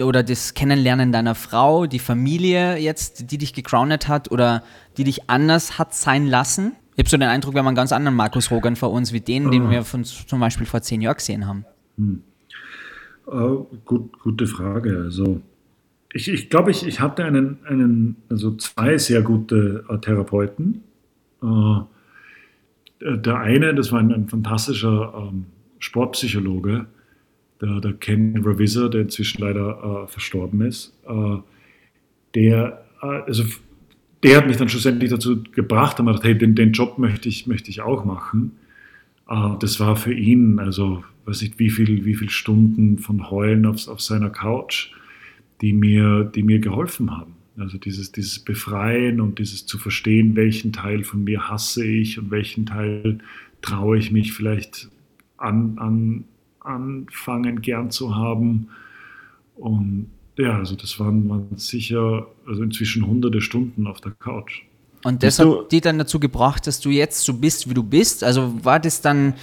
oder 0.00 0.22
das 0.22 0.54
Kennenlernen 0.54 1.12
deiner 1.12 1.34
Frau, 1.34 1.86
die 1.86 1.98
Familie 1.98 2.78
jetzt, 2.78 3.30
die 3.30 3.38
dich 3.38 3.52
gecrownet 3.52 4.08
hat 4.08 4.30
oder 4.30 4.62
die 4.96 5.04
dich 5.04 5.28
anders 5.28 5.78
hat 5.78 5.94
sein 5.94 6.26
lassen? 6.26 6.72
Ich 6.94 7.00
habe 7.00 7.10
so 7.10 7.16
den 7.16 7.28
Eindruck, 7.28 7.54
wir 7.54 7.60
haben 7.60 7.68
einen 7.68 7.76
ganz 7.76 7.92
anderen 7.92 8.16
Markus 8.16 8.50
Rogan 8.50 8.76
vor 8.76 8.90
uns, 8.90 9.12
wie 9.12 9.20
den, 9.20 9.50
den 9.50 9.70
wir 9.70 9.84
von, 9.84 10.04
zum 10.04 10.40
Beispiel 10.40 10.66
vor 10.66 10.82
zehn 10.82 11.00
Jahren 11.00 11.16
gesehen 11.16 11.46
haben. 11.46 11.64
Äh, 13.26 13.56
gut, 13.84 14.18
gute 14.20 14.46
Frage. 14.46 15.02
Also 15.04 15.42
ich, 16.12 16.28
ich 16.28 16.48
glaube, 16.50 16.70
ich, 16.70 16.86
ich 16.86 17.00
hatte 17.00 17.24
einen, 17.24 17.58
einen, 17.64 18.16
also 18.28 18.56
zwei 18.56 18.96
sehr 18.98 19.22
gute 19.22 19.84
äh, 19.88 19.98
Therapeuten. 19.98 20.82
Äh, 21.42 21.80
der 23.00 23.38
eine, 23.38 23.74
das 23.74 23.92
war 23.92 24.00
ein, 24.00 24.12
ein 24.12 24.28
fantastischer 24.28 25.12
ähm, 25.16 25.46
Sportpsychologe, 25.78 26.86
der, 27.60 27.80
der 27.80 27.92
Ken 27.94 28.42
Ravisser, 28.44 28.88
der 28.88 29.02
inzwischen 29.02 29.42
leider 29.42 30.04
äh, 30.04 30.08
verstorben 30.08 30.62
ist. 30.62 30.94
Äh, 31.06 31.36
der, 32.34 32.84
äh, 33.02 33.06
also 33.06 33.44
der 34.22 34.38
hat 34.38 34.46
mich 34.48 34.56
dann 34.56 34.68
schlussendlich 34.68 35.10
dazu 35.10 35.42
gebracht, 35.42 36.00
und 36.00 36.06
gedacht, 36.06 36.24
hey, 36.24 36.36
den, 36.36 36.54
den 36.54 36.72
Job 36.72 36.98
möchte 36.98 37.28
ich, 37.28 37.46
möchte 37.46 37.70
ich 37.70 37.82
auch 37.82 38.04
machen. 38.04 38.58
Äh, 39.28 39.56
das 39.60 39.80
war 39.80 39.96
für 39.96 40.14
ihn, 40.14 40.58
also 40.58 41.04
weiß 41.26 41.42
nicht, 41.42 41.58
wie 41.58 41.70
viel, 41.70 42.04
wie 42.04 42.14
viel 42.14 42.30
Stunden 42.30 42.98
von 42.98 43.30
Heulen 43.30 43.66
auf, 43.66 43.86
auf 43.88 44.00
seiner 44.00 44.30
Couch, 44.30 44.92
die 45.60 45.72
mir, 45.72 46.24
die 46.24 46.42
mir 46.42 46.58
geholfen 46.58 47.10
haben. 47.16 47.34
Also 47.56 47.76
dieses, 47.76 48.12
dieses 48.12 48.38
Befreien 48.38 49.20
und 49.20 49.38
dieses 49.38 49.66
zu 49.66 49.78
verstehen, 49.78 50.36
welchen 50.36 50.72
Teil 50.72 51.04
von 51.04 51.24
mir 51.24 51.48
hasse 51.48 51.84
ich 51.84 52.18
und 52.18 52.30
welchen 52.30 52.66
Teil 52.66 53.18
traue 53.62 53.98
ich 53.98 54.12
mich 54.12 54.32
vielleicht 54.32 54.88
an, 55.36 55.76
an, 55.78 56.24
anfangen 56.60 57.60
gern 57.60 57.90
zu 57.90 58.14
haben. 58.14 58.68
Und 59.56 60.10
ja, 60.36 60.56
also 60.56 60.76
das 60.76 61.00
waren, 61.00 61.28
waren 61.28 61.56
sicher, 61.56 62.28
also 62.46 62.62
inzwischen 62.62 63.06
hunderte 63.06 63.40
Stunden 63.40 63.88
auf 63.88 64.00
der 64.00 64.12
Couch. 64.12 64.62
Und 65.04 65.22
das 65.22 65.36
du- 65.36 65.60
hat 65.60 65.72
dich 65.72 65.80
dann 65.80 65.98
dazu 65.98 66.18
gebracht, 66.20 66.66
dass 66.66 66.80
du 66.80 66.90
jetzt 66.90 67.22
so 67.24 67.34
bist, 67.34 67.68
wie 67.70 67.74
du 67.74 67.82
bist. 67.82 68.24
Also 68.24 68.52
war 68.64 68.80
das 68.80 69.00
dann 69.00 69.34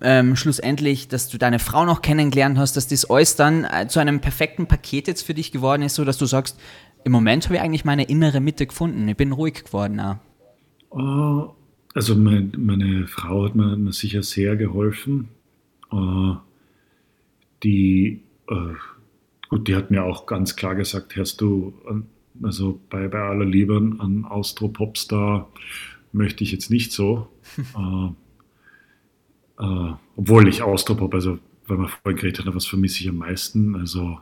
ähm, 0.00 0.36
schlussendlich, 0.36 1.08
dass 1.08 1.28
du 1.28 1.38
deine 1.38 1.58
Frau 1.58 1.84
noch 1.84 2.02
kennengelernt 2.02 2.58
hast, 2.58 2.76
dass 2.76 2.86
das 2.88 3.08
alles 3.10 3.34
dann 3.36 3.64
äh, 3.64 3.88
zu 3.88 3.98
einem 4.00 4.20
perfekten 4.20 4.66
Paket 4.66 5.08
jetzt 5.08 5.22
für 5.22 5.34
dich 5.34 5.50
geworden 5.50 5.82
ist, 5.82 5.94
so 5.96 6.04
dass 6.04 6.18
du 6.18 6.26
sagst, 6.26 6.58
im 7.04 7.12
Moment 7.12 7.44
habe 7.46 7.56
ich 7.56 7.60
eigentlich 7.60 7.84
meine 7.84 8.04
innere 8.04 8.40
Mitte 8.40 8.66
gefunden. 8.66 9.08
Ich 9.08 9.16
bin 9.16 9.32
ruhig 9.32 9.64
geworden. 9.64 9.98
Auch. 10.00 10.16
Äh, 11.46 11.48
Also 11.94 12.14
mein, 12.14 12.52
meine 12.58 13.06
Frau 13.08 13.46
hat 13.46 13.54
mir, 13.56 13.76
mir 13.76 13.92
sicher 13.92 14.22
sehr 14.22 14.56
geholfen. 14.56 15.28
Äh, 15.90 16.34
Die, 17.62 18.20
äh, 18.48 18.54
gut, 19.48 19.66
die 19.66 19.74
hat 19.74 19.90
mir 19.90 20.04
auch 20.04 20.26
ganz 20.26 20.54
klar 20.54 20.74
gesagt, 20.76 21.16
hörst 21.16 21.40
du, 21.40 21.72
an- 21.88 22.06
also 22.42 22.80
bei, 22.90 23.08
bei 23.08 23.20
aller 23.20 23.44
Liebe 23.44 23.76
an 23.98 24.24
Austro-Popstar 24.24 25.48
möchte 26.12 26.44
ich 26.44 26.52
jetzt 26.52 26.70
nicht 26.70 26.92
so. 26.92 27.28
äh, 29.58 29.62
äh, 29.62 29.94
obwohl 30.16 30.48
ich 30.48 30.62
Austropop, 30.62 31.14
also 31.14 31.38
weil 31.66 31.78
wir 31.78 31.88
vorhin 31.88 32.16
geredet 32.18 32.46
haben, 32.46 32.54
was 32.54 32.66
vermisse 32.66 33.00
ich 33.00 33.08
am 33.08 33.16
meisten, 33.16 33.76
also 33.76 34.18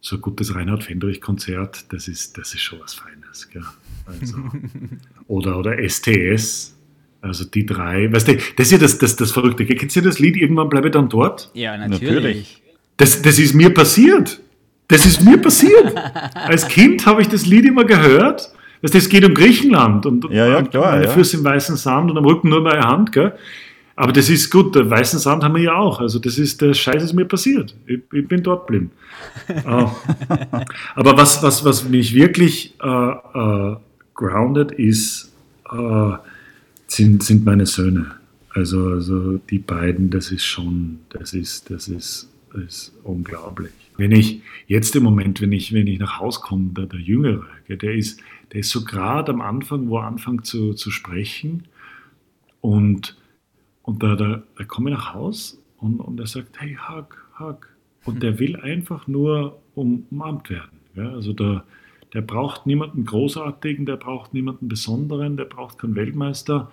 so 0.00 0.16
ein 0.16 0.22
gutes 0.22 0.54
Reinhard 0.54 0.84
Fendrich-Konzert, 0.84 1.92
das 1.92 2.08
ist, 2.08 2.38
das 2.38 2.54
ist 2.54 2.60
schon 2.60 2.80
was 2.80 2.94
Feines. 2.94 3.48
Also, 4.06 4.36
oder, 5.26 5.58
oder 5.58 5.76
STS, 5.88 6.76
also 7.20 7.44
die 7.44 7.66
drei. 7.66 8.10
Weißt 8.12 8.28
du, 8.28 8.36
das 8.56 8.68
ist 8.68 8.72
ja 8.72 8.78
das, 8.78 8.98
das, 8.98 9.16
das 9.16 9.32
Verrückte. 9.32 9.66
Kennst 9.66 9.96
du 9.96 10.00
das 10.00 10.18
Lied 10.18 10.36
Irgendwann 10.36 10.68
bleibe 10.68 10.88
ich 10.88 10.92
dann 10.92 11.08
dort? 11.08 11.50
Ja, 11.54 11.76
Natürlich. 11.76 12.62
Das, 12.96 13.22
das 13.22 13.38
ist 13.38 13.54
mir 13.54 13.70
passiert. 13.70 14.40
Das 14.88 15.04
ist 15.04 15.22
mir 15.22 15.36
passiert. 15.38 15.94
Als 16.34 16.66
Kind 16.66 17.04
habe 17.04 17.20
ich 17.20 17.28
das 17.28 17.46
Lied 17.46 17.66
immer 17.66 17.84
gehört. 17.84 18.50
Weißt 18.80 18.94
du, 18.94 18.98
Es 18.98 19.08
geht 19.08 19.24
um 19.24 19.34
Griechenland 19.34 20.06
und 20.06 20.24
Ja, 20.30 20.46
ja, 20.46 20.62
klar, 20.62 20.92
meine 20.92 21.04
ja. 21.04 21.10
Füße 21.10 21.36
im 21.38 21.44
weißen 21.44 21.76
Sand 21.76 22.10
und 22.10 22.16
am 22.16 22.24
Rücken 22.24 22.48
nur 22.48 22.62
meine 22.62 22.82
Hand. 22.82 23.12
Gell? 23.12 23.34
Aber 23.96 24.12
das 24.12 24.30
ist 24.30 24.50
gut, 24.50 24.74
der 24.74 24.88
weißen 24.88 25.18
Sand 25.18 25.42
haben 25.42 25.56
wir 25.56 25.62
ja 25.62 25.74
auch. 25.74 26.00
Also 26.00 26.18
das 26.18 26.38
ist, 26.38 26.60
der 26.62 26.72
Scheiß 26.72 27.02
ist 27.02 27.12
mir 27.12 27.24
passiert. 27.24 27.74
Ich, 27.86 28.00
ich 28.12 28.26
bin 28.26 28.42
dort 28.42 28.66
geblieben. 28.66 28.90
Ah. 29.64 29.90
Aber 30.94 31.16
was, 31.16 31.42
was, 31.42 31.64
was 31.64 31.88
mich 31.88 32.14
wirklich 32.14 32.74
äh, 32.82 32.86
äh, 32.86 33.76
grounded 34.14 34.72
ist, 34.72 35.32
äh, 35.72 36.12
sind, 36.86 37.22
sind 37.22 37.44
meine 37.44 37.66
Söhne. 37.66 38.12
Also, 38.54 38.88
also 38.88 39.38
die 39.50 39.58
beiden, 39.58 40.10
das 40.10 40.30
ist 40.30 40.44
schon, 40.44 41.00
das 41.08 41.32
ist, 41.32 41.70
das 41.70 41.88
ist, 41.88 42.28
das 42.52 42.62
ist 42.62 42.92
unglaublich. 43.04 43.72
Wenn 43.98 44.12
ich 44.12 44.40
jetzt 44.68 44.94
im 44.96 45.02
Moment, 45.02 45.40
wenn 45.42 45.52
ich, 45.52 45.72
wenn 45.74 45.88
ich 45.88 45.98
nach 45.98 46.20
Hause 46.20 46.40
komme, 46.40 46.70
der, 46.70 46.86
der 46.86 47.00
Jüngere, 47.00 47.44
der 47.68 47.94
ist, 47.94 48.22
der 48.52 48.60
ist 48.60 48.70
so 48.70 48.84
gerade 48.84 49.32
am 49.32 49.40
Anfang, 49.40 49.88
wo 49.88 49.98
er 49.98 50.06
anfängt 50.06 50.46
zu, 50.46 50.72
zu 50.72 50.90
sprechen 50.90 51.64
und, 52.60 53.18
und 53.82 54.02
da, 54.02 54.14
da, 54.14 54.42
da 54.56 54.64
komme 54.64 54.90
ich 54.90 54.96
nach 54.96 55.14
Haus 55.14 55.60
und, 55.78 56.00
und 56.00 56.18
er 56.20 56.26
sagt, 56.26 56.60
hey, 56.60 56.76
Hug, 56.76 57.28
Hug. 57.38 57.68
Und 58.04 58.22
der 58.22 58.38
will 58.38 58.56
einfach 58.56 59.06
nur 59.08 59.60
um, 59.74 60.06
umarmt 60.10 60.48
werden. 60.48 60.78
Ja? 60.94 61.10
Also 61.10 61.32
der, 61.32 61.64
der 62.14 62.22
braucht 62.22 62.66
niemanden 62.66 63.04
Großartigen, 63.04 63.84
der 63.84 63.96
braucht 63.96 64.32
niemanden 64.32 64.68
Besonderen, 64.68 65.36
der 65.36 65.44
braucht 65.44 65.78
keinen 65.78 65.94
Weltmeister. 65.94 66.70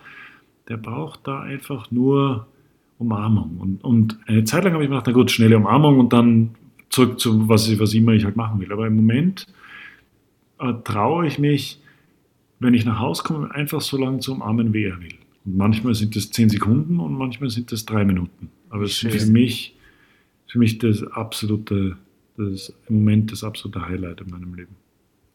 Der 0.70 0.78
braucht 0.78 1.28
da 1.28 1.42
einfach 1.42 1.92
nur 1.92 2.48
Umarmung. 2.98 3.58
Und, 3.58 3.84
und 3.84 4.20
eine 4.28 4.44
Zeit 4.46 4.64
lang 4.64 4.74
habe 4.74 4.84
ich 4.84 4.90
gedacht, 4.90 5.06
na 5.08 5.14
gut, 5.14 5.32
schnelle 5.32 5.58
Umarmung 5.58 6.00
und 6.00 6.14
dann 6.14 6.56
zurück 6.90 7.20
zu 7.20 7.48
was, 7.50 7.68
ich- 7.68 7.80
was 7.80 7.94
immer 7.94 8.14
ich 8.14 8.26
halt 8.26 8.36
machen 8.36 8.60
will. 8.60 8.72
Aber 8.72 8.88
im 8.88 8.96
Moment 8.96 9.48
äh, 10.60 10.74
traue 10.84 11.28
ich 11.28 11.40
mich, 11.40 11.80
wenn 12.60 12.74
ich 12.74 12.86
nach 12.86 13.00
Hause 13.00 13.24
komme, 13.24 13.54
einfach 13.54 13.82
so 13.82 13.98
lange 13.98 14.20
zu 14.20 14.32
umarmen, 14.34 14.74
wie 14.74 14.86
er 14.86 15.00
will. 15.02 15.16
Und 15.46 15.58
manchmal 15.58 15.94
sind 15.96 16.16
es 16.16 16.32
zehn 16.32 16.50
Sekunden 16.50 17.00
und 17.00 17.14
manchmal 17.14 17.50
sind 17.50 17.72
es 17.72 17.86
drei 17.86 18.06
Minuten. 18.06 18.50
Aber 18.70 18.84
es 18.84 18.92
ist 18.92 19.04
für 19.26 19.32
mich, 19.32 19.76
für 20.48 20.60
mich 20.60 20.78
das 20.80 21.04
absolute, 21.04 21.98
das 22.38 22.74
im 22.88 22.96
Moment 23.00 23.32
das 23.32 23.44
absolute 23.44 23.86
Highlight 23.88 24.22
in 24.22 24.30
meinem 24.30 24.54
Leben. 24.56 24.76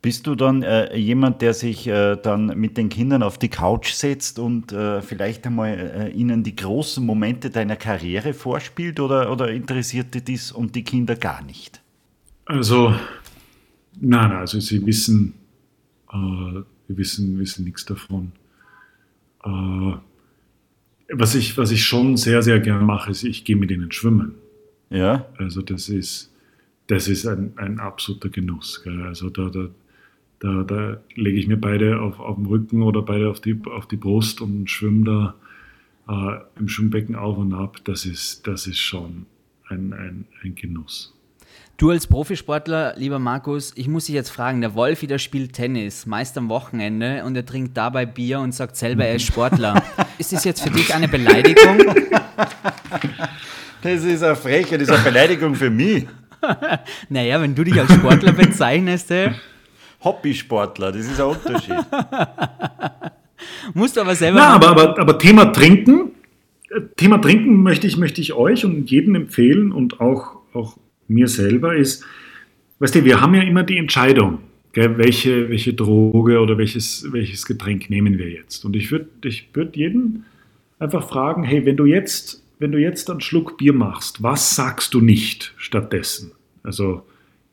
Bist 0.02 0.26
du 0.26 0.34
dann 0.34 0.62
äh, 0.62 0.96
jemand, 0.96 1.42
der 1.42 1.52
sich 1.52 1.86
äh, 1.86 2.16
dann 2.16 2.46
mit 2.58 2.78
den 2.78 2.88
Kindern 2.88 3.22
auf 3.22 3.36
die 3.36 3.50
Couch 3.50 3.92
setzt 3.92 4.38
und 4.38 4.72
äh, 4.72 5.02
vielleicht 5.02 5.46
einmal 5.46 5.78
äh, 5.78 6.10
ihnen 6.10 6.42
die 6.42 6.56
großen 6.56 7.04
Momente 7.04 7.50
deiner 7.50 7.76
Karriere 7.76 8.32
vorspielt 8.32 8.98
oder, 8.98 9.30
oder 9.30 9.50
interessiert 9.50 10.14
dich 10.14 10.24
das 10.24 10.52
und 10.52 10.74
die 10.74 10.84
Kinder 10.84 11.16
gar 11.16 11.42
nicht? 11.42 11.82
Also, 12.46 12.94
nein, 14.00 14.32
also 14.32 14.58
sie 14.58 14.84
wissen, 14.86 15.34
äh, 16.10 16.16
wir 16.16 16.96
wissen, 16.96 17.38
wissen 17.38 17.64
nichts 17.64 17.84
davon. 17.84 18.32
Äh, 19.44 19.92
was, 21.12 21.34
ich, 21.34 21.58
was 21.58 21.70
ich 21.70 21.84
schon 21.84 22.16
sehr, 22.16 22.42
sehr 22.42 22.58
gerne 22.60 22.84
mache, 22.84 23.10
ist, 23.10 23.24
ich 23.24 23.44
gehe 23.44 23.56
mit 23.56 23.70
ihnen 23.70 23.92
schwimmen. 23.92 24.34
Ja. 24.88 25.26
Also 25.36 25.62
das 25.62 25.88
ist, 25.88 26.32
das 26.86 27.06
ist 27.06 27.26
ein, 27.26 27.52
ein 27.56 27.78
absoluter 27.80 28.28
Genuss. 28.28 28.82
Gell? 28.82 29.02
Also 29.02 29.30
da, 29.30 29.48
da, 29.48 29.68
da, 30.40 30.64
da 30.64 30.96
lege 31.14 31.38
ich 31.38 31.46
mir 31.46 31.58
beide 31.58 32.00
auf, 32.00 32.18
auf 32.18 32.36
den 32.36 32.46
Rücken 32.46 32.82
oder 32.82 33.02
beide 33.02 33.30
auf 33.30 33.40
die, 33.40 33.58
auf 33.64 33.86
die 33.86 33.96
Brust 33.96 34.40
und 34.40 34.68
schwimme 34.68 35.04
da 35.04 35.34
äh, 36.08 36.40
im 36.58 36.68
Schwimmbecken 36.68 37.14
auf 37.14 37.38
und 37.38 37.54
ab. 37.54 37.76
Das 37.84 38.04
ist, 38.04 38.46
das 38.46 38.66
ist 38.66 38.78
schon 38.78 39.26
ein, 39.68 39.92
ein, 39.92 40.24
ein 40.42 40.54
Genuss. 40.54 41.14
Du 41.76 41.90
als 41.90 42.06
Profisportler, 42.06 42.94
lieber 42.96 43.18
Markus, 43.18 43.72
ich 43.74 43.88
muss 43.88 44.04
dich 44.04 44.14
jetzt 44.14 44.28
fragen, 44.28 44.60
der 44.60 44.74
Wolfi, 44.74 45.06
der 45.06 45.18
spielt 45.18 45.54
Tennis, 45.54 46.04
meist 46.04 46.36
am 46.36 46.50
Wochenende 46.50 47.24
und 47.24 47.34
er 47.36 47.46
trinkt 47.46 47.74
dabei 47.76 48.04
Bier 48.04 48.40
und 48.40 48.52
sagt 48.52 48.76
selber, 48.76 49.06
er 49.06 49.14
ist 49.14 49.24
Sportler. 49.26 49.82
ist 50.18 50.32
das 50.32 50.44
jetzt 50.44 50.62
für 50.62 50.70
dich 50.70 50.94
eine 50.94 51.08
Beleidigung? 51.08 51.78
Das 53.82 54.04
ist 54.04 54.22
eine 54.22 54.36
Freche, 54.36 54.76
das 54.76 54.88
ist 54.88 54.94
eine 54.94 55.04
Beleidigung 55.04 55.54
für 55.54 55.70
mich. 55.70 56.06
naja, 57.08 57.40
wenn 57.40 57.54
du 57.54 57.64
dich 57.64 57.80
als 57.80 57.90
Sportler 57.94 58.32
bezeichnest, 58.32 59.10
ey. 59.10 59.30
Hobbysportler, 60.02 60.92
das 60.92 61.06
ist 61.06 61.20
ein 61.20 61.26
Unterschied. 61.26 61.74
Musst 63.74 63.96
du 63.96 64.00
aber 64.00 64.14
selber. 64.14 64.38
Na, 64.38 64.54
aber, 64.54 64.68
aber, 64.68 64.98
aber 64.98 65.18
Thema 65.18 65.46
Trinken, 65.46 66.12
Thema 66.96 67.18
Trinken 67.18 67.62
möchte 67.62 67.86
ich, 67.86 67.96
möchte 67.96 68.20
ich 68.20 68.32
euch 68.32 68.64
und 68.64 68.90
jedem 68.90 69.14
empfehlen 69.14 69.72
und 69.72 70.00
auch, 70.00 70.36
auch 70.52 70.76
mir 71.08 71.28
selber 71.28 71.74
ist, 71.74 72.04
weißt 72.78 72.94
du, 72.94 73.04
wir 73.04 73.20
haben 73.20 73.34
ja 73.34 73.42
immer 73.42 73.62
die 73.62 73.76
Entscheidung, 73.76 74.38
gell, 74.72 74.96
welche, 74.98 75.50
welche 75.50 75.74
Droge 75.74 76.40
oder 76.40 76.58
welches, 76.58 77.12
welches 77.12 77.46
Getränk 77.46 77.90
nehmen 77.90 78.18
wir 78.18 78.30
jetzt. 78.30 78.64
Und 78.64 78.76
ich 78.76 78.90
würde 78.90 79.08
ich 79.24 79.48
würd 79.52 79.76
jeden 79.76 80.24
einfach 80.78 81.08
fragen, 81.08 81.42
hey, 81.42 81.66
wenn 81.66 81.76
du 81.76 81.86
jetzt, 81.86 82.42
wenn 82.58 82.72
du 82.72 82.78
jetzt 82.78 83.10
einen 83.10 83.20
Schluck 83.20 83.58
Bier 83.58 83.72
machst, 83.72 84.22
was 84.22 84.54
sagst 84.54 84.94
du 84.94 85.00
nicht 85.00 85.54
stattdessen? 85.56 86.32
Also, 86.62 87.02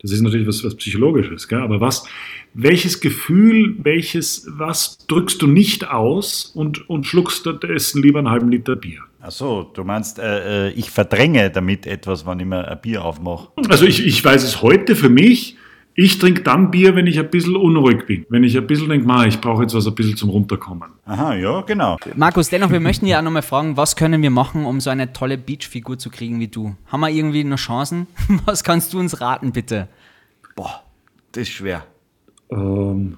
das 0.02 0.12
ist 0.12 0.22
natürlich 0.22 0.48
was, 0.48 0.64
was 0.64 0.76
Psychologisches, 0.76 1.48
gell? 1.48 1.60
aber 1.60 1.82
was, 1.82 2.08
welches 2.54 3.00
Gefühl, 3.00 3.76
welches, 3.84 4.48
was 4.50 5.00
drückst 5.08 5.42
du 5.42 5.48
nicht 5.48 5.90
aus 5.90 6.52
und, 6.54 6.90
und 6.90 7.06
schluckst 7.06 7.42
stattdessen 7.42 8.02
lieber 8.02 8.20
einen 8.20 8.30
halben 8.30 8.50
Liter 8.52 8.76
Bier? 8.76 9.02
Achso, 9.20 9.72
du 9.74 9.84
meinst, 9.84 10.20
äh, 10.20 10.68
äh, 10.68 10.72
ich 10.74 10.92
verdränge 10.92 11.50
damit 11.50 11.88
etwas, 11.88 12.26
wann 12.26 12.40
ich 12.40 12.46
mir 12.46 12.68
ein 12.68 12.80
Bier 12.82 13.04
aufmache. 13.04 13.50
Also 13.70 13.86
ich, 13.86 14.06
ich 14.06 14.24
weiß 14.24 14.44
es 14.44 14.62
heute 14.62 14.96
für 14.96 15.10
mich, 15.10 15.58
ich 16.00 16.20
trinke 16.20 16.44
dann 16.44 16.70
Bier, 16.70 16.94
wenn 16.96 17.08
ich 17.08 17.18
ein 17.18 17.28
bisschen 17.32 17.56
unruhig 17.56 18.06
bin. 18.06 18.24
Wenn 18.30 18.44
ich 18.44 18.56
ein 18.56 18.68
bisschen 18.68 18.88
denke, 18.88 19.28
ich 19.28 19.42
brauche 19.42 19.64
jetzt 19.64 19.74
was 19.74 19.88
ein 19.88 19.96
bisschen 19.96 20.16
zum 20.16 20.30
Runterkommen. 20.30 20.90
Aha, 21.06 21.34
ja, 21.34 21.62
genau. 21.62 21.98
Markus, 22.16 22.50
dennoch, 22.50 22.70
wir 22.70 22.80
möchten 22.80 23.08
ja 23.08 23.18
auch 23.18 23.24
nochmal 23.24 23.42
fragen, 23.42 23.78
was 23.78 23.96
können 23.96 24.22
wir 24.22 24.30
machen, 24.30 24.68
um 24.68 24.80
so 24.80 24.92
eine 24.92 25.12
tolle 25.12 25.40
Beachfigur 25.40 25.98
zu 25.98 26.12
kriegen 26.12 26.40
wie 26.40 26.50
du? 26.50 26.76
Haben 26.86 27.00
wir 27.00 27.10
irgendwie 27.10 27.44
noch 27.44 27.58
Chancen? 27.58 28.06
Was 28.46 28.64
kannst 28.64 28.94
du 28.94 29.00
uns 29.00 29.22
raten, 29.22 29.52
bitte? 29.54 29.88
Boah, 30.56 30.84
das 31.32 31.44
ist 31.44 31.54
schwer. 31.54 31.84
Ähm, 32.52 33.18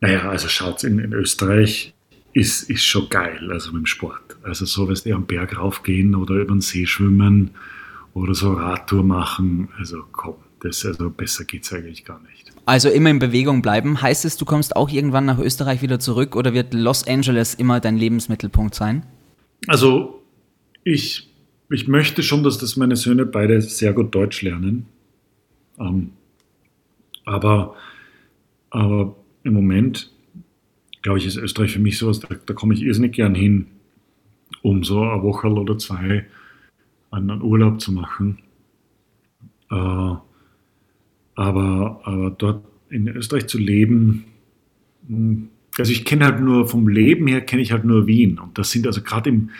naja, 0.00 0.28
also 0.28 0.48
schaut, 0.48 0.82
in, 0.82 0.98
in 0.98 1.12
Österreich 1.12 1.94
ist, 2.32 2.68
ist 2.68 2.84
schon 2.84 3.08
geil, 3.08 3.50
also 3.52 3.70
mit 3.70 3.82
dem 3.82 3.86
Sport. 3.86 4.36
Also 4.42 4.64
so, 4.64 4.88
weißt 4.88 5.06
du, 5.06 5.14
am 5.14 5.26
Berg 5.26 5.56
raufgehen 5.56 6.16
oder 6.16 6.34
über 6.34 6.54
den 6.54 6.60
See 6.60 6.86
schwimmen 6.86 7.50
oder 8.14 8.34
so 8.34 8.52
Radtour 8.52 9.04
machen. 9.04 9.68
Also 9.78 10.02
komm, 10.10 10.34
das, 10.60 10.84
also 10.84 11.10
besser 11.10 11.44
geht 11.44 11.64
es 11.64 11.72
eigentlich 11.72 12.04
gar 12.04 12.20
nicht. 12.22 12.52
Also 12.66 12.88
immer 12.88 13.10
in 13.10 13.18
Bewegung 13.18 13.62
bleiben. 13.62 14.00
Heißt 14.00 14.24
es, 14.24 14.36
du 14.36 14.44
kommst 14.44 14.76
auch 14.76 14.90
irgendwann 14.90 15.24
nach 15.24 15.38
Österreich 15.38 15.82
wieder 15.82 15.98
zurück 15.98 16.36
oder 16.36 16.52
wird 16.52 16.74
Los 16.74 17.06
Angeles 17.06 17.54
immer 17.54 17.80
dein 17.80 17.96
Lebensmittelpunkt 17.96 18.74
sein? 18.74 19.04
Also 19.66 20.22
ich, 20.84 21.30
ich 21.70 21.88
möchte 21.88 22.22
schon, 22.22 22.42
dass 22.42 22.58
das 22.58 22.76
meine 22.76 22.96
Söhne 22.96 23.26
beide 23.26 23.60
sehr 23.60 23.92
gut 23.92 24.14
Deutsch 24.14 24.42
lernen. 24.42 24.86
Ähm, 25.78 26.12
aber, 27.24 27.74
aber 28.70 29.16
im 29.42 29.54
Moment, 29.54 30.12
glaube 31.02 31.18
ich, 31.18 31.26
ist 31.26 31.36
Österreich 31.36 31.72
für 31.72 31.78
mich 31.78 31.98
sowas, 31.98 32.20
da, 32.20 32.28
da 32.44 32.54
komme 32.54 32.74
ich 32.74 32.82
irrsinnig 32.82 33.12
gern 33.12 33.34
hin, 33.34 33.66
um 34.62 34.84
so 34.84 35.02
eine 35.02 35.22
Woche 35.22 35.48
oder 35.48 35.78
zwei 35.78 36.26
einen 37.10 37.42
Urlaub 37.42 37.80
zu 37.80 37.92
machen. 37.92 38.38
Äh, 39.70 40.14
aber, 41.40 42.02
aber 42.04 42.30
dort 42.36 42.64
in 42.90 43.08
Österreich 43.08 43.46
zu 43.46 43.56
leben, 43.56 44.24
hm, 45.08 45.48
also 45.78 45.90
ich 45.90 46.04
kenne 46.04 46.26
halt 46.26 46.40
nur 46.40 46.68
vom 46.68 46.86
Leben 46.86 47.26
her, 47.28 47.40
kenne 47.40 47.62
ich 47.62 47.72
halt 47.72 47.84
nur 47.84 48.06
Wien. 48.06 48.38
Und 48.38 48.58
das 48.58 48.70
sind 48.70 48.86
also 48.86 49.00
gerade 49.00 49.30
im, 49.30 49.50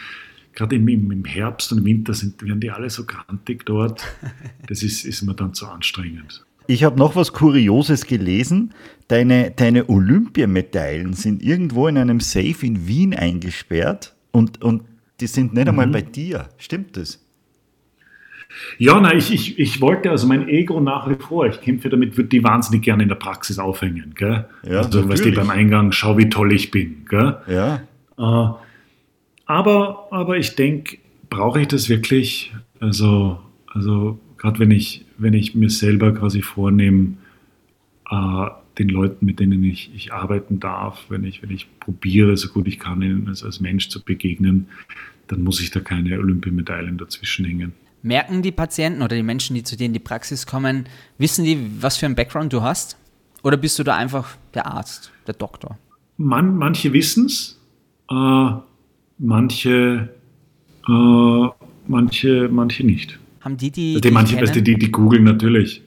gerade 0.52 0.76
im, 0.76 0.86
im, 0.88 1.24
Herbst 1.24 1.72
und 1.72 1.78
im 1.78 1.84
Winter 1.86 2.12
sind, 2.12 2.42
werden 2.42 2.60
die 2.60 2.70
alle 2.70 2.90
so 2.90 3.04
grantig 3.06 3.64
dort. 3.64 4.04
Das 4.66 4.82
ist, 4.82 5.06
ist 5.06 5.22
mir 5.22 5.34
dann 5.34 5.54
zu 5.54 5.66
anstrengend. 5.66 6.44
Ich 6.66 6.84
habe 6.84 6.98
noch 6.98 7.16
was 7.16 7.32
Kurioses 7.32 8.04
gelesen. 8.06 8.74
Deine, 9.08 9.50
deine 9.50 9.88
Olympiamedaillen 9.88 11.14
sind 11.14 11.42
irgendwo 11.42 11.88
in 11.88 11.96
einem 11.96 12.20
Safe 12.20 12.66
in 12.66 12.86
Wien 12.86 13.14
eingesperrt 13.14 14.14
und, 14.32 14.62
und 14.62 14.82
die 15.20 15.26
sind 15.26 15.54
nicht 15.54 15.66
einmal 15.66 15.86
Mhm. 15.86 15.92
bei 15.92 16.02
dir. 16.02 16.48
Stimmt 16.58 16.96
das? 16.98 17.24
Ja, 18.78 19.00
na, 19.00 19.14
ich, 19.14 19.32
ich, 19.32 19.58
ich 19.58 19.80
wollte 19.80 20.10
also 20.10 20.26
mein 20.26 20.48
Ego 20.48 20.80
nach 20.80 21.08
wie 21.08 21.14
vor, 21.14 21.46
ich 21.46 21.60
kämpfe 21.60 21.88
damit, 21.88 22.16
würde 22.16 22.28
die 22.28 22.42
wahnsinnig 22.42 22.82
gerne 22.82 23.02
in 23.02 23.08
der 23.08 23.16
Praxis 23.16 23.58
aufhängen. 23.58 24.14
Gell? 24.16 24.46
Ja, 24.68 24.78
also, 24.78 25.08
weißt 25.08 25.24
du, 25.24 25.32
beim 25.32 25.50
Eingang, 25.50 25.92
schau, 25.92 26.18
wie 26.18 26.28
toll 26.28 26.52
ich 26.52 26.70
bin. 26.70 27.04
Gell? 27.08 27.36
Ja. 27.46 27.82
Äh, 28.18 28.54
aber, 29.46 30.08
aber 30.10 30.36
ich 30.36 30.54
denke, 30.56 30.98
brauche 31.28 31.60
ich 31.60 31.68
das 31.68 31.88
wirklich? 31.88 32.52
Also, 32.80 33.40
also 33.66 34.18
gerade 34.36 34.58
wenn 34.58 34.70
ich, 34.70 35.04
wenn 35.18 35.34
ich 35.34 35.54
mir 35.54 35.70
selber 35.70 36.12
quasi 36.12 36.42
vornehme, 36.42 37.14
äh, 38.10 38.46
den 38.78 38.88
Leuten, 38.88 39.26
mit 39.26 39.40
denen 39.40 39.62
ich, 39.64 39.90
ich 39.94 40.12
arbeiten 40.12 40.60
darf, 40.60 41.06
wenn 41.08 41.24
ich, 41.24 41.42
wenn 41.42 41.50
ich 41.50 41.66
probiere, 41.80 42.36
so 42.36 42.48
gut 42.48 42.66
ich 42.66 42.78
kann, 42.78 43.02
ihnen 43.02 43.28
als, 43.28 43.44
als 43.44 43.60
Mensch 43.60 43.88
zu 43.88 44.02
begegnen, 44.02 44.68
dann 45.26 45.42
muss 45.42 45.60
ich 45.60 45.70
da 45.70 45.80
keine 45.80 46.18
Olympiamedaillen 46.18 46.96
dazwischen 46.96 47.44
hängen. 47.44 47.72
Merken 48.02 48.42
die 48.42 48.52
Patienten 48.52 49.02
oder 49.02 49.16
die 49.16 49.22
Menschen, 49.22 49.54
die 49.54 49.62
zu 49.62 49.76
dir 49.76 49.86
in 49.86 49.92
die 49.92 49.98
Praxis 49.98 50.46
kommen, 50.46 50.86
wissen 51.18 51.44
die, 51.44 51.58
was 51.80 51.96
für 51.96 52.06
einen 52.06 52.14
Background 52.14 52.52
du 52.52 52.62
hast? 52.62 52.96
Oder 53.42 53.56
bist 53.56 53.78
du 53.78 53.82
da 53.82 53.96
einfach 53.96 54.36
der 54.54 54.66
Arzt, 54.66 55.12
der 55.26 55.34
Doktor? 55.34 55.78
Man, 56.16 56.56
manche 56.56 56.92
wissen 56.92 57.26
es, 57.26 57.58
äh, 58.10 58.50
manche, 59.18 60.08
äh, 60.88 61.48
manche, 61.86 62.48
manche 62.50 62.84
nicht. 62.84 63.18
Haben 63.40 63.56
die, 63.56 63.70
die, 63.70 63.94
Die, 63.94 64.00
dich 64.00 64.12
manche, 64.12 64.36
kennen, 64.36 64.52
du, 64.52 64.62
die, 64.62 64.78
die 64.78 64.90
googeln 64.92 65.24
natürlich. 65.24 65.82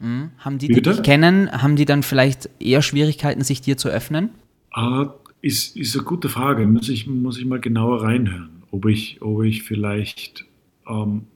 haben 0.00 0.58
die, 0.58 0.68
die 0.68 0.80
dich 0.80 1.02
kennen, 1.02 1.50
haben 1.50 1.76
die 1.76 1.84
dann 1.84 2.02
vielleicht 2.02 2.48
eher 2.60 2.82
Schwierigkeiten, 2.82 3.42
sich 3.42 3.60
dir 3.60 3.76
zu 3.76 3.88
öffnen? 3.88 4.30
Äh, 4.74 5.06
ist, 5.42 5.76
ist 5.76 5.94
eine 5.94 6.04
gute 6.04 6.28
Frage. 6.28 6.66
Muss 6.66 6.88
ich, 6.88 7.06
muss 7.06 7.38
ich 7.38 7.44
mal 7.44 7.60
genauer 7.60 8.02
reinhören, 8.02 8.62
ob 8.70 8.86
ich, 8.86 9.20
ob 9.20 9.42
ich 9.44 9.62
vielleicht 9.62 10.46
ähm, 10.88 11.26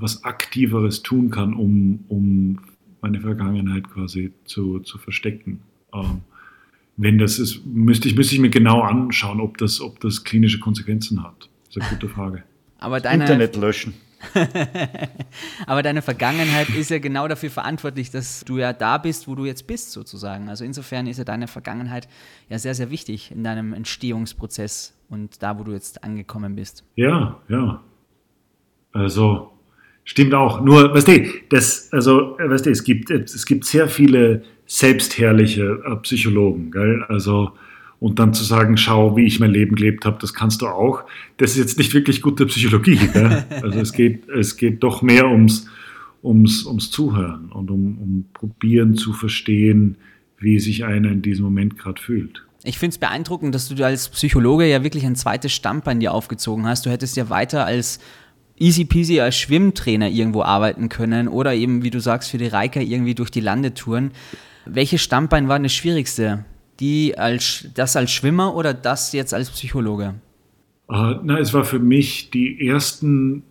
was 0.00 0.24
Aktiveres 0.24 1.02
tun 1.02 1.30
kann, 1.30 1.54
um, 1.54 2.04
um 2.08 2.60
meine 3.00 3.20
Vergangenheit 3.20 3.88
quasi 3.90 4.32
zu, 4.44 4.80
zu 4.80 4.98
verstecken. 4.98 5.60
Ähm, 5.92 6.22
wenn 6.96 7.18
das 7.18 7.38
ist, 7.38 7.64
müsste 7.64 8.08
ich, 8.08 8.16
müsste 8.16 8.34
ich 8.34 8.40
mir 8.40 8.50
genau 8.50 8.82
anschauen, 8.82 9.40
ob 9.40 9.56
das, 9.58 9.80
ob 9.80 10.00
das 10.00 10.24
klinische 10.24 10.58
Konsequenzen 10.58 11.22
hat. 11.22 11.48
Das 11.66 11.76
ist 11.76 11.82
eine 11.82 11.90
gute 11.90 12.08
Frage. 12.08 12.42
Aber 12.78 13.00
deine, 13.00 13.24
Internet 13.24 13.56
löschen. 13.56 13.94
aber 15.66 15.82
deine 15.82 16.02
Vergangenheit 16.02 16.68
ist 16.70 16.90
ja 16.90 16.98
genau 16.98 17.28
dafür 17.28 17.50
verantwortlich, 17.50 18.10
dass 18.10 18.44
du 18.44 18.58
ja 18.58 18.72
da 18.72 18.98
bist, 18.98 19.28
wo 19.28 19.36
du 19.36 19.44
jetzt 19.44 19.66
bist, 19.68 19.92
sozusagen. 19.92 20.48
Also 20.48 20.64
insofern 20.64 21.06
ist 21.06 21.18
ja 21.18 21.24
deine 21.24 21.46
Vergangenheit 21.46 22.08
ja 22.48 22.58
sehr, 22.58 22.74
sehr 22.74 22.90
wichtig 22.90 23.30
in 23.30 23.44
deinem 23.44 23.72
Entstehungsprozess 23.72 24.96
und 25.08 25.42
da, 25.42 25.58
wo 25.58 25.62
du 25.62 25.72
jetzt 25.72 26.02
angekommen 26.02 26.56
bist. 26.56 26.84
Ja, 26.96 27.40
ja. 27.48 27.80
Also, 28.92 29.52
stimmt 30.08 30.34
auch. 30.34 30.62
Nur, 30.62 30.94
weißt 30.94 31.06
du, 31.06 31.30
das, 31.50 31.92
also, 31.92 32.36
weißt 32.38 32.66
du, 32.66 32.70
es 32.70 32.82
gibt, 32.82 33.10
es 33.10 33.44
gibt 33.44 33.66
sehr 33.66 33.88
viele 33.88 34.42
selbstherrliche 34.66 35.82
äh, 35.84 35.96
Psychologen, 35.96 36.70
gell? 36.70 37.04
Also, 37.08 37.52
und 38.00 38.18
dann 38.18 38.32
zu 38.32 38.42
sagen, 38.42 38.76
schau, 38.76 39.16
wie 39.16 39.26
ich 39.26 39.38
mein 39.38 39.50
Leben 39.50 39.76
gelebt 39.76 40.06
habe, 40.06 40.18
das 40.20 40.32
kannst 40.32 40.62
du 40.62 40.68
auch. 40.68 41.04
Das 41.36 41.50
ist 41.50 41.58
jetzt 41.58 41.78
nicht 41.78 41.92
wirklich 41.92 42.22
gute 42.22 42.46
Psychologie. 42.46 42.98
Gell? 43.12 43.44
Also 43.62 43.80
es 43.80 43.92
geht, 43.92 44.28
es 44.28 44.56
geht 44.56 44.82
doch 44.82 45.02
mehr 45.02 45.28
ums, 45.28 45.66
ums, 46.22 46.64
ums 46.64 46.90
Zuhören 46.90 47.50
und 47.52 47.70
um, 47.70 47.98
um 47.98 48.24
probieren 48.32 48.94
zu 48.94 49.12
verstehen, 49.12 49.96
wie 50.38 50.58
sich 50.60 50.84
einer 50.84 51.10
in 51.10 51.22
diesem 51.22 51.44
Moment 51.44 51.76
gerade 51.76 52.00
fühlt. 52.00 52.44
Ich 52.62 52.78
finde 52.78 52.94
es 52.94 52.98
beeindruckend, 52.98 53.54
dass 53.54 53.68
du 53.68 53.84
als 53.84 54.08
Psychologe 54.08 54.66
ja 54.66 54.84
wirklich 54.84 55.04
ein 55.04 55.16
zweites 55.16 55.52
Standbein 55.52 56.00
dir 56.00 56.12
aufgezogen 56.12 56.66
hast. 56.66 56.86
Du 56.86 56.90
hättest 56.90 57.16
ja 57.16 57.28
weiter 57.30 57.66
als 57.66 57.98
easy 58.60 58.84
peasy 58.84 59.20
als 59.20 59.36
Schwimmtrainer 59.36 60.08
irgendwo 60.08 60.42
arbeiten 60.42 60.88
können 60.88 61.28
oder 61.28 61.54
eben, 61.54 61.82
wie 61.82 61.90
du 61.90 62.00
sagst, 62.00 62.30
für 62.30 62.38
die 62.38 62.46
Reiker 62.46 62.80
irgendwie 62.80 63.14
durch 63.14 63.30
die 63.30 63.40
Lande 63.40 63.74
touren. 63.74 64.12
Welches 64.66 65.02
Standbein 65.02 65.48
war 65.48 65.58
das 65.58 65.72
schwierigste? 65.72 66.44
die 66.80 67.18
als, 67.18 67.68
das 67.74 67.96
als 67.96 68.12
Schwimmer 68.12 68.54
oder 68.54 68.74
das 68.74 69.12
jetzt 69.12 69.34
als 69.34 69.50
Psychologe? 69.50 70.14
Uh, 70.88 71.16
na, 71.22 71.38
es 71.38 71.52
war 71.52 71.64
für 71.64 71.78
mich 71.78 72.30
die 72.30 72.66
ersten, 72.66 73.42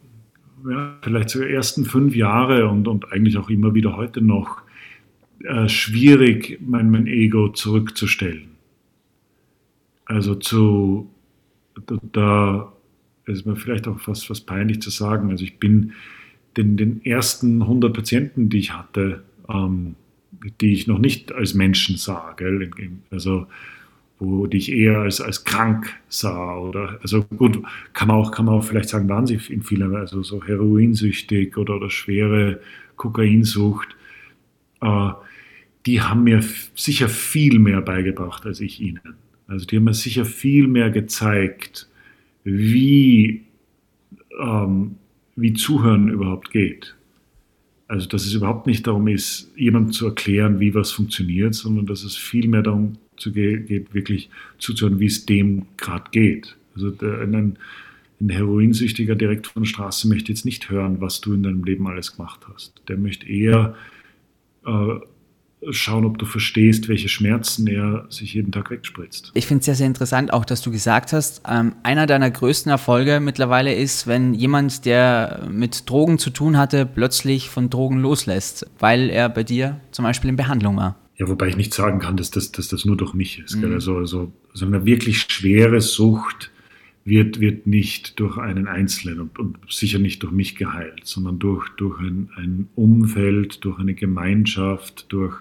ja, 0.68 0.98
vielleicht 1.02 1.30
so 1.30 1.42
ersten 1.42 1.86
fünf 1.86 2.16
Jahre 2.16 2.68
und, 2.68 2.88
und 2.88 3.12
eigentlich 3.12 3.38
auch 3.38 3.50
immer 3.50 3.74
wieder 3.76 3.96
heute 3.96 4.22
noch 4.22 4.62
äh, 5.44 5.68
schwierig, 5.68 6.60
mein, 6.66 6.90
mein 6.90 7.06
Ego 7.06 7.50
zurückzustellen. 7.50 8.50
Also 10.06 10.36
zu, 10.36 11.10
da, 12.14 12.72
da 13.28 13.34
ist 13.34 13.46
mir 13.46 13.58
vielleicht 13.58 13.88
auch 13.90 14.00
fast, 14.00 14.26
fast 14.26 14.48
peinlich 14.48 14.82
zu 14.82 14.90
sagen. 14.90 15.30
Also 15.32 15.44
ich 15.44 15.60
bin 15.60 15.92
den, 16.56 16.78
den 16.78 17.06
ersten 17.06 17.62
100 17.62 17.94
Patienten, 17.94 18.48
die 18.50 18.60
ich 18.60 18.74
hatte, 18.74 19.22
ähm, 19.50 19.96
die 20.62 20.72
ich 20.72 20.88
noch 20.88 20.98
nicht 20.98 21.34
als 21.34 21.54
Menschen 21.54 21.98
sah, 21.98 22.34
gell? 22.38 22.72
also 23.12 23.48
wo 24.20 24.48
die 24.48 24.58
ich 24.58 24.72
eher 24.72 25.00
als, 25.00 25.22
als 25.22 25.44
krank 25.44 25.94
sah 26.10 26.58
oder 26.58 26.98
also 27.02 27.24
gut 27.24 27.62
kann 27.94 28.08
man 28.08 28.18
auch 28.18 28.32
kann 28.32 28.46
man 28.46 28.56
auch 28.56 28.64
vielleicht 28.64 28.90
sagen 28.90 29.08
waren 29.10 29.28
sie 29.28 29.40
in 29.50 29.62
vielen 29.62 29.96
also 29.96 30.24
so 30.24 30.44
heroinsüchtig 30.44 31.56
oder, 31.56 31.76
oder 31.76 31.92
schwere 31.92 32.60
Kokainsucht 32.96 33.96
äh, 34.82 35.10
die 35.86 36.02
haben 36.02 36.24
mir 36.24 36.44
sicher 36.74 37.10
viel 37.10 37.60
mehr 37.60 37.82
beigebracht 37.82 38.48
als 38.48 38.60
ich 38.60 38.82
ihnen 38.82 39.16
also 39.48 39.68
die 39.68 39.76
haben 39.76 39.84
mir 39.84 39.94
sicher 39.94 40.26
viel 40.26 40.68
mehr 40.68 40.90
gezeigt 40.90 41.88
wie 42.56 43.44
ähm, 44.40 44.96
wie 45.36 45.54
Zuhören 45.54 46.10
überhaupt 46.10 46.52
geht 46.52 46.98
also, 47.88 48.08
dass 48.08 48.26
es 48.26 48.34
überhaupt 48.34 48.68
nicht 48.68 48.86
darum 48.86 49.08
ist, 49.08 49.52
jemandem 49.56 49.94
zu 49.94 50.08
erklären, 50.08 50.60
wie 50.60 50.74
was 50.76 50.92
funktioniert, 50.92 51.56
sondern 51.56 51.86
dass 51.86 52.04
es 52.04 52.18
vielmehr 52.18 52.62
darum 52.62 52.98
zu 53.16 53.32
geht, 53.32 53.94
wirklich 53.94 54.30
zuzuhören, 54.58 55.00
wie 55.00 55.06
es 55.06 55.26
dem 55.26 55.66
gerade 55.78 56.12
geht. 56.12 56.58
Also, 56.76 56.92
der, 56.92 57.22
ein, 57.22 57.58
ein 58.20 58.30
Heroinsüchtiger 58.30 59.16
direkt 59.16 59.48
von 59.48 59.64
der 59.64 59.70
Straße 59.70 60.08
möchte 60.10 60.32
jetzt 60.32 60.46
nicht 60.46 60.70
hören, 60.70 61.00
was 61.00 61.22
du 61.22 61.34
in 61.34 61.44
deinem 61.44 61.64
Leben 61.64 61.88
alles 61.88 62.18
gemacht 62.18 62.42
hast. 62.54 62.82
Der 62.90 62.98
möchte 62.98 63.28
eher 63.28 63.76
äh, 64.66 65.00
schauen, 65.72 66.06
ob 66.06 66.18
du 66.18 66.26
verstehst, 66.26 66.88
welche 66.88 67.10
Schmerzen 67.10 67.68
er 67.68 68.06
sich 68.10 68.34
jeden 68.34 68.52
Tag 68.52 68.70
wegspritzt. 68.70 69.32
Ich 69.34 69.48
finde 69.48 69.60
es 69.60 69.66
sehr, 69.66 69.76
sehr 69.76 69.88
interessant, 69.88 70.32
auch 70.32 70.46
dass 70.46 70.62
du 70.62 70.72
gesagt 70.72 71.14
hast, 71.14 71.42
ähm, 71.50 71.74
einer 71.84 72.06
deiner 72.06 72.30
größten 72.30 72.70
Erfolge 72.70 73.20
mittlerweile 73.20 73.74
ist, 73.74 74.08
wenn 74.08 74.34
jemand, 74.34 74.86
der 74.86 75.48
mit 75.52 75.90
Drogen 75.90 76.20
zu 76.20 76.30
tun 76.30 76.58
hatte, 76.58 76.86
plötzlich 76.86 77.50
von 77.50 77.70
Drogen 77.70 78.00
loslässt, 78.00 78.68
weil 78.80 79.10
er 79.10 79.30
bei 79.30 79.44
dir 79.44 79.82
zum 79.92 80.04
Beispiel 80.04 80.30
in 80.30 80.36
Behandlung 80.36 80.78
war. 80.78 80.96
Ja, 81.18 81.28
wobei 81.28 81.48
ich 81.48 81.58
nicht 81.58 81.74
sagen 81.74 82.00
kann, 82.00 82.16
dass 82.18 82.30
das, 82.30 82.52
dass 82.52 82.68
das 82.68 82.86
nur 82.86 82.96
durch 82.96 83.14
mich 83.16 83.40
ist. 83.40 83.56
Mhm. 83.56 83.74
Also, 83.74 83.98
also, 83.98 84.32
also 84.52 84.66
eine 84.68 84.86
wirklich 84.86 85.22
schwere 85.22 85.82
Sucht 85.82 86.52
wird, 87.08 87.40
wird 87.40 87.66
nicht 87.66 88.20
durch 88.20 88.38
einen 88.38 88.68
Einzelnen 88.68 89.22
und, 89.22 89.40
und 89.40 89.58
sicher 89.70 89.98
nicht 89.98 90.22
durch 90.24 90.34
mich 90.34 90.58
geheilt, 90.58 91.02
sondern 91.06 91.40
durch, 91.40 91.70
durch 91.78 92.00
ein, 92.02 92.30
ein 92.36 92.68
Umfeld, 92.76 93.64
durch 93.64 93.80
eine 93.80 93.94
Gemeinschaft, 93.94 95.06
durch, 95.10 95.38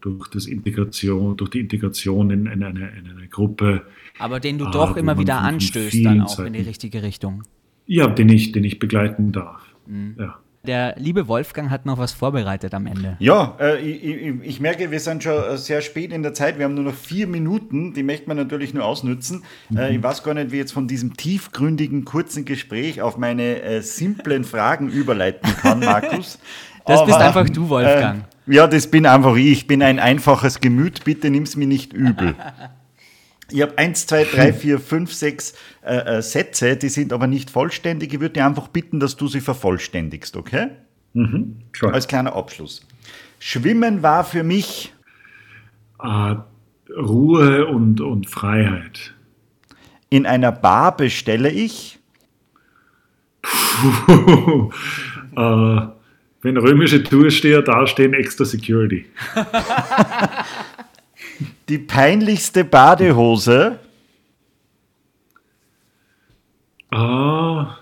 durch, 0.00 0.28
das 0.28 0.46
Integration, 0.46 1.36
durch 1.36 1.50
die 1.50 1.60
Integration 1.60 2.30
in, 2.30 2.46
in, 2.46 2.62
eine, 2.62 2.90
in 2.90 3.10
eine 3.10 3.28
Gruppe. 3.28 3.82
Aber 4.18 4.40
den 4.40 4.58
du 4.58 4.66
doch 4.66 4.96
immer 4.96 5.18
wieder 5.18 5.38
anstößt, 5.38 6.04
dann 6.04 6.22
auch 6.22 6.36
Zeiten, 6.36 6.48
in 6.48 6.52
die 6.54 6.68
richtige 6.68 7.02
Richtung. 7.02 7.42
Ja, 7.86 8.06
den 8.06 8.28
ich, 8.28 8.52
den 8.52 8.64
ich 8.64 8.78
begleiten 8.78 9.32
darf. 9.32 9.62
Mhm. 9.86 10.16
Ja. 10.18 10.38
Der 10.66 10.94
liebe 10.98 11.26
Wolfgang 11.26 11.70
hat 11.70 11.86
noch 11.86 11.96
was 11.96 12.12
vorbereitet 12.12 12.74
am 12.74 12.86
Ende. 12.86 13.16
Ja, 13.18 13.56
äh, 13.58 13.80
ich, 13.80 14.26
ich, 14.42 14.60
merke, 14.60 14.90
wir 14.90 15.00
sind 15.00 15.22
schon 15.22 15.32
äh, 15.32 15.56
sehr 15.56 15.80
spät 15.80 16.12
in 16.12 16.22
der 16.22 16.34
Zeit. 16.34 16.58
Wir 16.58 16.66
haben 16.66 16.74
nur 16.74 16.84
noch 16.84 16.94
vier 16.94 17.26
Minuten. 17.26 17.94
Die 17.94 18.02
möchte 18.02 18.28
man 18.28 18.36
natürlich 18.36 18.74
nur 18.74 18.84
ausnutzen. 18.84 19.42
Mhm. 19.70 19.76
Äh, 19.78 19.96
ich 19.96 20.02
weiß 20.02 20.22
gar 20.22 20.34
nicht, 20.34 20.50
wie 20.50 20.56
ich 20.56 20.60
jetzt 20.60 20.72
von 20.72 20.86
diesem 20.86 21.16
tiefgründigen, 21.16 22.04
kurzen 22.04 22.44
Gespräch 22.44 23.00
auf 23.00 23.16
meine 23.16 23.62
äh, 23.62 23.80
simplen 23.80 24.44
Fragen 24.44 24.90
überleiten 24.90 25.50
kann, 25.56 25.80
Markus. 25.80 26.38
das 26.86 26.98
Aber, 26.98 27.06
bist 27.06 27.18
einfach 27.18 27.48
du, 27.48 27.68
Wolfgang. 27.70 28.24
Ja, 28.50 28.66
das 28.66 28.90
bin 28.90 29.06
einfach 29.06 29.36
ich. 29.36 29.52
Ich 29.52 29.66
bin 29.68 29.80
ein 29.80 30.00
einfaches 30.00 30.60
Gemüt. 30.60 31.04
Bitte 31.04 31.30
nimm 31.30 31.44
es 31.44 31.56
mir 31.56 31.66
nicht 31.66 31.92
übel. 31.92 32.34
Ich 33.52 33.62
habe 33.62 33.76
eins, 33.78 34.06
zwei, 34.06 34.22
drei, 34.22 34.52
vier, 34.52 34.78
fünf, 34.78 35.12
sechs 35.12 35.54
äh, 35.82 36.18
äh, 36.18 36.22
Sätze, 36.22 36.76
die 36.76 36.88
sind 36.88 37.12
aber 37.12 37.26
nicht 37.26 37.50
vollständig. 37.50 38.14
Ich 38.14 38.20
würde 38.20 38.34
dich 38.34 38.44
einfach 38.44 38.68
bitten, 38.68 39.00
dass 39.00 39.16
du 39.16 39.26
sie 39.26 39.40
vervollständigst, 39.40 40.36
okay? 40.36 40.68
Mhm, 41.14 41.56
klar. 41.72 41.92
Als 41.92 42.06
kleiner 42.06 42.36
Abschluss. 42.36 42.86
Schwimmen 43.40 44.04
war 44.04 44.22
für 44.22 44.44
mich 44.44 44.94
äh, 46.00 46.36
Ruhe 46.96 47.66
und, 47.66 48.00
und 48.00 48.30
Freiheit. 48.30 49.16
In 50.10 50.26
einer 50.26 50.52
Bar 50.52 50.96
bestelle 50.96 51.50
ich. 51.50 51.98
Puh, 53.42 54.70
äh, 55.36 55.99
wenn 56.42 56.56
römische 56.56 57.02
Toursteher 57.02 57.62
dastehen, 57.62 58.14
extra 58.14 58.44
Security. 58.44 59.06
Die 61.68 61.78
peinlichste 61.78 62.64
Badehose. 62.64 63.78
Ah. 66.90 67.76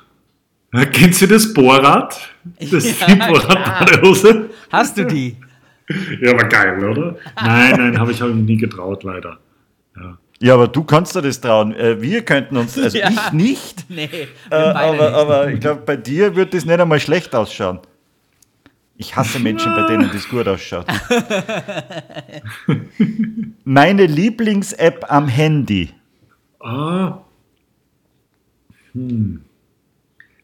Kennst 0.93 1.23
du 1.23 1.27
das 1.27 1.53
Bohrrad? 1.55 2.19
Das 2.61 3.01
ja, 3.01 3.15
Bohrrad-Badehose? 3.15 4.51
Hast 4.71 4.99
du 4.99 5.07
die? 5.07 5.37
Ja, 6.21 6.33
war 6.33 6.47
geil, 6.47 6.85
oder? 6.85 7.17
Nein, 7.37 7.75
nein, 7.79 7.99
habe 7.99 8.13
ich, 8.13 8.21
hab 8.21 8.29
ich 8.29 8.35
nie 8.35 8.59
getraut, 8.59 9.03
leider. 9.03 9.39
Ja. 9.97 10.19
Ja, 10.41 10.55
aber 10.55 10.69
du 10.69 10.85
kannst 10.85 11.17
dir 11.17 11.23
das 11.23 11.41
trauen. 11.41 11.75
Äh, 11.75 12.01
wir 12.01 12.23
könnten 12.23 12.57
uns, 12.59 12.79
also 12.79 12.99
ja. 12.99 13.09
ich 13.09 13.33
nicht. 13.33 13.87
Nee, 13.89 14.09
äh, 14.51 14.55
aber, 14.55 14.93
nicht. 14.93 15.03
aber 15.03 15.49
ich 15.51 15.61
glaube, 15.61 15.83
bei 15.85 15.97
dir 15.97 16.37
wird 16.37 16.55
das 16.55 16.65
nicht 16.65 16.79
einmal 16.79 17.01
schlecht 17.01 17.35
ausschauen. 17.35 17.81
Ich 19.01 19.14
hasse 19.14 19.38
Menschen, 19.38 19.74
bei 19.76 19.86
denen 19.86 20.11
das 20.12 20.28
gut 20.28 20.49
ausschaut. 20.49 20.84
Meine 23.64 24.07
Lieblings-App 24.07 25.07
am 25.09 25.28
Handy. 25.28 25.90
Ah. 26.59 27.18
Hm. 28.92 29.42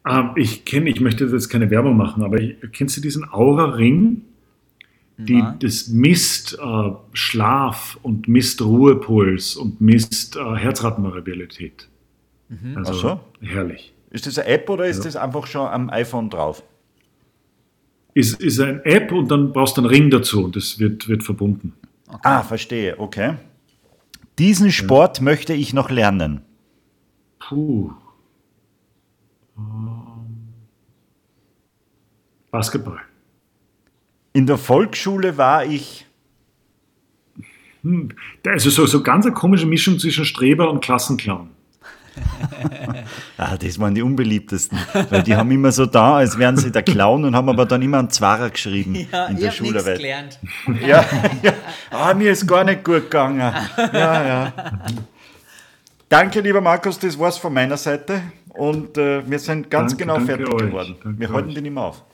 Ah, 0.05 0.33
ich 0.37 0.65
kenne, 0.65 0.89
ich 0.89 1.01
möchte 1.01 1.25
jetzt 1.25 1.49
keine 1.49 1.69
Werbung 1.69 1.97
machen, 1.97 2.23
aber 2.23 2.41
ich, 2.41 2.57
kennst 2.73 2.97
du 2.97 3.01
diesen 3.01 3.29
Aura-Ring? 3.29 4.23
Die, 5.17 5.43
das 5.61 5.89
misst 5.89 6.59
äh, 6.61 6.91
Schlaf 7.13 7.99
und 8.03 8.27
misst 8.29 8.63
Ruhepuls 8.63 9.57
und 9.57 9.81
misst 9.81 10.37
äh, 10.37 10.57
Herzratenvariabilität. 10.57 11.89
Mhm. 12.49 12.77
Also 12.77 12.93
so. 12.95 13.21
herrlich. 13.41 13.95
Ist 14.11 14.27
das 14.27 14.39
eine 14.39 14.49
App 14.49 14.69
oder 14.71 14.87
ist 14.87 14.99
ja. 14.99 15.05
das 15.05 15.17
einfach 15.17 15.47
schon 15.47 15.67
am 15.67 15.91
iPhone 15.91 16.31
drauf? 16.31 16.63
Ist, 18.15 18.41
ist 18.41 18.61
eine 18.61 18.85
App 18.85 19.13
und 19.13 19.31
dann 19.31 19.53
brauchst 19.53 19.77
du 19.77 19.83
einen 19.83 19.91
Ring 19.91 20.11
dazu 20.11 20.45
und 20.45 20.57
das 20.57 20.79
wird, 20.79 21.09
wird 21.09 21.25
verbunden. 21.25 21.75
Okay. 22.09 22.21
Ah, 22.23 22.43
verstehe, 22.43 22.99
okay. 22.99 23.35
Diesen 24.39 24.71
Sport 24.71 25.19
ja. 25.19 25.25
möchte 25.25 25.53
ich 25.53 25.75
noch 25.75 25.91
lernen. 25.91 26.43
Puh. 27.41 27.93
Ähm, 29.57 30.15
Basketball. 32.51 33.01
In 34.33 34.47
der 34.47 34.59
Volksschule 34.59 35.37
war 35.37 35.65
ich. 35.65 36.07
Also 38.47 38.71
so, 38.71 38.87
so 38.87 39.03
ganz 39.03 39.27
eine 39.27 39.35
komische 39.35 39.67
Mischung 39.67 39.99
zwischen 39.99 40.25
Streber 40.25 40.71
und 40.71 40.83
Klassenclown. 40.83 41.51
ah, 43.39 43.57
das 43.57 43.79
waren 43.79 43.95
die 43.95 44.03
unbeliebtesten, 44.03 44.79
weil 45.11 45.23
die 45.23 45.35
haben 45.35 45.51
immer 45.51 45.73
so 45.73 45.87
da, 45.87 46.17
als 46.17 46.39
wären 46.39 46.57
sie 46.57 46.71
der 46.71 46.83
Clown 46.83 47.25
und 47.25 47.35
haben 47.35 47.49
aber 47.49 47.67
dann 47.67 47.83
immer 47.83 47.99
einen 47.99 48.11
Zwarer 48.11 48.51
geschrieben 48.51 49.07
ja, 49.11 49.27
in 49.27 49.39
der 49.39 49.51
Schularbeit. 49.51 49.97
gelernt. 49.97 50.39
Ja, 50.87 51.05
ja. 51.43 51.53
Ah, 51.91 52.15
mir 52.15 52.33
ist 52.33 52.47
gar 52.47 52.65
nicht 52.65 52.85
gut 52.85 53.05
gegangen. 53.05 53.39
Ja, 53.39 54.27
ja. 54.27 54.53
Danke, 56.09 56.41
lieber 56.41 56.61
Markus, 56.61 56.99
das 56.99 57.19
war's 57.19 57.39
von 57.39 57.53
meiner 57.53 57.77
Seite 57.77 58.21
und 58.51 58.97
äh, 58.99 59.29
wir 59.29 59.39
sind 59.39 59.71
ganz 59.71 59.97
danke, 59.97 60.05
genau 60.05 60.21
fertig 60.21 60.49
euch. 60.49 60.67
geworden. 60.67 60.97
Danke 61.03 61.21
wir 61.21 61.33
halten 61.33 61.49
euch. 61.49 61.55
den 61.55 61.65
immer 61.67 61.83
auf. 61.83 62.05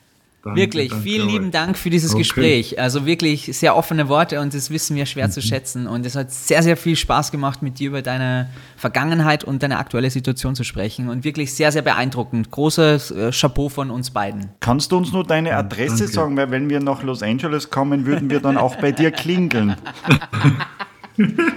Danke, 0.43 0.59
Wirklich, 0.59 0.89
danke 0.89 1.03
vielen 1.03 1.27
euch. 1.27 1.33
lieben 1.33 1.51
Dank 1.51 1.77
für 1.77 1.91
dieses 1.91 2.11
Okay. 2.13 2.21
Gespräch. 2.23 2.79
Also 2.79 3.05
wirklich 3.05 3.55
sehr 3.55 3.75
offene 3.75 4.09
Worte 4.09 4.39
und 4.39 4.55
das 4.55 4.71
wissen 4.71 4.95
wir 4.95 5.05
schwer 5.05 5.27
Mhm. 5.27 5.31
zu 5.31 5.41
schätzen. 5.41 5.85
Und 5.85 6.03
es 6.03 6.15
hat 6.15 6.31
sehr, 6.31 6.63
sehr 6.63 6.75
viel 6.77 6.95
Spaß 6.95 7.31
gemacht, 7.31 7.61
mit 7.61 7.77
dir 7.77 7.89
über 7.89 8.01
deine 8.01 8.49
Vergangenheit 8.75 9.43
und 9.43 9.61
deine 9.61 9.77
aktuelle 9.77 10.09
Situation 10.09 10.55
zu 10.55 10.63
sprechen. 10.63 11.09
Und 11.09 11.23
wirklich 11.23 11.53
sehr, 11.53 11.71
sehr 11.71 11.83
beeindruckend. 11.83 12.49
Großes 12.49 13.11
äh, 13.11 13.31
Chapeau 13.31 13.69
von 13.69 13.91
uns 13.91 14.09
beiden. 14.09 14.49
Kannst 14.61 14.91
du 14.91 14.97
uns 14.97 15.11
nur 15.11 15.23
deine 15.23 15.55
Adresse 15.55 15.97
danke. 15.97 16.11
sagen? 16.11 16.37
Weil 16.37 16.49
wenn 16.49 16.69
wir 16.71 16.79
nach 16.79 17.03
Los 17.03 17.21
Angeles 17.21 17.69
kommen, 17.69 18.07
würden 18.07 18.31
wir 18.31 18.39
dann 18.39 18.57
auch 18.57 18.77
bei 18.77 18.91
dir 18.91 19.11
klingeln. 19.11 19.75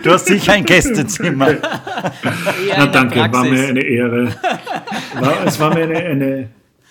Du 0.02 0.10
hast 0.10 0.26
sicher 0.26 0.52
ein 0.52 0.64
Gästezimmer. 0.66 1.54
Na, 2.76 2.86
danke, 2.86 3.20
war 3.20 3.28
Praxis. 3.30 3.50
mir 3.52 3.68
eine 3.68 3.80
Ehre. 3.82 4.34
War, 5.18 5.46
es 5.46 5.58
war 5.60 5.72
mir 5.72 5.84
eine, 5.84 5.96
eine, 5.96 6.48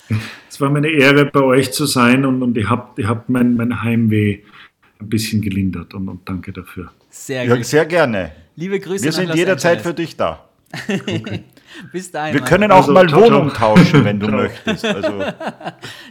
es 0.54 0.60
war 0.60 0.70
mir 0.70 0.78
eine 0.78 0.88
Ehre, 0.90 1.24
bei 1.26 1.40
euch 1.40 1.72
zu 1.72 1.84
sein 1.84 2.24
und, 2.24 2.40
und 2.40 2.56
ihr 2.56 2.70
habt, 2.70 2.96
ihr 3.00 3.08
habt 3.08 3.28
mein, 3.28 3.56
mein 3.56 3.82
Heimweh 3.82 4.38
ein 5.00 5.08
bisschen 5.08 5.42
gelindert 5.42 5.94
und, 5.94 6.08
und 6.08 6.28
danke 6.28 6.52
dafür. 6.52 6.92
Sehr 7.10 7.42
Ja, 7.44 7.60
sehr 7.64 7.84
gerne. 7.86 8.30
Liebe 8.54 8.78
Grüße 8.78 9.02
Wir 9.04 9.10
sind 9.10 9.34
jederzeit 9.34 9.80
für 9.82 9.92
dich 9.92 10.16
da. 10.16 10.44
Bis 11.92 12.12
dahin. 12.12 12.34
Wir 12.34 12.40
können 12.42 12.70
auch 12.70 12.76
Also, 12.82 12.92
mal 12.92 13.08
ciao, 13.08 13.22
Wohnung 13.22 13.50
ciao. 13.52 13.74
tauschen, 13.74 14.04
wenn 14.04 14.20
du 14.20 14.26
Ciao. 14.28 14.36
möchtest. 14.42 14.84
Also, 14.84 15.24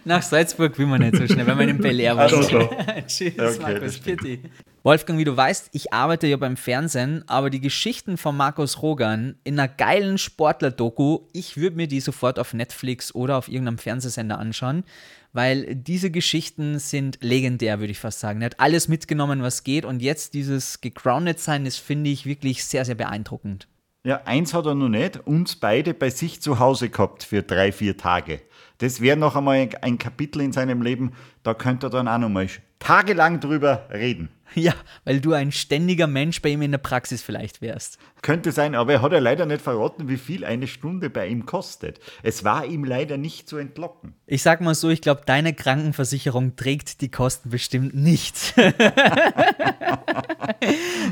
Nach 0.03 0.21
Salzburg 0.21 0.77
will 0.77 0.87
man 0.87 0.99
nicht 0.99 1.15
so 1.15 1.25
schnell, 1.25 1.47
wenn 1.47 1.55
man 1.57 1.69
in 1.69 1.77
Bel 1.77 1.97
Air 2.01 2.17
wohnt. 2.17 2.49
Tschüss, 3.07 3.33
Okay, 3.39 3.57
Markus. 3.61 3.97
Pitti. 3.99 4.39
Wolfgang, 4.85 5.17
wie 5.17 5.23
du 5.23 5.37
weißt, 5.37 5.69
ich 5.71 5.93
arbeite 5.93 6.27
ja 6.27 6.35
beim 6.35 6.57
Fernsehen, 6.57 7.23
aber 7.27 7.49
die 7.49 7.61
Geschichten 7.61 8.17
von 8.17 8.35
Markus 8.35 8.81
Rogan 8.81 9.37
in 9.45 9.57
einer 9.57 9.69
geilen 9.69 10.17
Sportler-Doku, 10.17 11.19
ich 11.31 11.55
würde 11.55 11.77
mir 11.77 11.87
die 11.87 12.01
sofort 12.01 12.37
auf 12.37 12.53
Netflix 12.53 13.15
oder 13.15 13.37
auf 13.37 13.47
irgendeinem 13.47 13.77
Fernsehsender 13.77 14.37
anschauen, 14.39 14.83
weil 15.31 15.73
diese 15.73 16.11
Geschichten 16.11 16.79
sind 16.79 17.19
legendär, 17.21 17.79
würde 17.79 17.91
ich 17.91 17.99
fast 17.99 18.19
sagen. 18.19 18.41
Er 18.41 18.47
hat 18.47 18.59
alles 18.59 18.89
mitgenommen, 18.89 19.41
was 19.41 19.63
geht 19.63 19.85
und 19.85 20.01
jetzt 20.01 20.33
dieses 20.33 20.81
gegroundet 20.81 21.39
sein, 21.39 21.63
das 21.63 21.77
finde 21.77 22.09
ich 22.09 22.25
wirklich 22.25 22.65
sehr, 22.65 22.83
sehr 22.83 22.95
beeindruckend. 22.95 23.69
ja, 24.03 24.23
eins 24.25 24.53
hat 24.53 24.65
er 24.65 24.75
noch 24.75 24.89
nicht, 24.89 25.25
uns 25.25 25.55
beide 25.55 25.93
bei 25.93 26.09
sich 26.09 26.41
zu 26.41 26.59
Hause 26.59 26.89
gehabt 26.89 27.23
für 27.23 27.41
drei, 27.41 27.71
vier 27.71 27.95
Tage. 27.95 28.41
Das 28.83 28.99
wäre 28.99 29.15
noch 29.15 29.37
einmal 29.37 29.69
ein, 29.81 29.97
Kapitel 29.97 30.41
in 30.41 30.51
seinem 30.51 30.81
Leben, 30.81 31.13
da 31.43 31.53
könnte 31.53 31.87
er 31.87 31.89
dann 31.89 32.09
auch 32.09 32.17
noch 32.17 32.27
mal 32.27 32.49
tagelang 32.79 33.39
drüber 33.39 33.87
reden. 33.93 34.27
Ja, 34.55 34.73
weil 35.05 35.19
du 35.19 35.31
ein 35.33 35.51
ständiger 35.53 36.05
Mensch 36.05 36.41
bei 36.41 36.49
ihm 36.49 36.61
in 36.61 36.71
der 36.71 36.77
Praxis 36.77 37.21
vielleicht 37.21 37.61
wärst. 37.61 37.97
Könnte 38.21 38.51
sein, 38.51 38.75
aber 38.75 38.93
er 38.93 39.01
hat 39.01 39.11
ja 39.11 39.19
leider 39.19 39.45
nicht 39.45 39.61
verraten, 39.61 40.09
wie 40.09 40.17
viel 40.17 40.45
eine 40.45 40.67
Stunde 40.67 41.09
bei 41.09 41.27
ihm 41.27 41.45
kostet. 41.45 41.99
Es 42.21 42.43
war 42.43 42.65
ihm 42.65 42.83
leider 42.83 43.17
nicht 43.17 43.49
zu 43.49 43.57
entlocken. 43.57 44.13
Ich 44.27 44.43
sag 44.43 44.61
mal 44.61 44.75
so, 44.75 44.89
ich 44.89 45.01
glaube, 45.01 45.23
deine 45.25 45.53
Krankenversicherung 45.53 46.55
trägt 46.55 47.01
die 47.01 47.09
Kosten 47.09 47.49
bestimmt 47.49 47.95
nicht. 47.95 48.53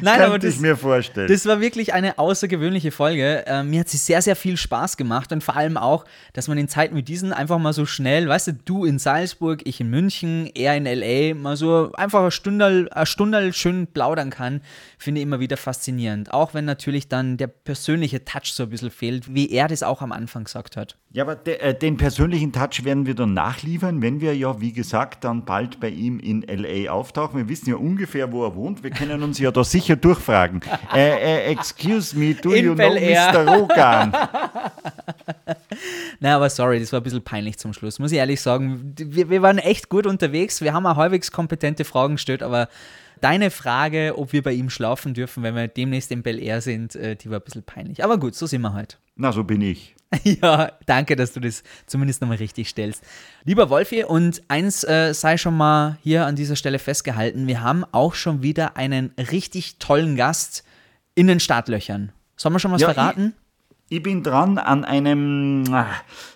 Nein, 0.02 0.22
aber 0.22 0.32
Könnte 0.32 0.48
das, 0.48 0.56
ich 0.56 0.62
mir 0.62 0.78
vorstellen. 0.78 1.28
das 1.28 1.46
war 1.46 1.60
wirklich 1.62 1.94
eine 1.94 2.18
außergewöhnliche 2.18 2.92
Folge. 2.92 3.44
Ähm, 3.48 3.70
mir 3.70 3.82
hat 3.82 3.90
sie 3.90 3.98
sehr, 3.98 4.22
sehr 4.22 4.36
viel 4.36 4.58
Spaß 4.58 4.98
gemacht 4.98 5.32
und 5.32 5.44
vor 5.44 5.56
allem 5.56 5.78
auch, 5.78 6.06
dass 6.34 6.48
man 6.48 6.58
in 6.58 6.68
Zeiten 6.68 6.96
wie 6.96 7.04
diesen 7.04 7.34
einfach 7.34 7.60
mal 7.62 7.74
so 7.74 7.86
schnell, 7.86 8.28
weißt 8.28 8.48
du, 8.48 8.54
du 8.54 8.86
in 8.86 9.00
Salzburg, 9.00 9.62
ich 9.66 9.80
in 9.80 9.90
München, 9.90 10.50
er 10.54 10.76
in 10.76 10.86
L.A., 10.86 11.34
mal 11.36 11.56
so 11.56 11.92
einfach 11.94 12.22
eine 12.22 12.32
Stunde, 12.32 12.90
Stunde 13.04 13.54
schön 13.54 13.88
plaudern 13.88 14.30
kann, 14.30 14.62
finde 15.02 15.20
ich 15.20 15.24
immer 15.24 15.40
wieder 15.40 15.58
faszinierend. 15.58 16.32
Auch 16.32 16.54
wenn 16.54 16.66
natürlich 16.66 17.08
dann 17.08 17.38
der 17.38 17.48
persönliche 17.48 18.24
Touch 18.24 18.54
so 18.54 18.64
ein 18.64 18.70
bisschen 18.70 18.92
fehlt, 18.92 19.34
wie 19.34 19.50
er 19.50 19.68
das 19.68 19.82
auch 19.82 20.02
am 20.02 20.12
Anfang 20.12 20.44
gesagt 20.44 20.78
hat. 20.78 20.96
Ja, 21.12 21.24
aber 21.24 21.36
de, 21.36 21.58
äh, 21.58 21.74
den 21.74 21.98
persönlichen 21.98 22.54
Touch 22.54 22.84
werden 22.84 23.08
wir 23.08 23.16
dann 23.16 23.34
nachliefern, 23.34 24.02
wenn 24.02 24.22
wir 24.22 24.36
ja, 24.36 24.62
wie 24.62 24.72
gesagt, 24.72 25.24
dann 25.24 25.44
bald 25.44 25.80
bei 25.80 25.90
ihm 25.90 26.20
in 26.20 26.48
L.A. 26.48 26.92
auftauchen. 26.92 27.38
Wir 27.38 27.50
wissen 27.50 27.70
ja 27.70 27.78
ungefähr, 27.78 28.32
wo 28.32 28.46
er 28.46 28.56
wohnt. 28.56 28.84
Wir 28.84 28.92
können 28.92 29.24
uns 29.24 29.40
ja 29.40 29.52
da 29.52 29.64
sicher 29.64 29.96
durchfragen. 29.96 30.62
Äh, 30.94 31.46
äh, 31.46 31.52
excuse 31.52 32.18
me, 32.18 32.34
do 32.34 32.52
In 32.52 32.66
you 32.66 32.76
Bel 32.76 32.92
know 32.92 33.00
Air. 33.00 33.32
Mr. 33.32 33.48
Rogan? 33.48 34.12
Na, 36.20 36.36
aber 36.36 36.50
sorry, 36.50 36.80
das 36.80 36.92
war 36.92 37.00
ein 37.00 37.04
bisschen 37.04 37.24
peinlich 37.24 37.58
zum 37.58 37.74
Schluss, 37.74 37.98
muss 37.98 38.12
ich 38.12 38.18
ehrlich 38.18 38.42
sagen. 38.42 38.94
Wir, 38.98 39.30
wir 39.30 39.42
waren 39.42 39.58
echt 39.58 39.88
gut 39.88 40.06
unterwegs, 40.06 40.60
wir 40.60 40.74
haben 40.74 40.86
auch 40.86 40.98
halbwegs 40.98 41.32
kompetente 41.32 41.86
Fragen 41.86 42.16
gestellt, 42.16 42.44
aber 42.44 42.68
deine 43.22 43.52
Frage, 43.52 44.14
ob 44.18 44.34
wir 44.34 44.44
bei 44.44 44.54
ihm 44.54 44.70
schlafen 44.70 45.14
dürfen, 45.14 45.44
wenn 45.44 45.56
wir 45.56 45.68
demnächst 45.68 46.12
in 46.12 46.24
Bel 46.24 46.40
Air 46.40 46.62
sind, 46.62 46.96
äh, 46.96 47.16
die 47.16 47.30
war 47.30 47.40
ein 47.40 47.44
bisschen 47.44 47.64
peinlich. 47.64 48.04
Aber 48.04 48.18
gut, 48.20 48.36
so 48.36 48.46
sind 48.48 48.62
wir 48.62 48.74
halt. 48.74 49.00
Na, 49.16 49.32
so 49.32 49.44
bin 49.44 49.62
ich. 49.62 49.96
ja, 50.24 50.72
danke, 50.86 51.16
dass 51.16 51.32
du 51.32 51.40
das 51.40 51.64
zumindest 51.86 52.22
nochmal 52.22 52.38
richtig 52.38 52.68
stellst. 52.68 53.02
Lieber 53.46 53.70
Wolfi, 53.70 54.04
und 54.04 54.42
eins 54.50 54.84
äh, 54.84 55.14
sei 55.14 55.38
schon 55.38 55.56
mal 55.56 55.98
hier 56.04 56.26
an 56.26 56.36
dieser 56.36 56.58
Stelle 56.58 56.80
festgehalten, 56.80 57.48
wir 57.48 57.62
haben 57.62 57.86
auch 57.94 58.14
schon 58.14 58.42
wieder 58.42 58.76
einen 58.76 59.12
richtig 59.18 59.78
tollen 59.78 60.16
Gast 60.18 60.66
in 61.16 61.28
den 61.28 61.40
Startlöchern. 61.40 62.12
Sollen 62.36 62.54
wir 62.56 62.60
schon 62.60 62.72
was 62.72 62.82
Ja, 62.82 62.94
verraten? 62.94 63.34
Ich 63.94 64.02
bin 64.02 64.24
dran 64.24 64.58
an 64.58 64.86
einem, 64.86 65.66
ah, 65.74 65.86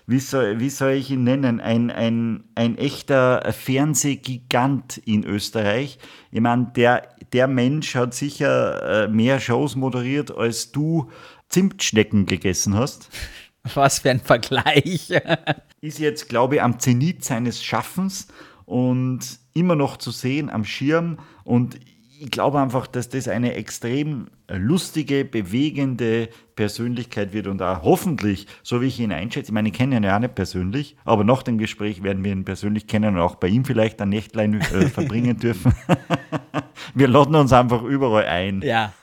wie 0.07 0.19
soll, 0.19 0.59
wie 0.59 0.69
soll 0.69 0.91
ich 0.91 1.09
ihn 1.09 1.23
nennen, 1.23 1.61
ein, 1.61 1.89
ein, 1.89 2.43
ein 2.53 2.77
echter 2.77 3.49
Fernsehgigant 3.53 4.97
in 4.97 5.23
Österreich. 5.23 5.97
Ich 6.31 6.41
meine, 6.41 6.73
der, 6.75 7.15
der 7.31 7.47
Mensch 7.47 7.95
hat 7.95 8.13
sicher 8.13 9.05
äh, 9.05 9.07
mehr 9.07 9.39
Shows 9.39 9.77
moderiert, 9.77 10.35
als 10.35 10.73
du 10.73 11.09
Zimtschnecken 11.47 12.25
gegessen 12.25 12.75
hast. 12.75 13.07
Was 13.73 13.99
für 13.99 14.09
ein 14.09 14.19
Vergleich. 14.19 15.13
Ist 15.79 15.99
jetzt, 15.99 16.27
glaube 16.27 16.55
ich, 16.55 16.61
am 16.61 16.77
Zenit 16.77 17.23
seines 17.23 17.63
Schaffens 17.63 18.27
und 18.65 19.21
immer 19.53 19.77
noch 19.77 19.95
zu 19.95 20.11
sehen 20.11 20.49
am 20.49 20.65
Schirm. 20.65 21.19
Und 21.45 21.79
ich 22.19 22.31
glaube 22.31 22.59
einfach, 22.59 22.87
dass 22.87 23.09
das 23.09 23.27
eine 23.27 23.53
extrem 23.53 24.27
lustige, 24.47 25.25
bewegende 25.25 26.29
Persönlichkeit 26.55 27.33
wird 27.33 27.47
und 27.47 27.61
auch 27.61 27.83
hoffentlich, 27.83 28.47
so 28.63 28.81
wie 28.81 28.87
ich 28.87 28.99
ihn 28.99 29.11
einschätze, 29.11 29.49
ich 29.49 29.53
meine, 29.53 29.69
ich 29.69 29.73
kenne 29.73 29.97
ihn 29.97 30.03
ja 30.03 30.15
auch 30.15 30.19
nicht 30.19 30.35
persönlich, 30.35 30.95
aber 31.03 31.23
nach 31.23 31.43
dem 31.43 31.57
Gespräch 31.57 32.03
werden 32.03 32.23
wir 32.23 32.31
ihn 32.31 32.45
persönlich 32.45 32.87
kennen 32.87 33.15
und 33.15 33.21
auch 33.21 33.35
bei 33.35 33.47
ihm 33.47 33.65
vielleicht 33.65 34.01
ein 34.01 34.09
Nächtlein 34.09 34.61
äh, 34.61 34.61
verbringen 34.89 35.37
dürfen. 35.37 35.73
wir 36.93 37.07
laden 37.07 37.35
uns 37.35 37.51
einfach 37.51 37.83
überall 37.83 38.25
ein 38.25 38.61
ja. 38.61 38.93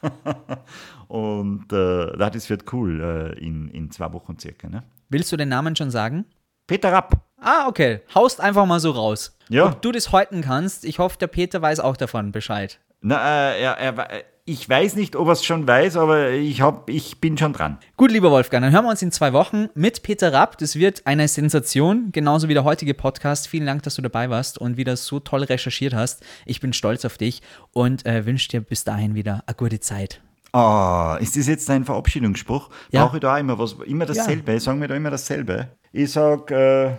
und 1.08 1.72
äh, 1.72 2.16
das 2.16 2.48
wird 2.48 2.72
cool 2.72 3.34
äh, 3.36 3.44
in, 3.44 3.68
in 3.68 3.90
zwei 3.90 4.12
Wochen 4.12 4.38
circa. 4.38 4.68
Ne? 4.68 4.82
Willst 5.08 5.30
du 5.32 5.36
den 5.36 5.48
Namen 5.48 5.76
schon 5.76 5.90
sagen? 5.90 6.24
Peter 6.66 6.92
Rapp. 6.92 7.20
Ah, 7.38 7.66
okay. 7.66 8.00
Haust 8.14 8.40
einfach 8.40 8.64
mal 8.66 8.80
so 8.80 8.92
raus. 8.92 9.36
Ja. 9.48 9.66
Ob 9.66 9.82
du 9.82 9.90
das 9.90 10.12
häuten 10.12 10.42
kannst, 10.42 10.84
ich 10.84 11.00
hoffe, 11.00 11.18
der 11.18 11.26
Peter 11.26 11.60
weiß 11.60 11.80
auch 11.80 11.96
davon 11.96 12.30
Bescheid. 12.30 12.78
Na, 13.02 13.16
äh, 13.50 13.62
er, 13.62 13.72
er, 13.78 14.10
äh, 14.12 14.22
ich 14.44 14.68
weiß 14.68 14.96
nicht, 14.96 15.14
ob 15.16 15.26
er 15.28 15.32
es 15.32 15.44
schon 15.44 15.66
weiß, 15.66 15.96
aber 15.96 16.30
ich, 16.30 16.60
hab, 16.60 16.88
ich 16.88 17.20
bin 17.20 17.36
schon 17.36 17.52
dran. 17.52 17.78
Gut, 17.96 18.12
lieber 18.12 18.30
Wolfgang, 18.30 18.64
dann 18.64 18.72
hören 18.72 18.84
wir 18.84 18.90
uns 18.90 19.02
in 19.02 19.10
zwei 19.10 19.32
Wochen 19.32 19.68
mit 19.74 20.02
Peter 20.04 20.32
Rapp. 20.32 20.56
Das 20.58 20.76
wird 20.76 21.06
eine 21.06 21.26
Sensation, 21.26 22.10
genauso 22.12 22.48
wie 22.48 22.54
der 22.54 22.64
heutige 22.64 22.94
Podcast. 22.94 23.48
Vielen 23.48 23.66
Dank, 23.66 23.82
dass 23.82 23.96
du 23.96 24.02
dabei 24.02 24.30
warst 24.30 24.58
und 24.58 24.76
wieder 24.76 24.96
so 24.96 25.18
toll 25.18 25.42
recherchiert 25.42 25.94
hast. 25.94 26.24
Ich 26.46 26.60
bin 26.60 26.72
stolz 26.72 27.04
auf 27.04 27.18
dich 27.18 27.42
und 27.72 28.06
äh, 28.06 28.24
wünsche 28.24 28.48
dir 28.48 28.60
bis 28.60 28.84
dahin 28.84 29.16
wieder 29.16 29.42
eine 29.46 29.56
gute 29.56 29.80
Zeit. 29.80 30.20
Ah, 30.52 31.18
ist 31.20 31.36
das 31.36 31.48
jetzt 31.48 31.68
dein 31.68 31.84
Verabschiedungsspruch? 31.84 32.70
Ja. 32.90 33.04
Brauche 33.04 33.16
ich 33.16 33.22
da 33.22 33.38
immer 33.38 33.58
was? 33.58 33.72
Immer 33.84 34.06
dasselbe? 34.06 34.60
Sagen 34.60 34.80
wir 34.80 34.86
da 34.88 34.94
immer 34.94 35.10
dasselbe? 35.10 35.68
Ich 35.90 36.12
sag 36.12 36.50
äh, 36.52 36.92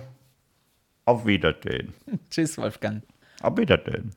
auf 1.05 1.25
Wiedersehen. 1.25 1.93
Tschüss, 2.29 2.57
Wolfgang. 2.57 3.03
Auf 3.41 3.57
Wiedersehen. 3.57 4.11